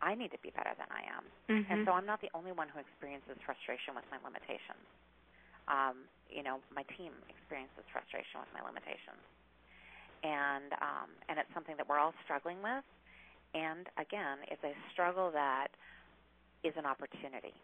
I 0.03 0.15
need 0.15 0.33
to 0.33 0.39
be 0.43 0.51
better 0.51 0.75
than 0.77 0.91
I 0.91 1.03
am. 1.07 1.25
Mhm. 1.49 1.71
And 1.71 1.87
so 1.87 1.93
I'm 1.93 2.07
not 2.07 2.21
the 2.21 2.31
only 2.35 2.51
one 2.51 2.69
who 2.69 2.81
experiences 2.81 3.39
frustration 3.47 3.95
with 3.95 4.05
my 4.11 4.19
limitations. 4.25 4.83
Um, 5.69 6.09
you 6.29 6.43
know, 6.43 6.61
my 6.75 6.83
team 6.99 7.13
experiences 7.29 7.85
frustration 7.93 8.41
with 8.41 8.53
my 8.53 8.63
limitations. 8.67 9.23
And 10.25 10.73
um, 10.83 11.11
and 11.29 11.39
it's 11.39 11.53
something 11.55 11.77
that 11.77 11.89
we're 11.89 11.99
all 11.99 12.15
struggling 12.25 12.63
with. 12.63 12.85
And 13.55 13.89
again, 13.97 14.39
it's 14.49 14.63
a 14.65 14.75
struggle 14.93 15.31
that 15.31 15.69
is 16.65 16.75
an 16.77 16.87
opportunity. 16.87 17.55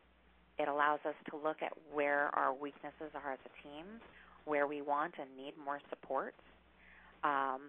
It 0.58 0.68
allows 0.68 1.00
us 1.06 1.14
to 1.30 1.36
look 1.36 1.62
at 1.62 1.72
where 1.92 2.34
our 2.34 2.52
weaknesses 2.52 3.14
are 3.14 3.32
as 3.32 3.38
a 3.46 3.62
team, 3.62 4.00
where 4.44 4.66
we 4.66 4.82
want 4.82 5.14
and 5.18 5.28
need 5.36 5.54
more 5.56 5.80
support, 5.88 6.34
um, 7.24 7.60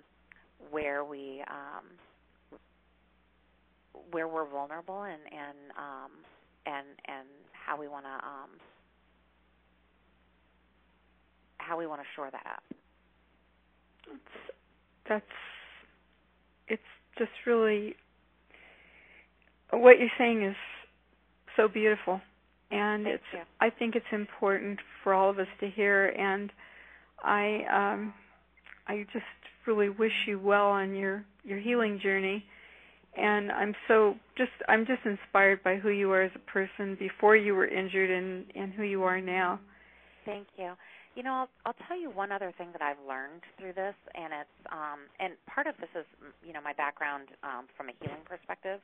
where 0.72 1.04
we 1.04 1.44
um, 1.50 1.86
where 4.12 4.28
we're 4.28 4.50
vulnerable 4.50 5.04
and 5.04 5.22
and 5.32 5.58
um, 5.78 6.12
and 6.66 6.88
and 7.08 7.28
how 7.54 7.80
we 7.80 7.88
want 7.88 8.06
to 8.06 8.28
um, 8.28 8.50
how 11.58 11.78
we 11.78 11.88
want 11.88 12.02
to 12.02 12.08
shore 12.16 12.30
that 12.32 12.46
up. 12.46 12.64
It's, 14.08 14.56
that's 15.08 15.26
it's 16.68 16.82
just 17.18 17.32
really 17.46 17.96
what 19.72 20.00
you're 20.00 20.10
saying 20.18 20.44
is 20.44 20.56
so 21.56 21.68
beautiful 21.68 22.22
and 22.72 23.04
Thank 23.04 23.16
it's 23.16 23.24
you. 23.34 23.40
I 23.60 23.70
think 23.70 23.96
it's 23.96 24.06
important 24.12 24.80
for 25.04 25.14
all 25.14 25.30
of 25.30 25.40
us 25.40 25.48
to 25.60 25.70
hear 25.70 26.08
and 26.10 26.52
I 27.24 27.64
um 27.72 28.14
I 28.88 29.06
just 29.14 29.26
really 29.70 29.90
wish 29.90 30.12
you 30.28 30.40
well 30.40 30.68
on 30.68 30.96
your 30.96 31.24
your 31.44 31.60
healing 31.60 32.00
journey 32.02 32.44
and 33.18 33.52
I'm 33.52 33.76
so 33.88 34.16
just 34.38 34.52
I'm 34.68 34.86
just 34.86 35.02
inspired 35.06 35.64
by 35.64 35.76
who 35.76 35.90
you 35.90 36.12
are 36.12 36.24
as 36.24 36.32
a 36.36 36.52
person 36.52 36.96
before 37.00 37.36
you 37.36 37.56
were 37.56 37.68
injured 37.68 38.10
and 38.10 38.46
and 38.56 38.74
who 38.74 38.84
you 38.84 39.04
are 39.04 39.20
now. 39.20 39.60
Thank 40.26 40.48
you. 40.58 40.74
You 41.16 41.24
know, 41.24 41.34
I'll, 41.34 41.50
I'll 41.66 41.88
tell 41.88 42.00
you 42.00 42.12
one 42.12 42.32
other 42.32 42.54
thing 42.58 42.70
that 42.72 42.82
I've 42.82 43.02
learned 43.08 43.42
through 43.58 43.74
this, 43.74 43.96
and 44.16 44.32
it's 44.32 44.72
um, 44.72 45.00
and 45.20 45.34
part 45.48 45.68
of 45.68 45.76
this 45.80 45.90
is 45.96 46.06
you 46.46 46.54
know 46.54 46.62
my 46.62 46.74
background 46.74 47.30
um, 47.44 47.66
from 47.76 47.90
a 47.90 47.94
healing 48.00 48.22
perspective, 48.26 48.80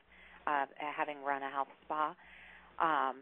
uh, 0.46 0.66
having 0.78 1.22
run 1.22 1.42
a 1.42 1.50
health 1.50 1.68
spa. 1.84 2.14
Um, 2.78 3.16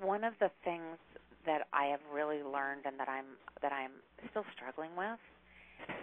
one 0.00 0.24
of 0.24 0.34
the 0.40 0.50
things 0.64 0.98
that 1.46 1.66
I 1.72 1.86
have 1.86 2.00
really 2.14 2.42
learned 2.42 2.86
and 2.86 3.00
that 3.00 3.08
I'm 3.08 3.34
that 3.62 3.72
I'm 3.72 3.90
still 4.30 4.44
struggling 4.54 4.94
with 4.96 5.18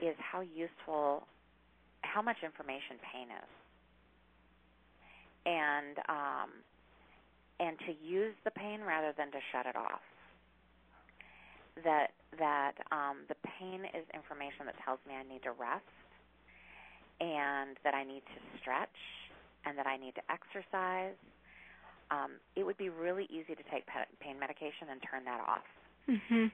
is 0.02 0.16
how 0.20 0.42
useful, 0.42 1.28
how 2.02 2.22
much 2.22 2.38
information 2.44 2.98
pain 3.12 3.28
is, 3.30 3.52
and 5.46 5.98
um, 6.10 6.50
and 7.60 7.78
to 7.80 7.92
use 8.06 8.36
the 8.46 8.52
pain 8.52 8.82
rather 8.82 9.14
than 9.18 9.32
to 9.32 9.40
shut 9.52 9.66
it 9.66 9.76
off 9.76 10.02
that 11.84 12.12
that 12.38 12.74
um, 12.92 13.26
the 13.28 13.36
pain 13.60 13.86
is 13.96 14.06
information 14.14 14.66
that 14.66 14.76
tells 14.86 15.00
me 15.08 15.14
I 15.16 15.24
need 15.24 15.44
to 15.44 15.52
rest 15.52 15.86
and 17.20 17.76
that 17.84 17.94
I 17.94 18.04
need 18.04 18.24
to 18.24 18.40
stretch 18.62 19.00
and 19.66 19.78
that 19.78 19.88
I 19.88 19.98
need 19.98 20.16
to 20.16 20.24
exercise. 20.32 21.18
Um, 22.12 22.40
it 22.56 22.64
would 22.64 22.78
be 22.78 22.90
really 22.90 23.26
easy 23.30 23.54
to 23.54 23.66
take 23.70 23.86
pain 24.20 24.40
medication 24.40 24.90
and 24.92 25.00
turn 25.04 25.24
that 25.26 25.42
off. 25.42 25.68
Mhm. 26.08 26.52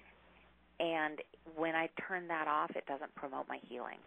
And 0.80 1.22
when 1.56 1.76
I 1.76 1.90
turn 2.08 2.28
that 2.28 2.48
off, 2.48 2.72
it 2.76 2.86
doesn't 2.86 3.14
promote 3.16 3.48
my 3.48 3.60
healing. 3.68 4.00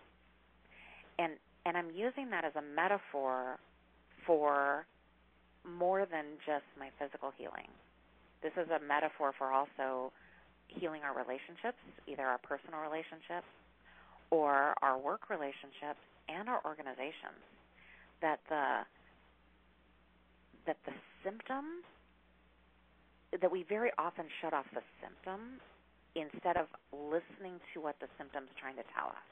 And 1.19 1.33
and 1.67 1.77
I'm 1.77 1.91
using 1.91 2.31
that 2.31 2.45
as 2.45 2.53
a 2.57 2.63
metaphor 2.63 3.59
for 4.27 4.87
more 5.65 6.07
than 6.07 6.25
just 6.47 6.65
my 6.79 6.89
physical 6.99 7.33
healing. 7.37 7.69
This 8.43 8.53
is 8.57 8.71
a 8.71 8.81
metaphor 8.81 9.33
for 9.37 9.53
also 9.53 10.13
healing 10.69 11.03
our 11.03 11.17
relationships, 11.17 11.81
either 12.07 12.23
our 12.23 12.39
personal 12.39 12.81
relationships 12.81 13.49
or 14.31 14.75
our 14.83 14.99
work 14.99 15.29
relationships 15.31 16.01
and 16.29 16.49
our 16.49 16.61
organizations 16.65 17.43
that 18.21 18.41
the 18.49 18.85
that 20.67 20.77
the 20.85 20.93
symptom 21.25 21.83
that 23.41 23.51
we 23.51 23.63
very 23.63 23.91
often 23.99 24.27
shut 24.41 24.53
off 24.53 24.67
the 24.75 24.83
symptom 25.03 25.61
instead 26.21 26.57
of 26.57 26.67
listening 26.93 27.61
to 27.75 27.81
what 27.81 27.97
the 28.01 28.07
symptom's 28.19 28.51
trying 28.61 28.77
to 28.77 28.85
tell 28.95 29.09
us. 29.09 29.29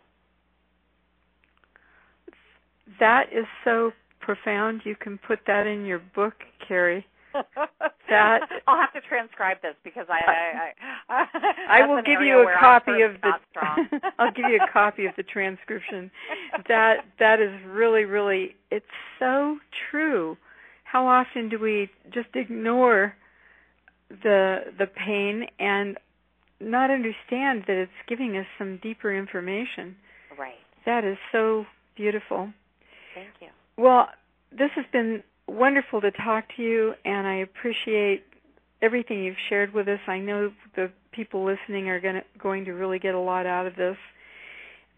That 3.01 3.33
is 3.33 3.47
so 3.65 3.93
profound. 4.21 4.83
You 4.85 4.97
can 4.97 5.19
put 5.19 5.41
that 5.47 5.67
in 5.67 5.85
your 5.85 6.01
book, 6.15 6.35
Carrie. 6.67 7.07
that 8.09 8.41
I'll 8.67 8.81
have 8.81 8.93
to 8.95 9.01
transcribe 9.07 9.59
this 9.63 9.75
because 9.85 10.07
I 10.09 10.73
I 11.09 11.15
I, 11.15 11.27
I 11.83 11.87
will 11.87 12.03
give 12.03 12.21
you 12.23 12.49
a 12.49 12.55
copy 12.59 13.03
of 13.03 13.13
the 13.21 13.33
I'll 14.19 14.33
give 14.33 14.47
you 14.49 14.59
a 14.63 14.73
copy 14.73 15.07
of 15.07 15.15
the 15.17 15.23
transcription. 15.23 16.11
That 16.69 17.05
that 17.19 17.41
is 17.41 17.51
really 17.67 18.05
really 18.05 18.57
it's 18.71 18.87
so 19.19 19.59
true. 19.91 20.37
How 20.85 21.07
often 21.07 21.49
do 21.49 21.59
we 21.59 21.91
just 22.13 22.29
ignore 22.35 23.15
the 24.09 24.73
the 24.79 24.87
pain 24.87 25.47
and 25.59 25.99
not 26.61 26.91
understand 26.91 27.65
that 27.67 27.77
it's 27.77 27.93
giving 28.09 28.37
us 28.37 28.47
some 28.59 28.79
deeper 28.83 29.17
information? 29.17 29.97
Right. 30.39 30.55
That 30.85 31.05
is 31.05 31.17
so 31.33 31.65
beautiful. 31.97 32.51
Thank 33.15 33.29
you. 33.41 33.49
Well, 33.77 34.09
this 34.51 34.71
has 34.77 34.85
been 34.93 35.23
wonderful 35.49 36.01
to 36.01 36.11
talk 36.11 36.45
to 36.57 36.63
you, 36.63 36.95
and 37.05 37.27
I 37.27 37.37
appreciate 37.37 38.25
everything 38.83 39.25
you've 39.25 39.37
shared 39.49 39.73
with 39.73 39.89
us. 39.89 40.01
I 40.07 40.19
know 40.19 40.53
the 40.75 40.91
people 41.13 41.45
listening 41.45 41.89
are 41.89 42.01
gonna, 42.01 42.23
going 42.41 42.65
to 42.67 42.73
really 42.73 42.99
get 42.99 43.15
a 43.15 43.21
lot 43.21 43.47
out 43.47 43.67
of 43.67 43.77
this. 43.77 43.97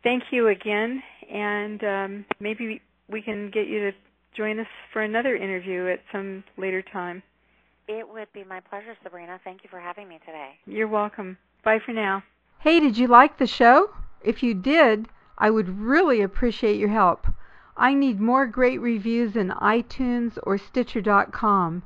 Thank 0.02 0.24
you 0.30 0.48
again, 0.48 1.02
and 1.32 1.84
um, 1.84 2.24
maybe 2.40 2.80
we 3.10 3.22
can 3.22 3.50
get 3.50 3.66
you 3.66 3.80
to 3.80 3.92
join 4.36 4.60
us 4.60 4.66
for 4.92 5.02
another 5.02 5.34
interview 5.36 5.88
at 5.88 6.00
some 6.12 6.44
later 6.56 6.82
time. 6.92 7.22
It 7.88 8.06
would 8.08 8.30
be 8.32 8.44
my 8.44 8.60
pleasure, 8.60 8.94
Sabrina. 9.02 9.40
Thank 9.44 9.64
you 9.64 9.70
for 9.70 9.80
having 9.80 10.08
me 10.08 10.18
today. 10.24 10.50
You're 10.66 10.88
welcome. 10.88 11.38
Bye 11.68 11.80
for 11.84 11.92
now. 11.92 12.22
Hey, 12.60 12.80
did 12.80 12.96
you 12.96 13.08
like 13.08 13.36
the 13.36 13.46
show? 13.46 13.90
If 14.22 14.42
you 14.42 14.54
did, 14.54 15.06
I 15.36 15.50
would 15.50 15.78
really 15.78 16.22
appreciate 16.22 16.78
your 16.78 16.88
help. 16.88 17.26
I 17.76 17.92
need 17.92 18.22
more 18.22 18.46
great 18.46 18.80
reviews 18.80 19.36
in 19.36 19.50
iTunes 19.50 20.38
or 20.44 20.56
Stitcher.com. 20.56 21.82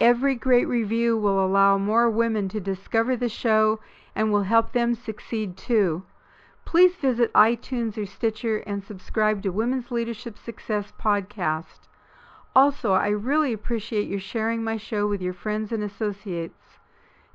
Every 0.00 0.36
great 0.36 0.68
review 0.68 1.16
will 1.16 1.44
allow 1.44 1.76
more 1.76 2.08
women 2.08 2.48
to 2.50 2.60
discover 2.60 3.16
the 3.16 3.28
show 3.28 3.80
and 4.14 4.30
will 4.30 4.44
help 4.44 4.70
them 4.72 4.94
succeed 4.94 5.56
too. 5.56 6.04
Please 6.64 6.94
visit 6.94 7.32
iTunes 7.32 7.98
or 7.98 8.06
Stitcher 8.06 8.58
and 8.58 8.84
subscribe 8.84 9.42
to 9.42 9.50
Women's 9.50 9.90
Leadership 9.90 10.38
Success 10.38 10.92
Podcast. 11.00 11.88
Also, 12.54 12.92
I 12.92 13.08
really 13.08 13.52
appreciate 13.52 14.06
your 14.06 14.20
sharing 14.20 14.62
my 14.62 14.76
show 14.76 15.08
with 15.08 15.20
your 15.20 15.34
friends 15.34 15.72
and 15.72 15.82
associates. 15.82 16.78